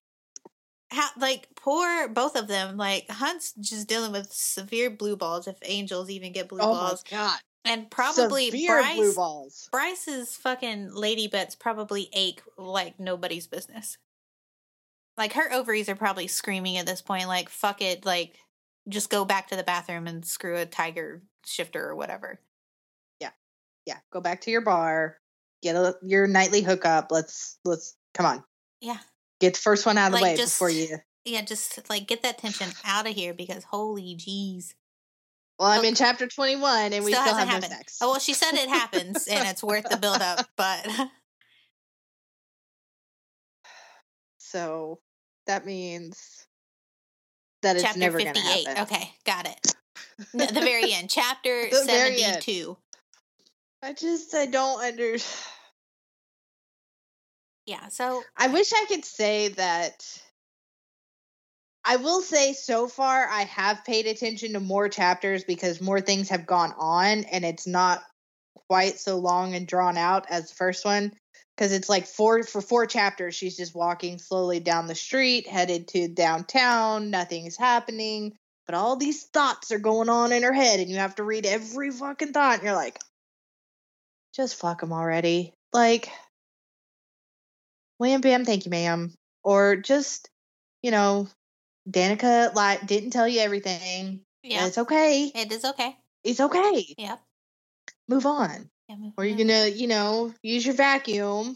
ha- 0.92 1.14
like 1.18 1.48
poor 1.56 2.08
both 2.08 2.36
of 2.36 2.48
them. 2.48 2.78
Like 2.78 3.10
Hunt's 3.10 3.54
just 3.54 3.88
dealing 3.88 4.12
with 4.12 4.32
severe 4.32 4.90
blue 4.90 5.16
balls. 5.16 5.48
If 5.48 5.58
angels 5.64 6.10
even 6.10 6.32
get 6.32 6.50
blue 6.50 6.60
oh 6.62 6.74
balls, 6.74 7.04
my 7.12 7.18
God. 7.18 7.40
and 7.66 7.90
probably 7.90 8.46
Severe 8.52 8.82
blue 8.94 9.04
Bryce, 9.04 9.16
balls. 9.16 9.70
Bryce's 9.72 10.36
fucking 10.36 10.94
lady 10.94 11.28
butts 11.28 11.56
probably 11.56 12.10
ache 12.14 12.42
like 12.58 13.00
nobody's 13.00 13.48
business. 13.48 13.98
Like 15.18 15.34
her 15.34 15.52
ovaries 15.52 15.90
are 15.90 15.96
probably 15.96 16.28
screaming 16.28 16.78
at 16.78 16.86
this 16.86 17.02
point, 17.02 17.28
like 17.28 17.50
fuck 17.50 17.82
it, 17.82 18.06
like 18.06 18.38
just 18.88 19.10
go 19.10 19.26
back 19.26 19.50
to 19.50 19.56
the 19.56 19.64
bathroom 19.64 20.08
and 20.08 20.26
screw 20.26 20.56
a 20.56 20.66
tiger 20.66 21.22
shifter 21.46 21.88
or 21.88 21.96
whatever. 21.96 22.40
Yeah. 23.20 23.32
Yeah. 23.86 23.98
Go 24.12 24.22
back 24.22 24.42
to 24.42 24.52
your 24.52 24.62
bar. 24.62 25.18
Get 25.62 25.76
a, 25.76 25.96
your 26.02 26.26
nightly 26.26 26.62
hookup. 26.62 27.12
Let's, 27.12 27.60
let's, 27.66 27.96
come 28.14 28.26
on. 28.26 28.44
Yeah. 28.80 28.98
Get 29.40 29.54
the 29.56 29.60
first 29.60 29.86
one 29.86 29.98
out 29.98 30.12
of 30.14 30.18
the 30.20 30.24
way 30.24 30.36
just- 30.36 30.56
before 30.56 30.70
you. 30.70 30.98
Yeah, 31.26 31.42
just 31.42 31.90
like 31.90 32.08
get 32.08 32.24
that 32.24 32.38
tension 32.40 32.70
out 32.86 33.06
of 33.08 33.14
here 33.14 33.34
because 33.34 33.64
holy 33.66 34.16
jeez. 34.16 34.74
Well, 35.60 35.68
I'm 35.68 35.82
Oh, 35.82 35.84
in 35.84 35.94
chapter 35.96 36.28
21 36.28 36.94
and 36.94 37.04
we 37.06 37.12
still 37.12 37.24
still 37.24 37.36
have 37.36 37.48
hasn't 37.48 37.48
no 37.48 37.54
happened. 37.68 37.72
sex. 37.74 37.98
Oh 38.02 38.12
well 38.12 38.20
she 38.20 38.34
said 38.34 38.54
it 38.54 38.70
happens 38.70 39.28
and 39.28 39.48
it's 39.48 39.62
worth 39.62 39.88
the 39.90 39.98
build 39.98 40.22
up, 40.22 40.48
but 40.56 40.88
So 44.38 45.00
that 45.46 45.66
means 45.66 46.46
that 47.62 47.76
it's 47.76 47.84
chapter 47.84 48.00
never 48.00 48.18
going 48.20 48.34
to 48.34 48.40
58. 48.42 48.68
happen. 48.68 48.84
Okay, 48.84 49.14
got 49.26 49.46
it. 49.48 49.76
No, 50.34 50.46
the 50.46 50.60
very 50.60 50.92
end, 50.94 51.10
chapter 51.10 51.70
The 51.70 51.84
very 51.86 52.22
end. 52.24 52.44
72. 52.44 52.76
I 53.82 53.94
just 53.94 54.34
I 54.36 54.48
don't 54.48 54.82
under. 54.84 55.16
Yeah, 57.70 57.90
so 57.90 58.24
I 58.36 58.48
wish 58.48 58.74
I 58.74 58.86
could 58.88 59.06
say 59.06 59.50
that. 59.50 60.04
I 61.86 61.98
will 61.98 62.22
say 62.22 62.54
so 62.54 62.88
far 62.88 63.28
I 63.30 63.44
have 63.44 63.86
paid 63.86 64.08
attention 64.08 64.54
to 64.54 64.60
more 64.60 64.90
chapters 64.90 65.44
because 65.44 65.80
more 65.80 66.02
things 66.02 66.30
have 66.30 66.48
gone 66.48 66.74
on 66.80 67.26
and 67.26 67.46
it's 67.46 67.68
not 67.68 68.02
quite 68.68 68.98
so 68.98 69.20
long 69.20 69.54
and 69.54 69.68
drawn 69.68 69.98
out 69.98 70.26
as 70.32 70.50
the 70.50 70.56
first 70.56 70.84
one 70.84 71.14
because 71.56 71.72
it's 71.72 71.90
like 71.90 72.08
four 72.08 72.42
for 72.42 72.60
four 72.60 72.88
chapters 72.88 73.36
she's 73.36 73.56
just 73.56 73.76
walking 73.76 74.18
slowly 74.18 74.60
down 74.60 74.88
the 74.88 74.96
street 74.96 75.48
headed 75.48 75.88
to 75.90 76.08
downtown 76.08 77.10
nothing's 77.10 77.58
happening 77.58 78.36
but 78.66 78.76
all 78.76 78.98
these 78.98 79.24
thoughts 79.26 79.72
are 79.72 79.80
going 79.80 80.10
on 80.10 80.32
in 80.32 80.44
her 80.44 80.54
head 80.54 80.80
and 80.80 80.90
you 80.90 80.98
have 80.98 81.16
to 81.16 81.24
read 81.24 81.46
every 81.46 81.92
fucking 81.92 82.34
thought 82.34 82.56
and 82.56 82.64
you're 82.64 82.76
like 82.76 83.00
just 84.36 84.56
fuck 84.56 84.82
them 84.82 84.92
already 84.92 85.54
like 85.72 86.10
wham 88.00 88.22
bam 88.22 88.46
thank 88.46 88.66
you 88.66 88.72
ma'am 88.72 89.14
or 89.44 89.76
just 89.76 90.30
you 90.82 90.90
know 90.90 91.28
Danika 91.88 92.54
like 92.56 92.88
didn't 92.88 93.12
tell 93.12 93.28
you 93.28 93.42
everything 93.42 94.22
yeah, 94.42 94.66
it's 94.66 94.78
okay 94.78 95.32
it 95.36 95.52
is 95.52 95.66
okay. 95.66 95.96
it's 96.24 96.40
okay 96.40 96.96
Yeah. 96.98 97.18
move 98.08 98.26
on 98.26 98.70
yeah 98.88 98.96
move 98.96 99.14
or 99.18 99.26
you're 99.26 99.34
on. 99.34 99.48
gonna 99.48 99.68
you 99.68 99.88
know 99.88 100.34
use 100.42 100.66
your 100.66 100.76
vacuum 100.76 101.56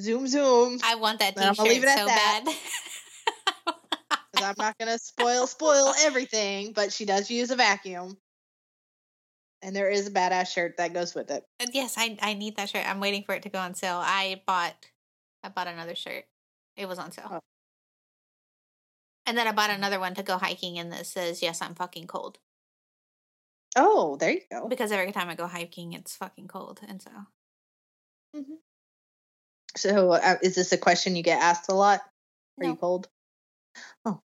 zoom 0.00 0.26
zoom 0.28 0.78
I 0.82 0.94
want 0.94 1.18
that 1.18 1.34
I'm 1.36 1.54
gonna 1.54 1.68
leave 1.68 1.82
it 1.82 1.88
at 1.88 1.98
so 1.98 2.06
that. 2.06 2.42
bad. 2.44 2.54
i'm 4.42 4.54
not 4.58 4.76
gonna 4.78 4.98
spoil 4.98 5.46
spoil 5.46 5.94
everything 6.00 6.72
but 6.72 6.92
she 6.92 7.04
does 7.04 7.30
use 7.30 7.50
a 7.50 7.56
vacuum 7.56 8.16
and 9.62 9.74
there 9.74 9.88
is 9.88 10.06
a 10.08 10.10
badass 10.10 10.48
shirt 10.48 10.76
that 10.76 10.92
goes 10.92 11.14
with 11.14 11.30
it 11.30 11.44
yes, 11.72 11.94
I 11.96 12.16
I 12.20 12.34
need 12.34 12.56
that 12.56 12.70
shirt. 12.70 12.88
I'm 12.88 13.00
waiting 13.00 13.22
for 13.24 13.34
it 13.34 13.42
to 13.42 13.48
go 13.48 13.58
on 13.58 13.74
sale. 13.74 14.00
I 14.02 14.42
bought 14.46 14.74
I 15.44 15.48
bought 15.50 15.68
another 15.68 15.94
shirt. 15.94 16.24
It 16.76 16.86
was 16.88 16.98
on 16.98 17.12
sale. 17.12 17.28
Oh. 17.30 17.40
And 19.26 19.36
then 19.38 19.46
I 19.46 19.52
bought 19.52 19.70
another 19.70 20.00
one 20.00 20.14
to 20.14 20.22
go 20.22 20.38
hiking 20.38 20.78
and 20.78 20.92
that 20.92 21.06
says, 21.06 21.42
Yes, 21.42 21.62
I'm 21.62 21.74
fucking 21.74 22.06
cold. 22.06 22.38
oh 23.76 24.16
there 24.16 24.30
you 24.32 24.40
go 24.50 24.68
Because 24.68 24.92
every 24.92 25.12
time 25.12 25.28
I 25.28 25.34
go 25.34 25.46
hiking 25.46 25.92
it's 25.92 26.16
fucking 26.16 26.48
cold. 26.48 26.80
And 26.88 27.00
so 27.02 27.10
so 29.76 30.12
uh, 30.12 30.36
is 30.42 30.54
this 30.54 30.72
a 30.72 30.78
question 30.78 31.16
you 31.16 31.22
get 31.22 31.40
asked 31.42 31.68
a 31.68 31.74
lot 31.74 32.00
are 32.60 32.66
you 32.66 32.76
cold 32.76 33.08
oh 34.04 34.20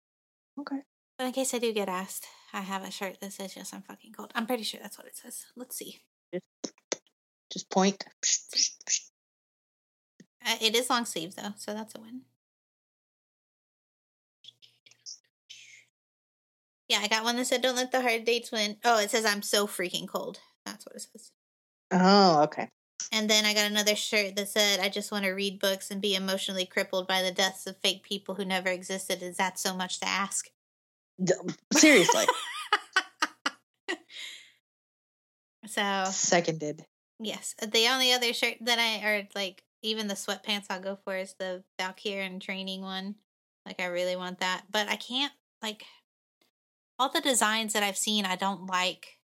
okay 0.60 0.82
But 1.16 1.26
in 1.26 1.32
case 1.32 1.54
I 1.54 1.58
do 1.58 1.72
get 1.72 1.88
asked, 1.88 2.26
I 2.52 2.60
have 2.60 2.84
a 2.84 2.90
shirt 2.90 3.20
that 3.20 3.32
says 3.32 3.56
yes, 3.56 3.72
I'm 3.72 3.82
fucking 3.82 4.12
cold. 4.12 4.30
I'm 4.34 4.46
pretty 4.46 4.62
sure 4.62 4.80
that's 4.82 4.98
what 4.98 5.06
it 5.06 5.16
says. 5.16 5.46
Let's 5.56 5.76
see. 5.76 5.98
just 7.52 7.70
point 7.70 8.04
it 10.60 10.74
is 10.74 10.90
long 10.90 11.04
sleeve 11.04 11.34
though, 11.34 11.52
so 11.56 11.74
that's 11.74 11.94
a 11.94 12.00
win. 12.00 12.22
Yeah, 16.88 17.00
I 17.02 17.08
got 17.08 17.24
one 17.24 17.36
that 17.36 17.46
said 17.46 17.62
don't 17.62 17.76
let 17.76 17.92
the 17.92 18.00
hard 18.00 18.24
dates 18.24 18.50
win. 18.50 18.76
Oh, 18.84 18.98
it 18.98 19.10
says 19.10 19.24
I'm 19.24 19.42
so 19.42 19.66
freaking 19.66 20.08
cold. 20.08 20.40
That's 20.64 20.86
what 20.86 20.96
it 20.96 21.02
says. 21.02 21.30
oh 21.92 22.42
okay 22.44 22.68
And 23.12 23.28
then 23.28 23.44
I 23.44 23.54
got 23.54 23.70
another 23.70 23.96
shirt 23.96 24.36
that 24.36 24.48
said 24.48 24.80
I 24.80 24.88
just 24.88 25.12
want 25.12 25.24
to 25.24 25.30
read 25.32 25.60
books 25.60 25.90
and 25.90 26.00
be 26.00 26.14
emotionally 26.14 26.66
crippled 26.66 27.06
by 27.06 27.22
the 27.22 27.32
deaths 27.32 27.66
of 27.66 27.76
fake 27.78 28.02
people 28.02 28.34
who 28.36 28.44
never 28.44 28.68
existed. 28.68 29.22
Is 29.22 29.36
that 29.36 29.58
so 29.58 29.74
much 29.74 30.00
to 30.00 30.08
ask? 30.08 30.48
Seriously 31.74 32.24
so 35.66 36.04
seconded 36.10 36.84
Yes. 37.20 37.56
uh, 37.60 37.66
The 37.66 37.88
only 37.88 38.12
other 38.12 38.32
shirt 38.32 38.54
that 38.60 38.78
I 38.78 39.04
or 39.04 39.28
like 39.34 39.64
even 39.82 40.08
the 40.08 40.14
sweatpants 40.14 40.66
I'll 40.70 40.80
go 40.80 40.96
for 41.04 41.16
is 41.16 41.34
the 41.38 41.62
Valkyrian 41.80 42.40
training 42.40 42.82
one. 42.82 43.16
Like 43.66 43.80
I 43.80 43.86
really 43.86 44.16
want 44.16 44.40
that. 44.40 44.62
But 44.70 44.88
I 44.88 44.96
can't 44.96 45.32
like 45.62 45.84
all 46.98 47.10
the 47.10 47.20
designs 47.20 47.72
that 47.74 47.82
I've 47.82 47.96
seen 47.98 48.24
I 48.24 48.36
don't 48.36 48.66
like 48.66 49.18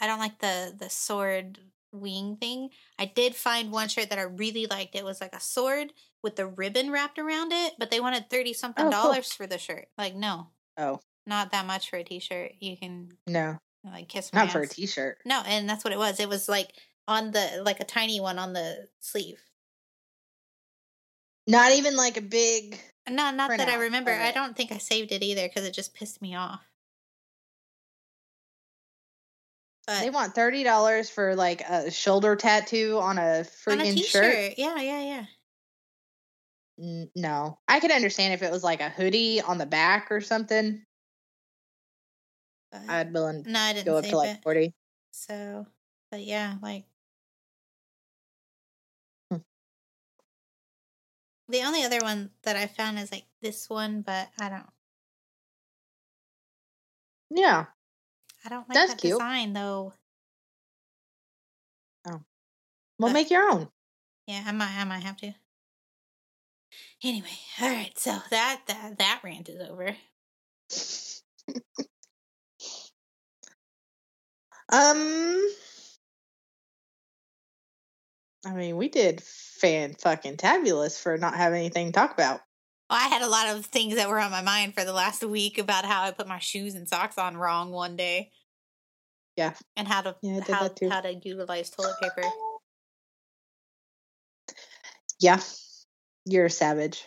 I 0.00 0.06
don't 0.06 0.18
like 0.18 0.38
the 0.38 0.74
the 0.76 0.88
sword 0.90 1.58
wing 1.92 2.36
thing. 2.40 2.70
I 2.98 3.04
did 3.04 3.34
find 3.34 3.70
one 3.72 3.88
shirt 3.88 4.10
that 4.10 4.18
I 4.18 4.22
really 4.22 4.66
liked. 4.66 4.94
It 4.94 5.04
was 5.04 5.20
like 5.20 5.34
a 5.34 5.40
sword 5.40 5.92
with 6.22 6.36
the 6.36 6.46
ribbon 6.46 6.90
wrapped 6.90 7.18
around 7.18 7.52
it, 7.52 7.74
but 7.78 7.90
they 7.90 8.00
wanted 8.00 8.30
30 8.30 8.52
something 8.52 8.86
Oh, 8.86 8.90
cool. 8.90 9.02
dollars 9.02 9.32
for 9.32 9.46
the 9.46 9.58
shirt. 9.58 9.88
Like 9.98 10.14
no, 10.14 10.48
oh 10.78 11.00
not 11.26 11.52
that 11.52 11.66
much 11.66 11.90
for 11.90 11.96
a 11.96 12.04
t-shirt. 12.04 12.52
You 12.60 12.76
can 12.76 13.12
no 13.26 13.58
like 13.84 14.08
kiss 14.08 14.32
my 14.32 14.44
not 14.44 14.52
for 14.52 14.60
a 14.60 14.64
ass. 14.64 14.70
t-shirt 14.74 15.18
No, 15.24 15.42
and 15.46 15.68
that's 15.68 15.84
what 15.84 15.92
it 15.92 15.98
was. 15.98 16.18
It 16.20 16.28
was 16.28 16.48
like 16.48 16.72
on 17.10 17.32
the 17.32 17.60
like 17.64 17.80
a 17.80 17.84
tiny 17.84 18.20
one 18.20 18.38
on 18.38 18.52
the 18.54 18.88
sleeve. 19.00 19.42
not 21.46 21.72
even 21.72 21.96
like 21.96 22.16
a 22.16 22.22
big 22.22 22.78
No, 23.08 23.32
not 23.32 23.48
that 23.48 23.68
I 23.68 23.74
remember. 23.74 24.12
I 24.12 24.30
don't 24.30 24.56
think 24.56 24.70
I 24.70 24.78
saved 24.78 25.10
it 25.10 25.22
either 25.22 25.46
because 25.48 25.64
it 25.64 25.74
just 25.74 25.92
pissed 25.94 26.22
me 26.22 26.36
off. 26.36 26.62
But 29.86 30.02
they 30.02 30.10
want 30.10 30.34
thirty 30.34 30.62
dollars 30.62 31.10
for 31.10 31.34
like 31.34 31.62
a 31.62 31.90
shoulder 31.90 32.36
tattoo 32.36 32.98
on 33.00 33.18
a 33.18 33.20
on 33.20 33.80
a 33.80 33.82
friggin' 33.82 33.94
t-shirt, 33.94 34.12
shirt. 34.12 34.54
yeah, 34.56 34.80
yeah, 34.80 35.02
yeah. 35.02 35.24
N- 36.78 37.10
No, 37.16 37.58
I 37.66 37.80
could 37.80 37.90
understand 37.90 38.34
if 38.34 38.42
it 38.42 38.52
was 38.52 38.62
like 38.62 38.80
a 38.80 38.88
hoodie 38.88 39.40
on 39.40 39.58
the 39.58 39.66
back 39.66 40.12
or 40.12 40.20
something. 40.20 40.84
But, 42.70 42.82
I'd 42.88 43.12
willing 43.12 43.42
to 43.42 43.50
no, 43.50 43.58
I 43.58 43.72
didn't 43.72 43.86
go 43.86 43.96
up 43.96 44.04
to 44.04 44.16
like 44.16 44.30
it. 44.36 44.42
forty. 44.44 44.74
So, 45.10 45.66
but 46.12 46.22
yeah, 46.22 46.54
like 46.62 46.84
the 51.50 51.62
only 51.62 51.82
other 51.84 52.00
one 52.00 52.30
that 52.42 52.56
I 52.56 52.66
found 52.66 52.98
is 52.98 53.12
like 53.12 53.24
this 53.42 53.68
one, 53.68 54.02
but 54.02 54.28
I 54.40 54.48
don't, 54.48 54.66
Yeah, 57.30 57.66
I 58.44 58.48
don't 58.48 58.68
like 58.68 58.74
That's 58.74 58.92
that 58.94 59.00
cute. 59.00 59.14
design 59.14 59.52
though. 59.52 59.92
Oh. 62.06 62.10
Well, 62.10 62.22
But- 62.98 63.12
make 63.12 63.30
your 63.30 63.50
own. 63.50 63.68
Yeah, 64.26 64.42
I 64.46 64.52
might, 64.52 64.76
I 64.78 64.84
might 64.84 65.02
have 65.02 65.16
to. 65.18 65.34
Anyway, 67.02 67.28
all 67.60 67.68
right. 67.68 67.98
So 67.98 68.16
that 68.30 68.62
that 68.68 68.98
that 68.98 69.20
rant 69.24 69.48
is 69.48 69.60
over. 69.68 69.96
Um, 74.72 75.48
I 78.44 78.52
mean, 78.52 78.76
we 78.76 78.88
did 78.88 79.20
fan 79.22 79.94
fucking 79.94 80.38
tabulous 80.38 80.98
for 80.98 81.18
not 81.18 81.34
having 81.34 81.58
anything 81.58 81.86
to 81.86 81.92
talk 81.92 82.12
about. 82.12 82.40
Well, 82.88 82.98
I 82.98 83.08
had 83.08 83.22
a 83.22 83.28
lot 83.28 83.48
of 83.48 83.66
things 83.66 83.96
that 83.96 84.08
were 84.08 84.18
on 84.18 84.30
my 84.30 84.42
mind 84.42 84.74
for 84.74 84.84
the 84.84 84.92
last 84.92 85.22
week 85.22 85.58
about 85.58 85.84
how 85.84 86.02
I 86.02 86.10
put 86.10 86.26
my 86.26 86.38
shoes 86.38 86.74
and 86.74 86.88
socks 86.88 87.18
on 87.18 87.36
wrong 87.36 87.70
one 87.70 87.96
day. 87.96 88.30
Yeah. 89.36 89.52
And 89.76 89.86
how 89.86 90.00
to 90.02 90.16
Yeah, 90.22 90.40
how 90.48 90.70
how 90.90 91.00
to 91.00 91.14
utilize 91.14 91.70
toilet 91.70 91.96
paper. 92.00 92.22
Yeah. 95.20 95.40
You're 96.24 96.46
a 96.46 96.50
savage. 96.50 97.06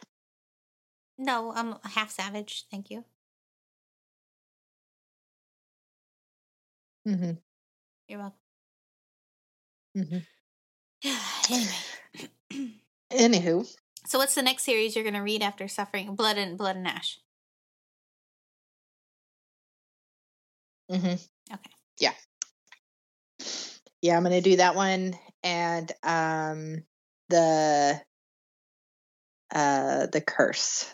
No, 1.17 1.51
I'm 1.53 1.75
half 1.83 2.11
savage. 2.11 2.65
Thank 2.71 2.89
you. 2.89 3.03
Mm-hmm. 7.07 7.31
You're 8.07 8.19
welcome. 8.19 8.39
Mm-hmm. 9.97 10.17
anyway. 11.49 12.69
Anywho, 13.11 13.75
So 14.05 14.17
what's 14.17 14.35
the 14.35 14.41
next 14.41 14.63
series 14.63 14.95
you're 14.95 15.03
gonna 15.05 15.23
read 15.23 15.41
after 15.41 15.67
suffering 15.67 16.15
blood 16.15 16.37
and 16.37 16.57
blood 16.57 16.75
and 16.75 16.87
ash? 16.87 17.19
mm-hmm. 20.91 21.53
Okay. 21.53 21.71
Yeah. 21.99 22.13
Yeah, 24.01 24.17
I'm 24.17 24.23
gonna 24.23 24.41
do 24.41 24.57
that 24.57 24.75
one 24.75 25.15
and 25.43 25.91
um 26.03 26.83
the 27.29 28.01
uh 29.53 30.07
the 30.07 30.21
curse. 30.21 30.93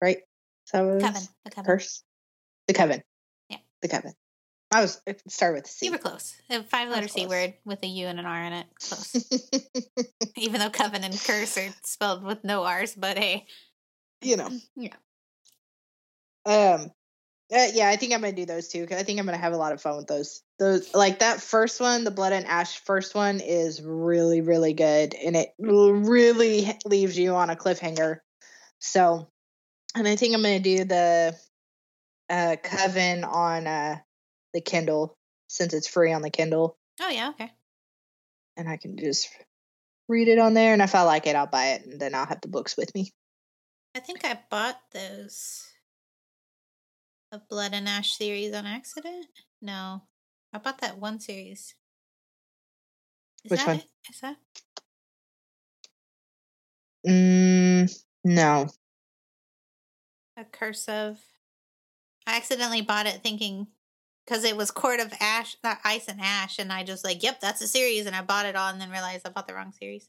Right? 0.00 0.18
Is 0.18 0.72
that 0.72 0.84
what 0.84 0.96
it 0.96 1.00
Coven. 1.00 1.22
The 1.44 1.50
coven. 1.50 1.64
Curse? 1.64 2.02
The 2.68 2.74
coven. 2.74 3.02
Yeah. 3.48 3.58
The 3.82 3.88
coven. 3.88 4.12
I 4.70 4.82
was 4.82 5.00
it 5.06 5.22
started 5.30 5.56
with 5.56 5.64
a 5.64 5.68
C. 5.68 5.86
You 5.86 5.92
were 5.92 5.98
close. 5.98 6.34
A 6.50 6.62
five 6.62 6.90
letter 6.90 7.08
C 7.08 7.26
word 7.26 7.54
with 7.64 7.82
a 7.82 7.86
U 7.86 8.06
and 8.06 8.18
an 8.20 8.26
R 8.26 8.42
in 8.44 8.52
it. 8.52 8.66
Close. 8.78 9.30
Even 10.36 10.60
though 10.60 10.70
coven 10.70 11.04
and 11.04 11.18
curse 11.18 11.56
are 11.56 11.68
spelled 11.84 12.22
with 12.22 12.44
no 12.44 12.64
R's, 12.64 12.94
but 12.94 13.16
hey. 13.18 13.46
you 14.20 14.36
know. 14.36 14.50
Yeah. 14.76 14.94
Um 16.44 16.92
uh, 17.50 17.68
yeah, 17.72 17.88
I 17.88 17.96
think 17.96 18.12
I'm 18.12 18.20
gonna 18.20 18.34
do 18.34 18.44
those 18.44 18.68
two. 18.68 18.86
'cause 18.86 18.98
I 18.98 19.02
think 19.04 19.18
I'm 19.18 19.24
gonna 19.24 19.38
have 19.38 19.54
a 19.54 19.58
lot 19.58 19.72
of 19.72 19.80
fun 19.80 19.96
with 19.96 20.06
those. 20.06 20.42
Those 20.58 20.94
like 20.94 21.20
that 21.20 21.40
first 21.40 21.80
one, 21.80 22.04
the 22.04 22.10
Blood 22.10 22.34
and 22.34 22.46
Ash 22.46 22.78
first 22.84 23.14
one 23.14 23.40
is 23.40 23.80
really 23.80 24.42
really 24.42 24.74
good, 24.74 25.14
and 25.14 25.34
it 25.34 25.54
really 25.58 26.68
leaves 26.84 27.18
you 27.18 27.34
on 27.34 27.48
a 27.48 27.56
cliffhanger. 27.56 28.18
So, 28.80 29.30
and 29.94 30.06
I 30.06 30.16
think 30.16 30.34
I'm 30.34 30.42
gonna 30.42 30.60
do 30.60 30.84
the 30.84 31.34
uh 32.28 32.56
Coven 32.62 33.24
on 33.24 33.66
uh 33.66 33.96
the 34.52 34.60
Kindle 34.60 35.16
since 35.48 35.72
it's 35.74 35.88
free 35.88 36.12
on 36.12 36.22
the 36.22 36.30
Kindle, 36.30 36.76
Oh 37.00 37.08
yeah, 37.08 37.30
okay. 37.30 37.52
and 38.56 38.68
I 38.68 38.76
can 38.76 38.96
just 38.96 39.28
read 40.08 40.28
it 40.28 40.38
on 40.38 40.54
there. 40.54 40.72
And 40.72 40.82
if 40.82 40.94
I 40.94 41.02
like 41.02 41.26
it, 41.26 41.36
I'll 41.36 41.46
buy 41.46 41.68
it, 41.72 41.86
and 41.86 42.00
then 42.00 42.14
I'll 42.14 42.26
have 42.26 42.40
the 42.40 42.48
books 42.48 42.76
with 42.76 42.94
me. 42.94 43.12
I 43.94 44.00
think 44.00 44.24
I 44.24 44.38
bought 44.50 44.80
those 44.92 45.64
the 47.30 47.38
Blood 47.48 47.72
and 47.74 47.88
Ash 47.88 48.12
series 48.16 48.54
on 48.54 48.66
accident. 48.66 49.26
No. 49.60 50.02
I 50.52 50.58
bought 50.58 50.80
that 50.80 50.98
one 50.98 51.20
series. 51.20 51.74
Is 53.44 53.50
Which 53.50 53.60
that 53.60 53.66
one? 53.66 53.76
it? 53.76 53.84
Is 54.10 54.20
that 54.20 54.36
Mm, 57.06 57.88
no. 58.24 58.68
a 60.36 60.44
curse 60.44 60.88
of 60.88 61.18
I 62.26 62.36
accidentally 62.36 62.82
bought 62.82 63.06
it 63.06 63.22
thinking 63.22 63.68
because 64.28 64.44
it 64.44 64.56
was 64.56 64.70
Court 64.70 65.00
of 65.00 65.12
Ash, 65.20 65.56
uh, 65.64 65.76
Ice 65.84 66.06
and 66.06 66.20
Ash, 66.20 66.58
and 66.58 66.70
I 66.70 66.84
just 66.84 67.02
like, 67.02 67.22
yep, 67.22 67.40
that's 67.40 67.62
a 67.62 67.66
series, 67.66 68.04
and 68.04 68.14
I 68.14 68.20
bought 68.20 68.44
it 68.44 68.56
all, 68.56 68.68
and 68.70 68.78
then 68.80 68.90
realized 68.90 69.26
I 69.26 69.30
bought 69.30 69.48
the 69.48 69.54
wrong 69.54 69.72
series. 69.72 70.06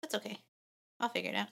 That's 0.00 0.14
okay. 0.14 0.38
I'll 1.00 1.08
figure 1.08 1.30
it 1.30 1.36
out. 1.36 1.48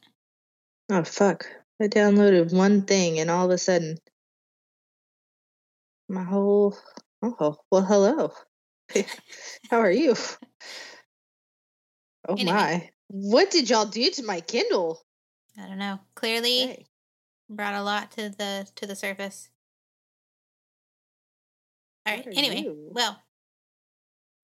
Oh 0.91 1.03
fuck. 1.05 1.47
I 1.81 1.89
downloaded 1.89 2.55
one 2.55 2.83
thing 2.83 3.19
and 3.19 3.31
all 3.31 3.47
of 3.47 3.51
a 3.51 3.59
sudden 3.59 3.97
my 6.09 6.23
whole 6.23 6.77
oh 7.23 7.57
well 7.71 7.83
hello. 7.83 8.33
How 9.71 9.79
are 9.81 9.91
you? 9.91 10.15
Oh 12.29 12.37
Anyway. 12.37 12.53
my. 12.53 12.91
What 13.09 13.51
did 13.51 13.69
y'all 13.69 13.85
do 13.85 14.09
to 14.09 14.23
my 14.23 14.41
Kindle? 14.41 15.03
I 15.59 15.67
don't 15.67 15.79
know. 15.79 15.99
Clearly, 16.15 16.59
Hey. 16.67 16.87
Brought 17.53 17.75
a 17.75 17.83
lot 17.83 18.11
to 18.13 18.29
the 18.31 18.69
to 18.77 18.87
the 18.87 18.97
surface. 18.97 19.49
All 22.07 22.15
right. 22.15 22.27
Anyway, 22.27 22.63
you? 22.63 22.89
well, 22.91 23.23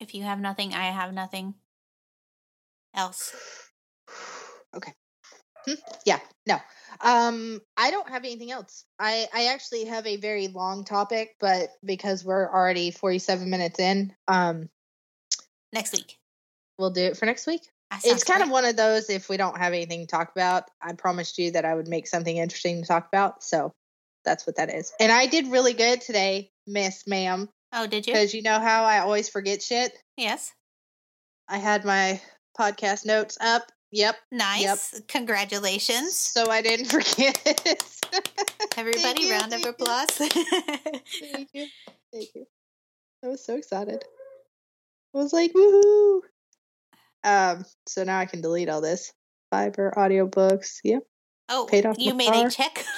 if 0.01 0.15
you 0.15 0.23
have 0.23 0.41
nothing, 0.41 0.75
I 0.75 0.87
have 0.87 1.13
nothing 1.13 1.55
else. 2.95 3.35
Okay. 4.77 4.93
Hmm, 5.65 5.75
Yeah, 6.05 6.19
no. 6.47 6.59
Um 7.01 7.61
I 7.79 7.91
don't 7.91 8.09
have 8.11 8.25
anything 8.25 8.51
else. 8.51 8.85
I 8.99 9.27
I 9.33 9.47
actually 9.47 9.87
have 9.87 10.07
a 10.07 10.17
very 10.19 10.49
long 10.49 10.85
topic, 10.85 11.37
but 11.41 11.71
because 11.83 12.23
we're 12.23 12.53
already 12.53 12.91
47 12.91 13.49
minutes 13.49 13.81
in, 13.81 14.15
um 14.29 14.69
Next 15.73 15.93
week. 15.93 16.19
we'll 16.79 16.91
do 16.91 17.01
it 17.01 17.17
for 17.17 17.25
next 17.25 17.47
week. 17.47 17.63
It's 18.05 18.25
kind 18.25 18.43
of 18.43 18.51
one 18.51 18.65
of 18.65 18.77
those 18.77 19.11
if 19.11 19.29
we 19.29 19.37
don't 19.37 19.57
have 19.59 19.73
anything 19.73 20.01
to 20.03 20.07
talk 20.07 20.31
about 20.31 20.65
i 20.83 20.93
promised 20.93 21.39
you 21.39 21.51
that 21.53 21.65
i 21.65 21.75
would 21.75 21.89
make 21.89 22.07
something 22.07 22.37
interesting 22.37 22.81
to 22.83 22.87
talk 22.87 23.09
about 23.09 23.43
so 23.43 23.73
that's 24.25 24.47
what 24.47 24.57
that 24.57 24.73
is 24.73 24.93
and 25.01 25.11
i 25.11 25.27
did 25.27 25.47
really 25.49 25.73
good 25.73 26.01
today 26.01 26.51
miss 26.67 27.07
ma'am 27.07 27.49
Oh, 27.73 27.87
did 27.87 28.07
you? 28.07 28.13
because 28.13 28.35
you 28.35 28.43
know 28.43 28.59
how 28.61 28.85
i 28.85 28.99
always 29.01 29.29
forget 29.29 29.63
shit 29.63 29.93
Yes. 30.17 30.53
i 31.49 31.57
had 31.59 31.85
my 31.85 32.21
podcast 32.59 33.05
notes 33.07 33.39
up 33.41 33.73
yep 33.91 34.17
Nice. 34.31 35.01
Congratulations. 35.09 36.17
so 36.17 36.51
i 36.51 36.61
didn't 36.63 36.87
forget 36.91 37.85
Everybody, 38.77 39.23
you, 39.25 39.31
round 39.33 39.53
of 39.53 39.61
you. 39.61 39.69
applause. 39.71 40.07
thank 40.11 40.35
you 41.55 41.67
thank 42.13 42.29
you 42.35 42.47
i 43.25 43.29
was 43.29 43.45
so 43.45 43.57
excited 43.57 44.05
i 45.15 45.19
was 45.19 45.33
like 45.33 45.53
woohoo 45.53 46.21
um 47.29 47.65
so 47.87 48.05
now 48.05 48.19
i 48.19 48.27
can 48.27 48.41
delete 48.41 48.69
all 48.69 48.81
this 48.81 49.13
fiber 49.51 49.93
audiobooks 49.97 50.79
yep 50.85 51.03
oh, 51.49 51.67
Paid 51.69 51.87
off 51.87 51.97
you 51.99 52.15
made 52.15 52.33
car. 52.33 52.47
a 52.47 52.51
check? 52.51 52.85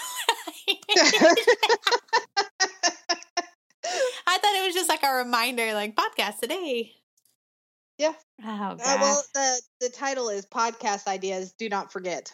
I 4.27 4.39
thought 4.39 4.55
it 4.55 4.67
was 4.67 4.75
just 4.75 4.89
like 4.89 5.03
a 5.03 5.13
reminder, 5.13 5.75
like 5.75 5.97
podcast 5.97 6.39
today. 6.39 6.93
Yeah. 7.99 8.13
Oh, 8.43 8.77
God. 8.77 8.81
Uh, 8.81 8.99
well, 9.01 9.23
the 9.35 9.61
the 9.81 9.89
title 9.91 10.29
is 10.29 10.47
podcast 10.47 11.07
ideas. 11.07 11.53
Do 11.59 11.69
not 11.69 11.93
forget. 11.93 12.33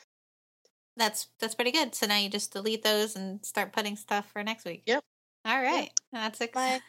that's 0.97 1.29
that's 1.41 1.55
pretty 1.55 1.73
good. 1.73 1.95
So 1.95 2.07
now 2.07 2.19
you 2.19 2.29
just 2.29 2.53
delete 2.53 2.83
those 2.83 3.17
and 3.17 3.45
start 3.45 3.73
putting 3.73 3.97
stuff 3.97 4.31
for 4.33 4.43
next 4.43 4.65
week. 4.65 4.83
Yep. 4.87 5.03
All 5.45 5.63
right. 5.63 5.91
That's 6.13 6.41
it. 6.41 6.51
Exciting. 6.51 6.81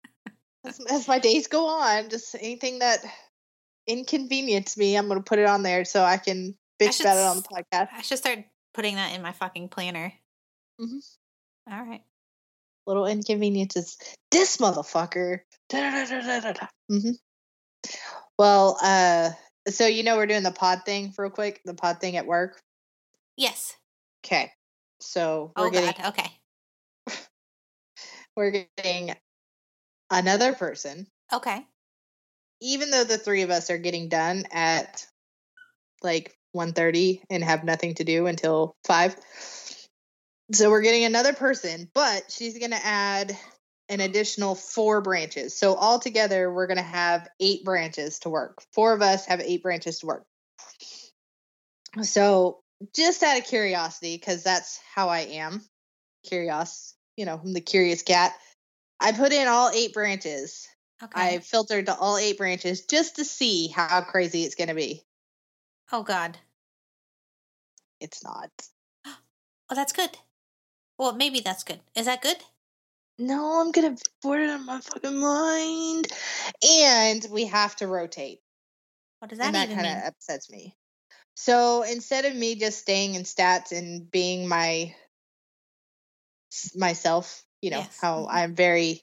as, 0.64 0.80
as 0.90 1.08
my 1.08 1.18
days 1.18 1.46
go 1.46 1.66
on, 1.66 2.10
just 2.10 2.34
anything 2.34 2.80
that 2.80 2.98
inconvenience 3.86 4.76
me, 4.76 4.96
I'm 4.96 5.08
gonna 5.08 5.22
put 5.22 5.38
it 5.38 5.46
on 5.46 5.62
there 5.62 5.84
so 5.84 6.02
I 6.02 6.16
can 6.16 6.56
bitch 6.80 6.94
should 6.94 7.06
about 7.06 7.16
it 7.16 7.24
on 7.24 7.36
the 7.36 7.42
podcast. 7.42 7.88
I 7.92 8.02
should 8.02 8.18
start 8.18 8.40
putting 8.74 8.96
that 8.96 9.14
in 9.14 9.22
my 9.22 9.32
fucking 9.32 9.68
planner. 9.68 10.12
Mhm. 10.80 11.00
All 11.70 11.84
right. 11.84 12.02
Little 12.86 13.06
inconveniences. 13.06 13.96
This 14.30 14.58
motherfucker. 14.58 15.40
Mm-hmm. 16.90 17.10
Well, 18.38 18.78
uh, 18.82 19.30
so 19.68 19.86
you 19.86 20.02
know 20.02 20.16
we're 20.16 20.26
doing 20.26 20.42
the 20.42 20.52
pod 20.52 20.82
thing 20.84 21.12
real 21.16 21.30
quick. 21.30 21.60
The 21.64 21.74
pod 21.74 22.00
thing 22.00 22.16
at 22.16 22.26
work. 22.26 22.60
Yes. 23.36 23.76
Okay. 24.24 24.52
So 25.00 25.52
we're 25.56 25.66
Oh 25.66 25.70
getting 25.70 26.02
God. 26.02 26.14
Okay. 26.18 26.30
we're 28.36 28.66
getting 28.76 29.14
another 30.10 30.54
person 30.54 31.06
Okay. 31.32 31.66
Even 32.60 32.90
though 32.90 33.04
the 33.04 33.18
three 33.18 33.42
of 33.42 33.50
us 33.50 33.70
are 33.70 33.78
getting 33.78 34.08
done 34.08 34.44
at 34.50 35.06
like 36.02 36.36
1.30 36.54 37.20
and 37.30 37.44
have 37.44 37.64
nothing 37.64 37.94
to 37.94 38.04
do 38.04 38.26
until 38.26 38.76
5 38.86 39.16
so 40.52 40.70
we're 40.70 40.82
getting 40.82 41.04
another 41.04 41.32
person 41.32 41.90
but 41.94 42.24
she's 42.30 42.58
going 42.58 42.70
to 42.70 42.86
add 42.86 43.36
an 43.88 44.00
additional 44.00 44.56
four 44.56 45.00
branches. 45.00 45.56
So 45.56 45.76
altogether 45.76 46.52
we're 46.52 46.66
going 46.66 46.78
to 46.78 46.82
have 46.82 47.28
eight 47.38 47.64
branches 47.64 48.18
to 48.20 48.28
work. 48.28 48.60
Four 48.72 48.92
of 48.92 49.00
us 49.00 49.26
have 49.26 49.40
eight 49.40 49.62
branches 49.62 50.00
to 50.00 50.06
work. 50.06 50.24
So 52.02 52.58
just 52.94 53.22
out 53.22 53.38
of 53.38 53.44
curiosity 53.44 54.16
because 54.16 54.42
that's 54.42 54.80
how 54.94 55.08
i 55.08 55.20
am 55.20 55.62
curious 56.26 56.94
you 57.16 57.24
know 57.24 57.40
i'm 57.42 57.52
the 57.52 57.60
curious 57.60 58.02
cat 58.02 58.32
i 59.00 59.12
put 59.12 59.32
in 59.32 59.48
all 59.48 59.70
eight 59.70 59.92
branches 59.92 60.66
Okay. 61.02 61.34
I 61.36 61.38
filtered 61.38 61.86
to 61.86 61.94
all 61.96 62.16
eight 62.16 62.38
branches 62.38 62.86
just 62.86 63.16
to 63.16 63.24
see 63.24 63.68
how 63.68 64.00
crazy 64.00 64.44
it's 64.44 64.54
going 64.54 64.68
to 64.68 64.74
be. 64.74 65.02
oh 65.92 66.02
God. 66.02 66.38
It's 68.00 68.22
not. 68.24 68.50
Oh, 69.68 69.74
that's 69.74 69.92
good. 69.92 70.10
Well, 70.96 71.12
maybe 71.12 71.40
that's 71.40 71.64
good. 71.64 71.80
Is 71.96 72.06
that 72.06 72.22
good? 72.22 72.36
No, 73.18 73.60
I'm 73.60 73.72
going 73.72 73.96
to 73.96 74.04
board 74.22 74.40
it 74.40 74.48
on 74.50 74.64
my 74.64 74.80
fucking 74.80 75.18
mind. 75.20 76.06
And 76.70 77.26
we 77.32 77.46
have 77.46 77.74
to 77.76 77.88
rotate. 77.88 78.38
What 79.18 79.28
does 79.30 79.38
that 79.38 79.46
and 79.46 79.54
that 79.56 79.70
kind 79.70 79.86
of 79.88 80.04
upsets 80.04 80.48
me. 80.50 80.76
So 81.34 81.82
instead 81.82 82.26
of 82.26 82.36
me 82.36 82.54
just 82.54 82.78
staying 82.78 83.14
in 83.14 83.22
stats 83.22 83.72
and 83.72 84.08
being 84.08 84.46
my 84.46 84.94
myself 86.76 87.42
You 87.60 87.70
know 87.70 87.78
Yes. 87.78 87.98
how 88.00 88.26
Mhm. 88.26 88.28
I'm 88.30 88.54
very. 88.54 89.02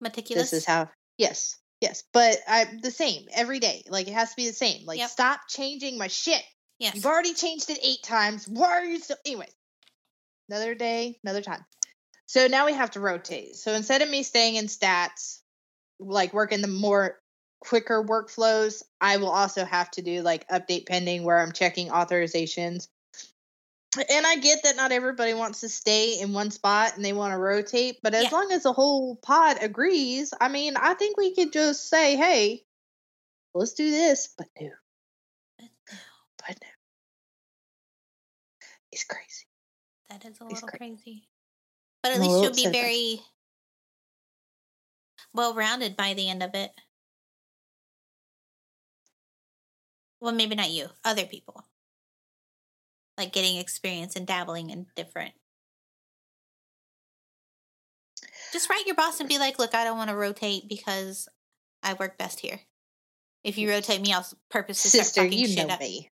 Meticulous. 0.00 0.50
This 0.50 0.60
is 0.60 0.64
how. 0.64 0.88
Yes, 1.18 1.56
yes, 1.80 2.04
but 2.12 2.38
I 2.46 2.66
the 2.82 2.90
same 2.90 3.26
every 3.32 3.58
day. 3.58 3.84
Like 3.88 4.08
it 4.08 4.14
has 4.14 4.30
to 4.30 4.36
be 4.36 4.46
the 4.46 4.52
same. 4.52 4.84
Like 4.86 4.98
Yep. 4.98 5.10
stop 5.10 5.40
changing 5.48 5.98
my 5.98 6.08
shit. 6.08 6.42
yes. 6.78 6.94
You've 6.94 7.06
already 7.06 7.34
changed 7.34 7.70
it 7.70 7.78
eight 7.82 8.02
times. 8.02 8.46
Why 8.46 8.70
are 8.72 8.84
you 8.84 8.98
still? 8.98 9.16
Anyways, 9.24 9.54
another 10.48 10.74
day, 10.74 11.18
another 11.24 11.42
time. 11.42 11.64
So 12.26 12.48
now 12.48 12.66
we 12.66 12.72
have 12.72 12.90
to 12.92 13.00
rotate. 13.00 13.56
So 13.56 13.72
instead 13.72 14.02
of 14.02 14.10
me 14.10 14.22
staying 14.22 14.56
in 14.56 14.66
stats, 14.66 15.38
like 15.98 16.34
working 16.34 16.60
the 16.60 16.68
more 16.68 17.18
quicker 17.60 18.04
workflows, 18.04 18.82
I 19.00 19.16
will 19.18 19.30
also 19.30 19.64
have 19.64 19.90
to 19.92 20.02
do 20.02 20.22
like 20.22 20.46
update 20.48 20.86
pending 20.86 21.24
where 21.24 21.38
I'm 21.38 21.52
checking 21.52 21.88
authorizations. 21.88 22.88
And 23.98 24.26
I 24.26 24.36
get 24.36 24.62
that 24.64 24.76
not 24.76 24.92
everybody 24.92 25.34
wants 25.34 25.60
to 25.60 25.68
stay 25.68 26.20
in 26.20 26.32
one 26.32 26.50
spot 26.50 26.96
and 26.96 27.04
they 27.04 27.12
want 27.12 27.32
to 27.32 27.38
rotate, 27.38 27.98
but 28.02 28.14
as 28.14 28.24
Yeah. 28.24 28.30
long 28.30 28.52
as 28.52 28.62
the 28.64 28.72
whole 28.72 29.16
pod 29.16 29.58
agrees, 29.62 30.32
I 30.40 30.48
mean, 30.48 30.76
I 30.76 30.94
think 30.94 31.16
we 31.16 31.34
could 31.34 31.52
just 31.52 31.88
say, 31.88 32.16
hey, 32.16 32.64
let's 33.54 33.72
do 33.72 33.90
this, 33.90 34.28
but 34.36 34.48
no, 34.60 34.70
but 36.38 36.56
no. 36.62 36.68
It's 38.92 39.04
crazy. 39.04 39.46
That 40.10 40.24
is 40.24 40.40
a 40.40 40.44
It's 40.44 40.62
little 40.62 40.68
cra- 40.68 40.78
crazy. 40.78 41.28
But 42.02 42.12
at 42.12 42.16
I'm 42.16 42.22
least 42.22 42.42
you'll 42.42 42.52
be 42.52 42.64
upset 42.64 42.70
about 42.70 42.78
it. 42.78 42.82
very 42.82 43.20
well 45.34 45.54
rounded 45.54 45.96
by 45.96 46.14
the 46.14 46.28
end 46.28 46.42
of 46.42 46.54
it. 46.54 46.70
Well, 50.20 50.32
maybe 50.32 50.54
not 50.54 50.70
you, 50.70 50.88
other 51.04 51.26
people. 51.26 51.64
Like 53.18 53.32
getting 53.32 53.56
experience 53.56 54.16
and 54.16 54.26
dabbling 54.26 54.70
in 54.70 54.86
different. 54.94 55.32
Just 58.52 58.70
write 58.70 58.86
your 58.86 58.94
boss 58.94 59.20
and 59.20 59.28
be 59.28 59.38
like, 59.38 59.58
look, 59.58 59.74
I 59.74 59.84
don't 59.84 59.96
want 59.96 60.10
to 60.10 60.16
rotate 60.16 60.68
because 60.68 61.28
I 61.82 61.94
work 61.94 62.18
best 62.18 62.40
here. 62.40 62.60
If 63.44 63.58
you 63.58 63.70
rotate 63.70 64.00
me, 64.00 64.12
I'll 64.12 64.26
purposely 64.50 64.90
Sister, 64.90 65.24
you 65.24 65.46
shit 65.46 65.68
know 65.68 65.74
up. 65.74 65.80
me. 65.80 66.10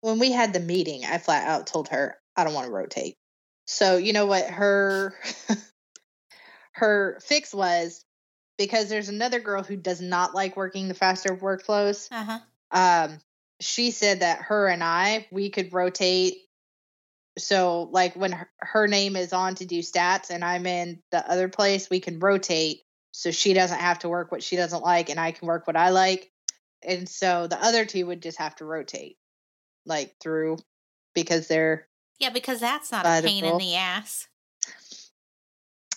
When 0.00 0.18
we 0.18 0.32
had 0.32 0.52
the 0.52 0.60
meeting, 0.60 1.04
I 1.04 1.18
flat 1.18 1.46
out 1.46 1.66
told 1.66 1.88
her 1.88 2.16
I 2.36 2.44
don't 2.44 2.54
want 2.54 2.66
to 2.66 2.72
rotate. 2.72 3.16
So 3.66 3.96
you 3.96 4.12
know 4.12 4.26
what 4.26 4.46
her 4.48 5.14
her 6.72 7.18
fix 7.22 7.54
was 7.54 8.04
because 8.58 8.88
there's 8.88 9.08
another 9.08 9.40
girl 9.40 9.62
who 9.62 9.76
does 9.76 10.00
not 10.00 10.34
like 10.34 10.56
working 10.56 10.88
the 10.88 10.94
faster 10.94 11.36
workflows. 11.36 12.08
Uh 12.10 12.24
huh. 12.24 12.38
Um, 12.72 13.18
she 13.62 13.90
said 13.90 14.20
that 14.20 14.42
her 14.42 14.68
and 14.68 14.82
I 14.82 15.26
we 15.30 15.50
could 15.50 15.72
rotate. 15.72 16.34
So 17.38 17.88
like 17.90 18.14
when 18.14 18.32
her, 18.32 18.50
her 18.58 18.86
name 18.86 19.16
is 19.16 19.32
on 19.32 19.54
to 19.56 19.64
do 19.64 19.80
stats 19.80 20.30
and 20.30 20.44
I'm 20.44 20.66
in 20.66 21.02
the 21.10 21.28
other 21.30 21.48
place, 21.48 21.88
we 21.88 22.00
can 22.00 22.18
rotate 22.18 22.82
so 23.12 23.30
she 23.30 23.52
doesn't 23.52 23.78
have 23.78 24.00
to 24.00 24.08
work 24.08 24.32
what 24.32 24.42
she 24.42 24.56
doesn't 24.56 24.82
like 24.82 25.10
and 25.10 25.20
I 25.20 25.32
can 25.32 25.46
work 25.46 25.66
what 25.66 25.76
I 25.76 25.90
like. 25.90 26.30
And 26.82 27.08
so 27.08 27.46
the 27.46 27.62
other 27.62 27.84
two 27.84 28.06
would 28.06 28.22
just 28.22 28.38
have 28.38 28.56
to 28.56 28.64
rotate 28.64 29.16
like 29.86 30.14
through 30.20 30.58
because 31.14 31.48
they're 31.48 31.88
Yeah, 32.18 32.30
because 32.30 32.60
that's 32.60 32.90
not 32.90 33.06
a 33.06 33.22
pain 33.22 33.44
in 33.44 33.58
the 33.58 33.76
ass. 33.76 34.28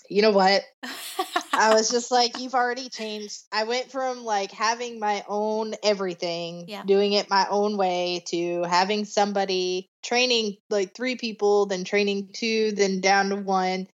you 0.10 0.22
know 0.22 0.32
what? 0.32 0.64
I 1.58 1.74
was 1.74 1.90
just 1.90 2.12
like, 2.12 2.40
you've 2.40 2.54
already 2.56 2.90
changed. 2.90 3.42
I 3.52 3.64
went 3.64 3.92
from 3.92 4.24
like 4.24 4.52
having 4.52 5.00
my 5.00 5.24
own 5.28 5.76
everything, 5.84 6.66
Yeah. 6.68 6.84
doing 6.84 7.14
it 7.14 7.30
my 7.30 7.48
own 7.50 7.78
way, 7.78 8.24
to 8.28 8.64
having 8.64 9.06
somebody 9.06 9.90
training 10.04 10.58
like 10.70 10.94
three 10.94 11.16
people, 11.16 11.66
then 11.66 11.84
training 11.84 12.30
two, 12.34 12.72
then 12.74 13.02
down 13.02 13.30
to 13.30 13.36
one. 13.38 13.88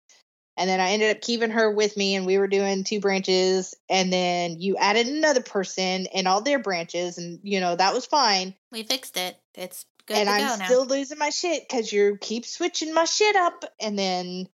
And 0.57 0.69
then 0.69 0.79
I 0.81 0.91
ended 0.91 1.15
up 1.15 1.21
keeping 1.21 1.51
her 1.51 1.71
with 1.71 1.95
me, 1.95 2.15
and 2.15 2.25
we 2.25 2.37
were 2.37 2.47
doing 2.47 2.83
two 2.83 2.99
branches. 2.99 3.73
And 3.89 4.11
then 4.11 4.59
you 4.59 4.75
added 4.77 5.07
another 5.07 5.41
person 5.41 6.07
and 6.13 6.27
all 6.27 6.41
their 6.41 6.59
branches, 6.59 7.17
and 7.17 7.39
you 7.43 7.59
know, 7.59 7.75
that 7.75 7.93
was 7.93 8.05
fine. 8.05 8.53
we 8.71 8.83
fixed 8.83 9.17
it. 9.17 9.37
It's 9.55 9.85
good 10.05 10.17
and 10.17 10.27
to 10.27 10.33
I'm 10.33 10.41
go 10.41 10.55
now. 10.57 10.65
still 10.65 10.85
losing 10.85 11.17
my 11.17 11.29
shit 11.29 11.67
because 11.67 11.91
you 11.91 12.17
keep 12.19 12.45
switching 12.45 12.93
my 12.93 13.05
shit 13.05 13.35
up, 13.35 13.63
and 13.79 13.97
then 13.97 14.49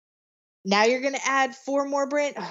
now 0.65 0.85
you're 0.85 1.03
gonna 1.03 1.19
add 1.25 1.55
four 1.55 1.85
more 1.85 2.07
brand. 2.09 2.37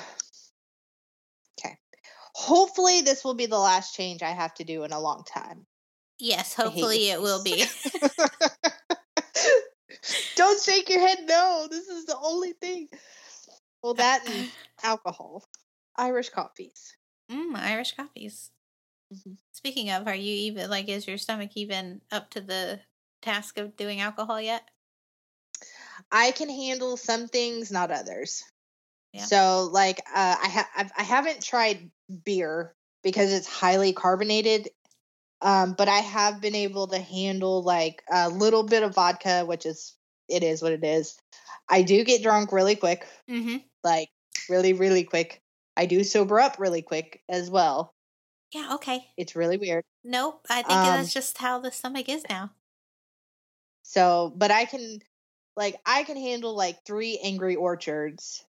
hopefully 2.34 3.02
this 3.02 3.24
will 3.24 3.34
be 3.34 3.46
the 3.46 3.58
last 3.60 3.96
change 3.96 4.24
I 4.24 4.32
have 4.32 4.54
to 4.56 4.64
do 4.64 4.84
in 4.84 4.92
a 4.92 5.00
long 5.00 5.24
time. 5.24 5.66
yes, 6.20 6.54
hopefully 6.54 7.10
it 7.10 7.22
will 7.22 7.44
be. 7.44 7.66
Don't 10.36 10.62
shake 10.62 10.90
your 10.90 11.00
head. 11.00 11.20
No, 11.28 11.68
this 11.70 11.88
is 11.88 12.06
the 12.06 12.18
only 12.22 12.54
thing. 12.54 12.88
Well, 13.84 13.96
that 13.96 14.28
and 14.28 14.52
alcohol, 14.84 15.44
Irish 15.96 16.30
coffees. 16.30 16.96
mm, 17.32 17.56
Irish 17.56 17.96
coffees. 17.96 18.52
Mhm. 19.14 19.38
Speaking 19.52 19.90
of, 19.92 20.08
are 20.08 20.16
you 20.16 20.34
even 20.34 20.70
like 20.70 20.88
is 20.88 21.08
your 21.08 21.18
stomach 21.18 21.52
even 21.56 22.02
up 22.12 22.30
to 22.32 22.42
the 22.42 22.80
task 23.22 23.58
of 23.58 23.76
doing 23.76 24.00
alcohol 24.00 24.40
yet? 24.40 24.64
I 26.12 26.32
can 26.32 26.50
handle 26.50 26.98
some 26.98 27.28
things, 27.28 27.72
not 27.72 27.92
others. 27.92 28.44
Yeah. 29.14 29.26
So, 29.26 29.70
like, 29.72 30.00
uh, 30.14 30.36
I 30.42 30.50
ha- 30.50 30.70
I've, 30.76 30.92
I 30.98 31.04
haven't 31.04 31.44
tried 31.44 31.92
beer 32.24 32.74
because 33.04 33.34
it's 33.34 33.48
highly 33.48 33.94
carbonated, 33.94 34.70
um, 35.42 35.74
but 35.74 35.88
I 35.90 35.98
have 36.00 36.40
been 36.40 36.56
able 36.56 36.88
to 36.88 37.00
handle 37.00 37.62
like 37.64 38.04
a 38.12 38.30
little 38.30 38.64
bit 38.64 38.84
of 38.84 38.96
vodka, 38.96 39.44
which 39.46 39.66
is 39.66 39.96
it 40.30 40.44
is 40.44 40.62
what 40.62 40.72
it 40.72 40.84
is. 40.84 41.18
I 41.68 41.82
do 41.82 42.04
get 42.04 42.24
drunk 42.24 42.52
really 42.52 42.76
quick, 42.76 43.06
Mm-hmm. 43.30 43.58
like 43.84 44.10
really, 44.50 44.74
really 44.74 45.04
quick. 45.04 45.42
I 45.76 45.86
do 45.86 46.04
sober 46.04 46.40
up 46.40 46.58
really 46.60 46.82
quick 46.82 47.22
as 47.28 47.50
well. 47.50 47.94
Yeah. 48.54 48.76
Okay. 48.76 49.08
It's 49.18 49.36
really 49.36 49.58
weird. 49.58 49.84
Nope. 50.04 50.46
I 50.50 50.62
think 50.64 50.78
Um, 50.80 50.98
that's 50.98 51.14
just 51.14 51.38
how 51.38 51.60
the 51.60 51.72
stomach 51.72 52.08
is 52.10 52.24
now. 52.30 52.52
So, 53.84 54.32
but 54.36 54.52
I 54.52 54.66
can, 54.66 55.00
like, 55.56 55.80
I 55.86 56.04
can 56.04 56.18
handle 56.18 56.56
like 56.56 56.86
three 56.86 57.20
angry 57.24 57.56
orchards. 57.56 58.46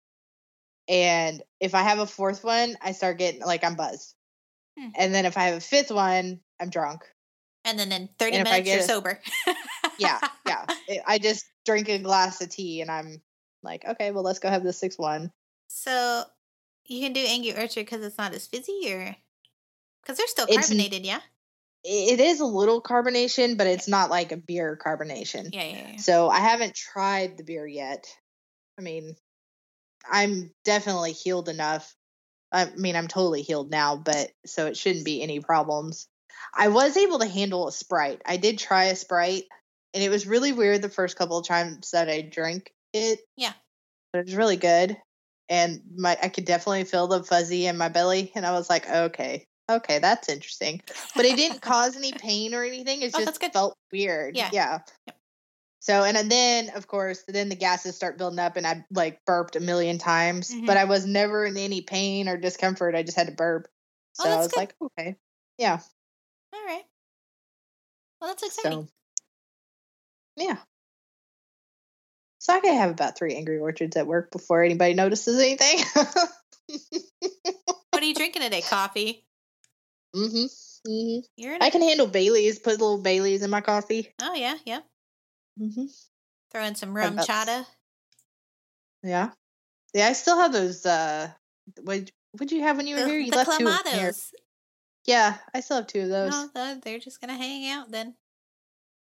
And 0.87 1.41
if 1.59 1.75
I 1.75 1.81
have 1.81 1.99
a 1.99 2.07
fourth 2.07 2.43
one, 2.43 2.77
I 2.81 2.91
start 2.93 3.17
getting 3.17 3.41
like 3.41 3.63
I'm 3.63 3.75
buzzed. 3.75 4.13
Hmm. 4.79 4.89
And 4.95 5.13
then 5.13 5.25
if 5.25 5.37
I 5.37 5.43
have 5.45 5.55
a 5.57 5.61
fifth 5.61 5.91
one, 5.91 6.39
I'm 6.59 6.69
drunk. 6.69 7.01
And 7.65 7.77
then 7.77 7.91
in 7.91 8.09
thirty 8.17 8.37
and 8.37 8.47
I 8.47 8.51
minutes 8.51 8.69
you're 8.69 8.79
a- 8.79 8.83
sober. 8.83 9.19
Yeah, 9.99 10.19
yeah. 10.47 10.65
I- 10.89 11.01
I 11.05 11.17
just 11.17 11.45
drink 11.65 11.89
a 11.89 11.97
glass 11.99 12.41
of 12.41 12.49
tea 12.49 12.81
and 12.81 12.89
I'm 12.89 13.21
like, 13.63 13.83
okay, 13.85 14.11
well, 14.11 14.23
let's 14.23 14.39
go 14.39 14.49
have 14.49 14.63
the 14.63 14.71
sixth 14.73 14.99
one. 14.99 15.31
So 15.67 16.23
you 16.85 17.01
can 17.01 17.11
do 17.13 17.25
Angry 17.27 17.51
Orchard 17.51 17.81
because 17.85 18.03
it's 18.05 18.17
not 18.17 18.33
as 18.33 18.47
fizzy, 18.47 18.93
or 18.93 19.15
because 20.01 20.17
they're 20.17 20.27
still 20.27 20.45
It's 20.47 20.67
carbonated, 20.67 21.05
yeah. 21.05 21.19
It 21.83 22.19
is 22.19 22.39
a 22.39 22.45
little 22.45 22.81
carbonation, 22.81 23.57
but 23.57 23.67
it's 23.67 23.87
not 23.87 24.09
like 24.09 24.31
a 24.31 24.37
beer 24.37 24.79
carbonation. 24.81 25.49
Yeah, 25.53 25.63
yeah, 25.63 25.87
yeah. 25.91 25.97
So 25.97 26.29
I 26.29 26.39
haven't 26.39 26.73
tried 26.75 27.37
the 27.37 27.43
beer 27.43 27.67
yet. 27.67 28.05
I 28.79 28.81
mean, 28.81 29.15
I'm 30.09 30.51
definitely 30.63 31.11
healed 31.13 31.49
enough. 31.49 31.93
I 32.51 32.65
mean, 32.75 32.95
I'm 32.95 33.07
totally 33.07 33.41
healed 33.41 33.71
now, 33.71 33.97
but 33.97 34.31
so 34.45 34.67
it 34.67 34.77
shouldn't 34.77 35.05
be 35.05 35.21
any 35.21 35.39
problems. 35.39 36.07
I 36.53 36.69
was 36.69 36.95
able 36.97 37.19
to 37.19 37.27
handle 37.27 37.67
a 37.67 37.71
Sprite. 37.71 38.21
I 38.25 38.37
did 38.37 38.57
try 38.57 38.85
a 38.85 38.95
Sprite, 38.95 39.45
and 39.93 40.03
it 40.03 40.09
was 40.09 40.27
really 40.27 40.53
weird 40.53 40.81
the 40.81 40.89
first 40.89 41.17
couple 41.17 41.37
of 41.37 41.47
times 41.47 41.91
that 41.91 42.09
I 42.09 42.21
drank 42.21 42.71
it. 42.93 43.19
Yeah. 43.35 43.53
But 44.13 44.19
it 44.19 44.25
was 44.27 44.35
really 44.35 44.55
good. 44.55 44.97
And 45.49 45.81
my 45.95 46.17
I 46.21 46.29
could 46.29 46.45
definitely 46.45 46.83
feel 46.83 47.07
the 47.07 47.23
fuzzy 47.23 47.67
in 47.67 47.77
my 47.77 47.89
belly, 47.89 48.31
and 48.35 48.45
I 48.45 48.51
was 48.51 48.69
like, 48.69 48.89
okay, 48.89 49.45
okay, 49.69 49.99
that's 49.99 50.29
interesting. 50.29 50.81
But 51.15 51.25
it 51.25 51.35
didn't 51.35 51.61
cause 51.61 51.95
any 51.95 52.13
pain 52.13 52.53
or 52.53 52.63
anything. 52.63 53.01
It 53.01 53.13
Oh, 53.15 53.25
just 53.25 53.43
felt 53.53 53.77
weird. 53.91 54.35
Yeah. 54.35 54.49
Yeah. 54.51 54.79
So 55.87 56.03
and 56.03 56.29
then 56.29 56.69
of 56.75 56.85
course 56.85 57.23
then 57.29 57.47
the 57.47 57.55
gases 57.55 57.95
start 57.95 58.17
building 58.17 58.39
up 58.39 58.57
and 58.57 58.67
I 58.67 58.83
like 58.91 59.23
burped 59.23 59.55
a 59.55 59.61
million 59.61 59.97
times, 59.97 60.51
Mhm. 60.53 60.65
but 60.65 60.75
I 60.75 60.83
was 60.83 61.05
never 61.05 61.45
in 61.45 61.55
any 61.55 61.79
pain 61.79 62.27
or 62.27 62.35
discomfort. 62.35 62.93
I 62.93 63.03
just 63.03 63.15
had 63.15 63.27
to 63.27 63.33
burp. 63.33 63.69
Oh, 64.19 64.23
So 64.23 64.29
I 64.29 64.35
was 64.35 64.47
good. 64.49 64.57
like, 64.57 64.75
okay. 64.81 65.15
Yeah. 65.57 65.79
All 66.51 66.65
right. 66.65 66.83
Well, 68.19 68.31
that's 68.31 68.43
exciting. 68.43 68.89
So 68.89 70.43
yeah. 70.43 70.57
So 72.39 72.53
I 72.53 72.59
could 72.59 72.73
have 72.73 72.91
about 72.91 73.17
three 73.17 73.35
angry 73.35 73.57
orchards 73.57 73.95
at 73.95 74.07
work 74.07 74.29
before 74.31 74.63
anybody 74.63 74.93
notices 74.93 75.39
anything. 75.39 75.79
What 77.91 78.03
are 78.03 78.05
you 78.05 78.13
drinking 78.13 78.41
today? 78.41 78.61
Coffee. 78.61 79.25
hmm 80.13 80.47
hmm 80.85 81.19
You're 81.37 81.55
in. 81.55 81.61
I 81.61 81.69
can 81.69 81.81
handle 81.81 82.07
Bailey's. 82.07 82.59
Put 82.59 82.71
a 82.75 82.77
little 82.77 83.01
Bailey's 83.01 83.41
in 83.41 83.49
my 83.49 83.61
coffee. 83.61 84.13
oh 84.21 84.33
yeah, 84.33 84.57
yeah. 84.65 84.81
Hmm 85.57 85.85
Throw 86.51 86.63
in 86.63 86.75
some 86.75 86.95
RumChata. 86.95 87.65
Yeah. 89.03 89.31
Yeah, 89.93 90.07
I 90.07 90.13
still 90.13 90.39
have 90.39 90.53
those. 90.53 90.85
Uh, 90.85 91.29
what 91.81 92.09
would 92.39 92.51
you 92.51 92.61
have 92.61 92.77
when 92.77 92.87
you 92.87 92.95
were 92.95 93.01
The, 93.01 93.09
here? 93.09 93.19
You 93.19 93.31
the 93.31 93.37
left 93.37 93.57
two 93.57 93.65
them 93.65 93.77
here. 93.93 94.13
Yeah, 95.05 95.37
I 95.53 95.59
still 95.61 95.77
have 95.77 95.87
two 95.87 96.01
of 96.01 96.09
those. 96.09 96.31
No, 96.55 96.79
they're 96.83 96.99
just 96.99 97.19
gonna 97.19 97.35
hang 97.35 97.69
out 97.69 97.91
then. 97.91 98.15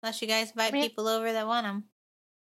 Unless 0.01 0.21
you 0.21 0.27
guys 0.27 0.51
invite 0.51 0.73
mean- 0.73 0.83
people 0.83 1.07
over 1.07 1.31
that 1.31 1.47
want 1.47 1.65
them. 1.65 1.85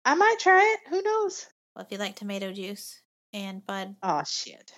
I 0.03 0.15
might 0.15 0.38
try 0.39 0.61
it. 0.63 0.89
Who 0.89 1.01
knows? 1.01 1.45
Well, 1.75 1.86
if 1.86 1.91
you 1.91 1.97
like 1.97 2.15
tomato 2.15 2.51
juice, 2.53 3.01
and 3.34 3.65
Bud. 3.65 3.95
Oh 4.01 4.23
shit. 4.25 4.71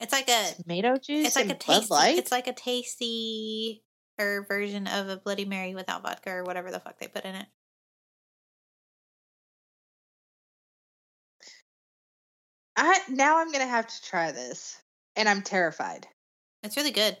It's 0.00 0.12
like 0.12 0.28
a 0.30 0.54
Tomato 0.62 0.96
juice. 0.96 1.26
it's 1.26 1.36
like 1.36 1.50
a 1.50 1.54
tasty 1.54 2.18
it's 2.18 2.32
like 2.32 2.46
a 2.46 2.54
tasty 2.54 3.82
version 4.48 4.86
of 4.86 5.08
a 5.08 5.16
Bloody 5.16 5.44
Mary 5.44 5.74
without 5.74 6.02
vodka 6.02 6.30
or 6.30 6.44
whatever 6.44 6.70
the 6.70 6.80
fuck 6.80 6.98
they 6.98 7.08
put 7.08 7.24
in 7.24 7.34
it. 7.34 7.46
I 12.76 12.98
now 13.08 13.38
I'm 13.38 13.52
gonna 13.52 13.66
have 13.66 13.86
to 13.86 14.02
try 14.08 14.32
this, 14.32 14.80
and 15.16 15.28
I'm 15.28 15.42
terrified. 15.42 16.06
It's 16.62 16.76
really 16.76 16.92
good. 16.92 17.16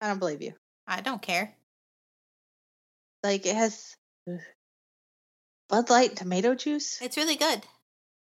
I 0.00 0.08
don't 0.08 0.18
believe 0.18 0.42
you. 0.42 0.52
I 0.86 1.00
don't 1.00 1.22
care. 1.22 1.54
Like 3.22 3.46
it 3.46 3.56
has. 3.56 3.96
Bud 5.68 5.90
Light 5.90 6.16
tomato 6.16 6.54
juice. 6.54 7.00
It's 7.00 7.16
really 7.16 7.36
good. 7.36 7.62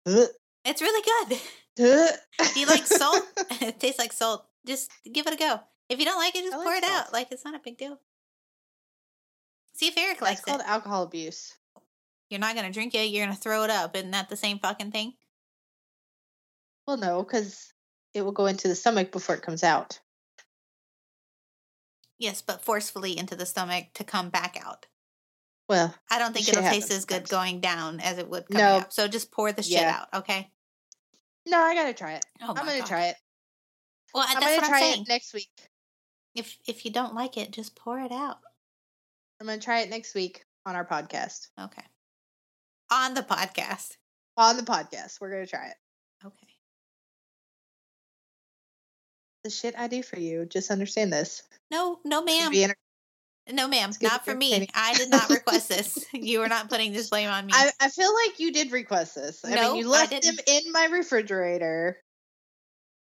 Ugh. 0.08 0.28
It's 0.64 0.82
really 0.82 1.04
good. 1.30 1.40
Do 1.76 2.08
you 2.56 2.66
like 2.66 2.88
salt? 2.88 3.24
it 3.62 3.80
tastes 3.80 4.00
like 4.00 4.14
salt. 4.14 4.46
Just 4.66 4.90
give 5.12 5.28
it 5.28 5.34
a 5.34 5.38
go. 5.38 5.60
If 5.90 6.00
you 6.00 6.06
don't 6.06 6.18
like 6.18 6.36
it, 6.36 6.42
just 6.44 6.54
I 6.54 6.58
like 6.58 6.66
pour 6.66 6.74
it 6.76 6.84
salt. 6.84 7.08
out. 7.08 7.14
Like 7.14 7.28
it's 7.32 7.46
not 7.46 7.56
a 7.56 7.60
big 7.64 7.78
deal. 7.78 8.00
See 9.74 9.88
if 9.88 9.98
Eric 9.98 10.22
likes 10.22 10.42
That's 10.42 10.46
called 10.46 10.62
it. 10.62 10.68
alcohol 10.68 11.04
abuse. 11.04 11.54
You're 12.30 12.40
not 12.40 12.56
gonna 12.56 12.72
drink 12.72 12.96
it. 12.96 13.10
You're 13.10 13.26
gonna 13.26 13.36
throw 13.38 13.64
it 13.64 13.70
up. 13.70 13.96
Isn't 13.96 14.12
that 14.12 14.30
the 14.30 14.38
same 14.38 14.60
fucking 14.60 14.92
thing? 14.92 15.14
Well, 16.88 16.98
no, 16.98 17.24
because 17.24 17.72
it 18.14 18.22
will 18.24 18.32
go 18.32 18.46
into 18.46 18.68
the 18.68 18.76
stomach 18.76 19.12
before 19.12 19.36
it 19.36 19.42
comes 19.42 19.64
out. 19.64 20.00
Yes, 22.18 22.42
but 22.42 22.64
forcefully 22.64 23.18
into 23.18 23.36
the 23.36 23.46
stomach 23.46 23.88
to 23.96 24.04
come 24.04 24.30
back 24.30 24.58
out. 24.64 24.86
Well, 25.68 25.94
I 26.10 26.20
don't 26.20 26.34
think 26.34 26.48
it'll 26.48 26.62
taste 26.64 26.92
as 26.92 27.06
good 27.06 27.28
going 27.28 27.60
down 27.60 28.00
as 28.00 28.18
it 28.18 28.30
would 28.30 28.46
coming 28.48 28.64
No. 28.66 28.78
up. 28.78 28.94
So 28.94 29.08
just 29.08 29.32
pour 29.32 29.52
the 29.52 29.64
shit 29.64 29.74
Yeah. 29.74 30.00
out, 30.14 30.20
okay? 30.22 30.52
no, 31.48 31.60
I 31.60 31.76
gotta 31.76 31.94
try 31.94 32.14
it. 32.14 32.26
Oh 32.42 32.50
I'm 32.50 32.66
gonna 32.66 32.80
God. 32.80 32.88
try 32.88 33.06
it. 33.08 33.18
Well, 34.14 34.24
uh, 34.24 34.28
I'm 34.30 34.40
that's 34.40 34.56
gonna 34.56 34.68
try 34.68 34.82
I'm 34.94 35.00
it 35.02 35.08
next 35.08 35.34
week. 35.34 35.50
If 36.36 36.58
if 36.68 36.86
you 36.86 36.92
don't 36.92 37.16
like 37.16 37.38
it, 37.38 37.52
just 37.52 37.76
pour 37.76 38.00
it 38.00 38.12
out. 38.12 38.40
I'm 39.40 39.48
gonna 39.48 39.60
try 39.60 39.80
it 39.82 39.90
next 39.90 40.14
week 40.16 40.44
on 40.66 40.76
our 40.76 40.86
podcast. 40.86 41.48
Okay. 41.60 41.84
On 42.92 43.14
the 43.14 43.22
podcast. 43.24 43.96
On 44.38 44.58
the 44.58 44.64
podcast, 44.64 45.20
we're 45.22 45.32
gonna 45.32 45.48
try 45.48 45.68
it. 45.68 45.76
Okay. 46.26 46.48
The 49.44 49.50
shit 49.50 49.76
I 49.78 49.88
do 49.88 50.02
for 50.04 50.20
you. 50.20 50.46
Just 50.46 50.72
understand 50.72 51.14
this. 51.14 51.44
No, 51.72 52.00
no, 52.04 52.24
ma'am. 52.24 52.52
enter- 52.54 52.76
No, 53.52 53.68
ma'am. 53.68 53.92
Not 54.02 54.26
for 54.26 54.34
me. 54.36 54.68
I 54.74 54.94
did 54.96 55.10
not 55.12 55.30
request 55.30 55.70
this. 55.70 56.04
you 56.14 56.42
are 56.42 56.48
not 56.48 56.68
putting 56.70 56.94
this 56.94 57.10
blame 57.10 57.30
on 57.30 57.46
me. 57.46 57.54
I, 57.56 57.72
I 57.80 57.90
feel 57.90 58.12
like 58.26 58.40
you 58.40 58.52
did 58.52 58.72
request 58.72 59.14
this. 59.16 59.46
I 59.46 59.54
No, 59.54 59.74
mean, 59.74 59.84
you 59.84 59.88
I 59.94 60.00
left 60.00 60.22
them 60.24 60.36
in 60.48 60.72
my 60.72 60.86
refrigerator 60.92 62.02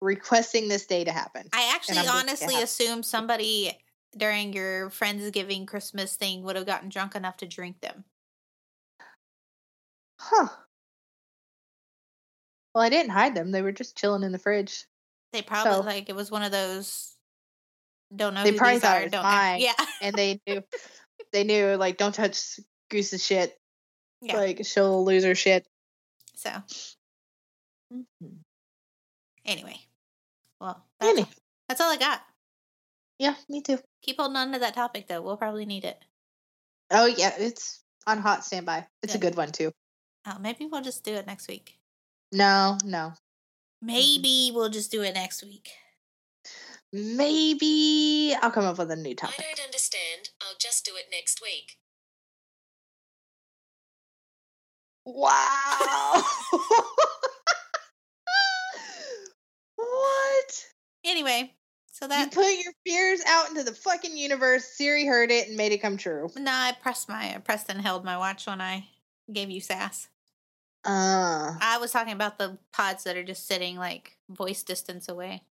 requesting 0.01 0.67
this 0.67 0.85
day 0.87 1.03
to 1.03 1.11
happen. 1.11 1.47
I 1.53 1.71
actually 1.75 2.07
honestly 2.07 2.61
assume 2.61 3.03
somebody 3.03 3.77
during 4.17 4.51
your 4.53 4.89
Friendsgiving 4.89 5.67
Christmas 5.67 6.15
thing 6.15 6.43
would 6.43 6.55
have 6.55 6.65
gotten 6.65 6.89
drunk 6.89 7.15
enough 7.15 7.37
to 7.37 7.47
drink 7.47 7.79
them. 7.81 8.03
Huh. 10.19 10.47
Well, 12.73 12.83
I 12.83 12.89
didn't 12.89 13.11
hide 13.11 13.35
them. 13.35 13.51
They 13.51 13.61
were 13.61 13.71
just 13.71 13.97
chilling 13.97 14.23
in 14.23 14.31
the 14.31 14.37
fridge. 14.39 14.85
They 15.33 15.41
probably 15.41 15.71
So- 15.73 15.79
like 15.81 16.09
it 16.09 16.15
was 16.15 16.31
one 16.31 16.43
of 16.43 16.51
those 16.51 17.15
don't 18.13 18.33
know 18.33 18.43
They 18.43 18.51
probably 18.53 18.79
thought 18.79 18.97
are. 18.97 19.01
it 19.01 19.05
was 19.05 19.11
Don't 19.13 19.23
mine. 19.23 19.61
yeah. 19.61 19.73
And 20.01 20.13
they 20.15 20.41
knew, 20.45 20.61
they 21.31 21.45
knew, 21.45 21.75
like, 21.77 21.97
don't 21.97 22.13
touch 22.13 22.59
Goose's 22.89 23.25
shit. 23.25 23.57
Yeah. 24.21 24.35
Like, 24.35 24.65
she'll 24.65 25.05
lose 25.05 25.23
her 25.23 25.33
shit. 25.35 25.65
So 26.35 26.49
Mhm. 27.93 28.43
anyway, 29.45 29.79
well, 30.61 30.85
that's, 30.99 31.29
that's 31.67 31.81
all 31.81 31.91
I 31.91 31.97
got. 31.97 32.21
Yeah, 33.19 33.35
me 33.49 33.61
too. 33.61 33.79
Keep 34.03 34.17
holding 34.17 34.37
on 34.37 34.53
to 34.53 34.59
that 34.59 34.73
topic 34.75 35.07
though. 35.07 35.21
We'll 35.21 35.37
probably 35.37 35.65
need 35.65 35.83
it. 35.83 36.03
Oh, 36.91 37.05
yeah, 37.05 37.31
it's 37.37 37.83
on 38.05 38.17
hot 38.19 38.43
standby. 38.43 38.85
It's 39.01 39.15
a 39.15 39.17
Good. 39.17 39.31
good 39.31 39.37
one, 39.37 39.51
too. 39.51 39.71
Oh, 40.27 40.37
maybe 40.39 40.65
we'll 40.65 40.81
just 40.81 41.03
do 41.03 41.13
it 41.13 41.25
next 41.25 41.47
week. 41.47 41.79
No, 42.31 42.77
no. 42.83 43.13
Maybe 43.81 44.51
we'll 44.53 44.69
just 44.69 44.91
do 44.91 45.01
it 45.01 45.15
next 45.15 45.41
week. 45.43 45.69
Maybe 46.93 48.35
I'll 48.41 48.51
come 48.51 48.65
up 48.65 48.77
with 48.77 48.91
a 48.91 48.95
new 48.97 49.15
topic. 49.15 49.39
I 49.39 49.43
don't 49.43 49.65
understand. 49.65 50.29
I'll 50.41 50.57
just 50.59 50.85
do 50.85 50.91
it 50.95 51.05
next 51.09 51.41
week. 51.41 51.77
Wow. 55.05 56.21
what? 59.75 60.65
Anyway, 61.21 61.53
so 61.91 62.07
that 62.07 62.35
You 62.35 62.41
put 62.41 62.63
your 62.63 62.73
fears 62.85 63.21
out 63.27 63.49
into 63.49 63.63
the 63.63 63.73
fucking 63.73 64.17
universe. 64.17 64.65
Siri 64.65 65.05
heard 65.05 65.29
it 65.29 65.49
and 65.49 65.57
made 65.57 65.71
it 65.71 65.77
come 65.81 65.97
true. 65.97 66.31
no, 66.35 66.51
I 66.51 66.75
pressed 66.81 67.09
my 67.09 67.35
I 67.35 67.37
pressed 67.37 67.69
and 67.69 67.79
held 67.79 68.03
my 68.03 68.17
watch 68.17 68.47
when 68.47 68.59
I 68.59 68.87
gave 69.31 69.51
you 69.51 69.61
sass. 69.61 70.07
Uh, 70.83 71.53
I 71.61 71.77
was 71.79 71.91
talking 71.91 72.13
about 72.13 72.39
the 72.39 72.57
pods 72.73 73.03
that 73.03 73.17
are 73.17 73.23
just 73.23 73.47
sitting 73.47 73.77
like 73.77 74.17
voice 74.29 74.63
distance 74.63 75.07
away. 75.07 75.43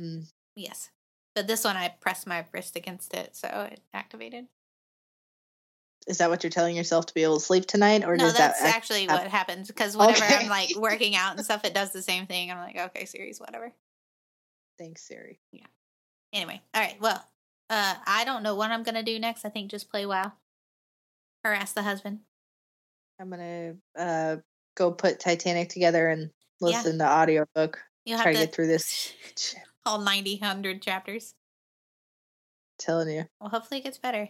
mm. 0.00 0.24
Yes. 0.56 0.90
But 1.36 1.46
this 1.46 1.62
one 1.62 1.76
I 1.76 1.94
pressed 2.00 2.26
my 2.26 2.44
wrist 2.50 2.74
against 2.74 3.14
it, 3.14 3.36
so 3.36 3.68
it 3.70 3.80
activated. 3.94 4.46
Is 6.08 6.18
that 6.18 6.30
what 6.30 6.42
you're 6.42 6.50
telling 6.50 6.74
yourself 6.74 7.06
to 7.06 7.14
be 7.14 7.22
able 7.22 7.38
to 7.38 7.44
sleep 7.44 7.66
tonight, 7.66 8.02
or 8.02 8.16
no, 8.16 8.24
does 8.24 8.36
that's 8.36 8.60
that? 8.60 8.74
actually 8.74 9.06
what 9.06 9.28
happens 9.28 9.68
because 9.68 9.96
whenever 9.96 10.24
I'm 10.24 10.48
like 10.48 10.74
working 10.76 11.14
out 11.14 11.36
and 11.36 11.44
stuff, 11.44 11.64
it 11.64 11.74
does 11.74 11.92
the 11.92 12.02
same 12.02 12.26
thing. 12.26 12.50
I'm 12.50 12.58
like, 12.58 12.76
okay, 12.76 13.04
Siris, 13.04 13.38
whatever. 13.38 13.72
Thanks, 14.78 15.02
Siri. 15.06 15.40
Yeah. 15.52 15.66
Anyway, 16.32 16.60
all 16.74 16.80
right. 16.82 17.00
Well, 17.00 17.22
uh, 17.70 17.94
I 18.06 18.24
don't 18.24 18.42
know 18.42 18.54
what 18.54 18.70
I'm 18.70 18.82
gonna 18.82 19.02
do 19.02 19.18
next. 19.18 19.44
I 19.44 19.48
think 19.48 19.70
just 19.70 19.90
play 19.90 20.06
WoW. 20.06 20.32
Harass 21.44 21.72
the 21.72 21.82
husband. 21.82 22.20
I'm 23.20 23.30
gonna 23.30 23.74
uh 23.96 24.36
go 24.76 24.92
put 24.92 25.18
Titanic 25.20 25.68
together 25.68 26.08
and 26.08 26.30
Yeah. 26.60 26.68
listen 26.78 26.98
to 26.98 27.04
audiobook. 27.10 27.78
You'll 28.04 28.20
Try 28.20 28.32
to 28.32 28.38
to 28.38 28.44
get 28.46 28.54
through 28.54 28.68
this. 28.68 29.12
All 29.86 30.00
90, 30.00 30.38
100 30.38 30.82
chapters. 30.82 31.34
telling 32.78 33.08
you. 33.08 33.24
Well, 33.40 33.50
hopefully 33.50 33.80
it 33.80 33.84
gets 33.84 33.98
better. 33.98 34.28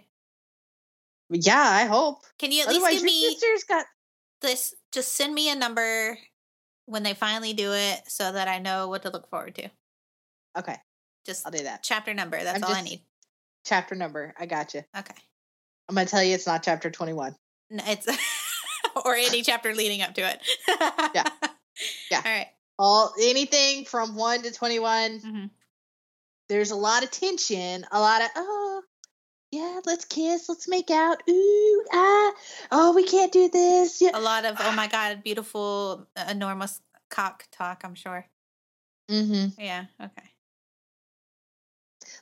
Yeah, 1.30 1.61
I 1.61 1.84
hope. 1.84 2.22
Can 2.38 2.51
you 2.53 2.62
at 2.62 2.68
least 2.68 2.78
Otherwise, 2.80 2.92
give 2.94 3.03
your 3.03 3.07
me 3.07 3.30
sister's 3.30 3.64
got. 3.64 3.86
this? 4.40 4.74
Just 4.92 5.12
send 5.14 5.34
me 5.34 5.51
a 5.51 5.55
number 5.55 6.16
when 6.86 7.03
they 7.03 7.12
finally 7.12 7.53
do 7.53 7.72
it, 7.74 8.01
so 8.09 8.32
that 8.32 8.49
I 8.49 8.59
know 8.59 8.88
what 8.88 9.03
to 9.03 9.11
look 9.11 9.28
forward 9.28 9.55
to. 9.57 9.68
Okay, 10.59 10.76
Just 11.26 11.46
I'll 11.46 11.52
do 11.52 11.62
that. 11.64 11.82
chapter 11.82 12.14
number. 12.14 12.42
That's 12.42 12.56
I'm 12.62 12.64
all 12.64 12.74
I 12.74 12.80
need. 12.82 13.00
Chapter 13.64 13.94
number. 13.94 14.34
I 14.38 14.46
got 14.46 14.74
you. 14.74 14.82
Okay. 14.96 15.14
I'm 15.88 15.94
gonna 15.94 16.06
tell 16.06 16.22
you 16.22 16.34
it's 16.34 16.46
not 16.46 16.62
chapter 16.62 16.90
21. 16.90 17.34
No, 17.70 17.84
it's 17.86 18.06
or 19.04 19.14
any 19.14 19.42
chapter 19.42 19.74
leading 19.74 20.02
up 20.02 20.14
to 20.14 20.22
it. 20.22 20.40
Yeah. 21.14 21.24
Yeah. 22.11 22.22
All 22.24 22.32
right. 22.32 22.48
All 22.76 23.14
anything 23.22 23.84
from 23.84 24.16
one 24.16 24.42
to 24.42 24.50
21. 24.50 25.20
Mhm. 25.20 25.50
There's 26.48 26.72
a 26.72 26.76
lot 26.76 27.04
of 27.04 27.11
tension. 27.12 27.86
A 27.92 28.00
lot 28.00 28.20
of 28.20 28.28
oh. 28.34 28.82
Yeah, 29.52 29.80
let's 29.86 30.04
kiss. 30.04 30.48
Let's 30.48 30.66
make 30.66 30.90
out. 30.90 31.22
Ooh, 31.30 31.84
ah. 31.92 32.32
Oh, 32.72 32.92
we 32.96 33.04
can't 33.04 33.30
do 33.32 33.48
this. 33.48 34.00
Yeah. 34.02 34.11
A 34.14 34.20
lot 34.20 34.44
of 34.44 34.56
oh 34.59 34.72
my 34.72 34.88
god, 34.88 35.22
beautiful, 35.22 36.09
uh, 36.16 36.24
enormous 36.30 36.80
cock 37.11 37.44
talk. 37.52 37.82
I'm 37.84 37.94
sure. 37.94 38.26
Mm-hmm. 39.09 39.61
Yeah. 39.61 39.84
Okay. 40.02 40.28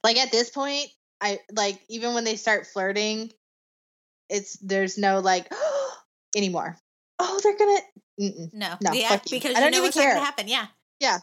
Like 0.07 0.17
at 0.17 0.33
this 0.33 0.51
point 0.51 0.87
i 1.21 1.39
like 1.53 1.79
even 1.89 2.15
when 2.15 2.25
they 2.25 2.37
start 2.37 2.67
flirting 2.67 3.31
it's 4.31 4.57
there's 4.59 4.97
no 4.97 5.21
like 5.21 5.49
anymore 6.37 6.77
oh 7.19 7.41
they're 7.43 7.57
gonna 7.59 7.81
Mm-mm. 8.21 8.53
No. 8.55 8.75
No, 8.81 8.93
yeah, 8.93 9.19
because 9.31 9.55
I 9.55 9.61
don't 9.61 9.73
know 9.73 9.79
even 9.79 9.83
what's 9.83 9.97
not 9.97 10.03
gonna 10.05 10.15
care. 10.15 10.25
happen. 10.25 10.49
Yeah. 10.49 10.67
yeah 11.01 11.19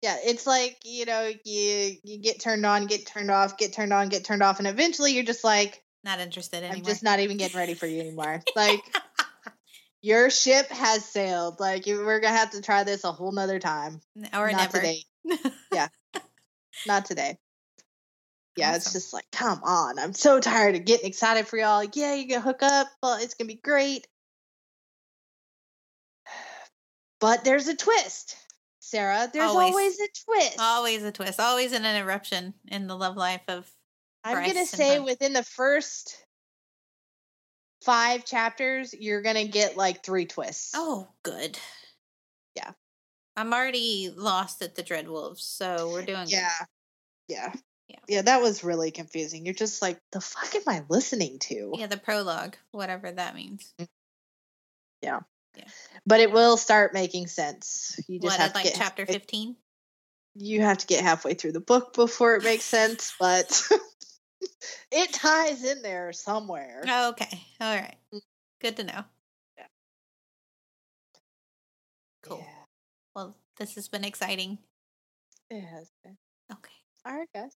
yeah. 0.00 0.16
it's 0.24 0.46
like 0.46 0.78
you 0.84 1.04
know 1.04 1.30
you 1.44 1.96
you 2.02 2.18
get 2.22 2.40
turned 2.40 2.64
on 2.64 2.86
get 2.86 3.06
turned 3.06 3.30
off 3.30 3.58
get 3.58 3.74
turned 3.74 3.92
on 3.92 4.08
get 4.08 4.24
turned 4.24 4.42
off 4.42 4.58
and 4.58 4.66
eventually 4.66 5.12
you're 5.12 5.24
just 5.24 5.44
like 5.44 5.82
Not 6.04 6.20
interested 6.20 6.58
anymore. 6.58 6.76
i'm 6.76 6.84
just 6.84 7.02
not 7.02 7.20
even 7.20 7.36
getting 7.36 7.58
ready 7.58 7.74
for 7.74 7.86
you 7.86 8.00
anymore 8.00 8.42
like 8.56 8.80
your 10.00 10.30
ship 10.30 10.68
has 10.70 11.04
sailed 11.04 11.60
like 11.60 11.86
you, 11.86 11.98
we're 11.98 12.20
gonna 12.20 12.36
have 12.36 12.52
to 12.52 12.62
try 12.62 12.84
this 12.84 13.04
a 13.04 13.12
whole 13.12 13.32
nother 13.32 13.58
time 13.58 14.00
or 14.32 14.50
not 14.50 14.72
never. 14.72 14.78
today 14.78 15.02
not 16.86 17.04
today 17.04 17.36
yeah 18.58 18.74
it's 18.74 18.92
just 18.92 19.12
like 19.12 19.24
come 19.32 19.60
on 19.64 19.98
i'm 19.98 20.12
so 20.12 20.40
tired 20.40 20.74
of 20.74 20.84
getting 20.84 21.06
excited 21.06 21.46
for 21.46 21.56
y'all 21.56 21.78
like, 21.78 21.96
yeah 21.96 22.14
you're 22.14 22.28
gonna 22.28 22.40
hook 22.40 22.62
up 22.62 22.88
well 23.02 23.18
it's 23.20 23.34
gonna 23.34 23.48
be 23.48 23.54
great 23.54 24.06
but 27.20 27.44
there's 27.44 27.68
a 27.68 27.76
twist 27.76 28.36
sarah 28.80 29.28
there's 29.32 29.50
Always. 29.50 29.70
always, 29.70 30.00
a 30.00 30.08
twist 30.24 30.56
Always 30.58 31.02
a 31.04 31.12
twist. 31.12 31.38
Always 31.38 31.72
an 31.72 31.84
interruption 31.84 32.54
in 32.68 32.86
the 32.86 32.96
love 32.96 33.16
life 33.16 33.42
of. 33.48 33.70
i'm 34.24 34.46
gonna 34.46 34.66
say 34.66 34.94
Hunt. 34.94 35.04
within 35.04 35.32
the 35.34 35.42
first 35.42 36.24
five 37.82 38.24
chapters, 38.24 38.94
you're 38.98 39.22
gonna 39.22 39.46
get 39.46 39.76
like 39.76 40.04
three 40.04 40.26
twists. 40.26 40.72
Oh, 40.74 41.08
good. 41.22 41.58
Yeah. 42.54 42.72
I'm 43.36 43.52
already 43.52 44.12
lost 44.14 44.62
at 44.62 44.74
the 44.74 44.82
Dreadwolves, 44.82 45.40
so 45.40 45.90
we're 45.92 46.04
doing 46.04 46.26
yeah, 46.26 46.50
yeah, 47.28 47.52
Yeah. 47.88 47.98
yeah. 48.06 48.22
That 48.22 48.40
was 48.42 48.62
really 48.64 48.90
confusing. 48.90 49.44
You're 49.44 49.54
just 49.54 49.80
like, 49.82 49.98
the 50.12 50.20
fuck 50.20 50.54
am 50.54 50.62
I 50.66 50.82
listening 50.88 51.38
to? 51.40 51.72
Yeah, 51.74 51.86
the 51.86 51.96
prologue, 51.96 52.56
whatever 52.72 53.10
that 53.10 53.34
means. 53.34 53.72
Yeah. 55.02 55.20
Yeah. 55.56 55.64
But 56.06 56.20
it 56.20 56.30
will 56.30 56.56
start 56.56 56.92
making 56.94 57.26
sense. 57.28 57.98
You 58.08 58.20
just 58.20 58.38
What, 58.38 58.40
have 58.40 58.50
at 58.50 58.52
to 58.52 58.58
like 58.58 58.64
get 58.64 58.74
chapter 58.74 59.06
15? 59.06 59.56
You 60.34 60.60
have 60.62 60.78
to 60.78 60.86
get 60.86 61.02
halfway 61.02 61.34
through 61.34 61.52
the 61.52 61.60
book 61.60 61.94
before 61.94 62.36
it 62.36 62.44
makes 62.44 62.64
sense, 62.64 63.14
but 63.18 63.62
it 64.92 65.12
ties 65.12 65.64
in 65.64 65.82
there 65.82 66.12
somewhere. 66.12 66.84
Oh, 66.86 67.08
okay. 67.10 67.40
All 67.60 67.74
right. 67.74 67.96
Mm. 68.14 68.20
Good 68.60 68.76
to 68.76 68.84
know. 68.84 69.04
Yeah. 69.56 69.66
Cool. 72.22 72.38
Yeah, 72.40 72.64
Well, 73.16 73.36
this 73.56 73.74
has 73.76 73.88
been 73.88 74.04
exciting. 74.04 74.58
it 75.50 75.60
has 75.62 75.90
been. 76.04 76.16
Okay. 76.52 76.74
All 77.06 77.16
right, 77.16 77.28
guys. 77.34 77.52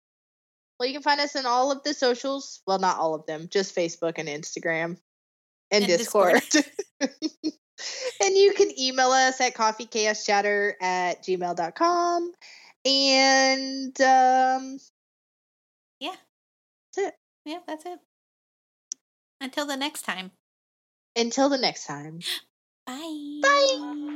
Well, 0.83 0.89
you 0.89 0.95
can 0.95 1.03
find 1.05 1.21
us 1.21 1.37
in 1.37 1.47
all 1.47 1.71
of 1.71 1.85
the 1.85 1.95
socials. 1.95 2.61
Well, 2.67 2.81
not 2.81 2.99
all 2.99 3.15
of 3.15 3.25
them, 3.27 3.47
just 3.49 3.73
Facebook 3.73 4.15
and 4.17 4.29
Instagram 4.29 4.97
and, 5.71 5.85
And 5.85 5.87
Discord. 5.87 6.43
and 7.01 8.35
you 8.35 8.53
can 8.53 8.77
email 8.77 9.11
us 9.13 9.41
at 9.41 9.55
coffeechaoschatter 9.55 10.73
at 10.83 11.23
gmail.com. 11.23 12.33
And 12.85 14.01
um, 14.01 14.79
Yeah. 16.01 16.17
that's 16.97 16.99
it. 16.99 17.15
Yeah, 17.45 17.59
that's 17.65 17.87
it. 17.87 18.01
Until 19.41 19.67
the 19.67 19.77
next 19.77 20.03
time. 20.03 20.33
Until 21.15 21.49
the 21.49 21.59
next 21.59 21.87
time. 21.87 22.19
Bye. 22.89 23.39
Bye. 23.41 24.09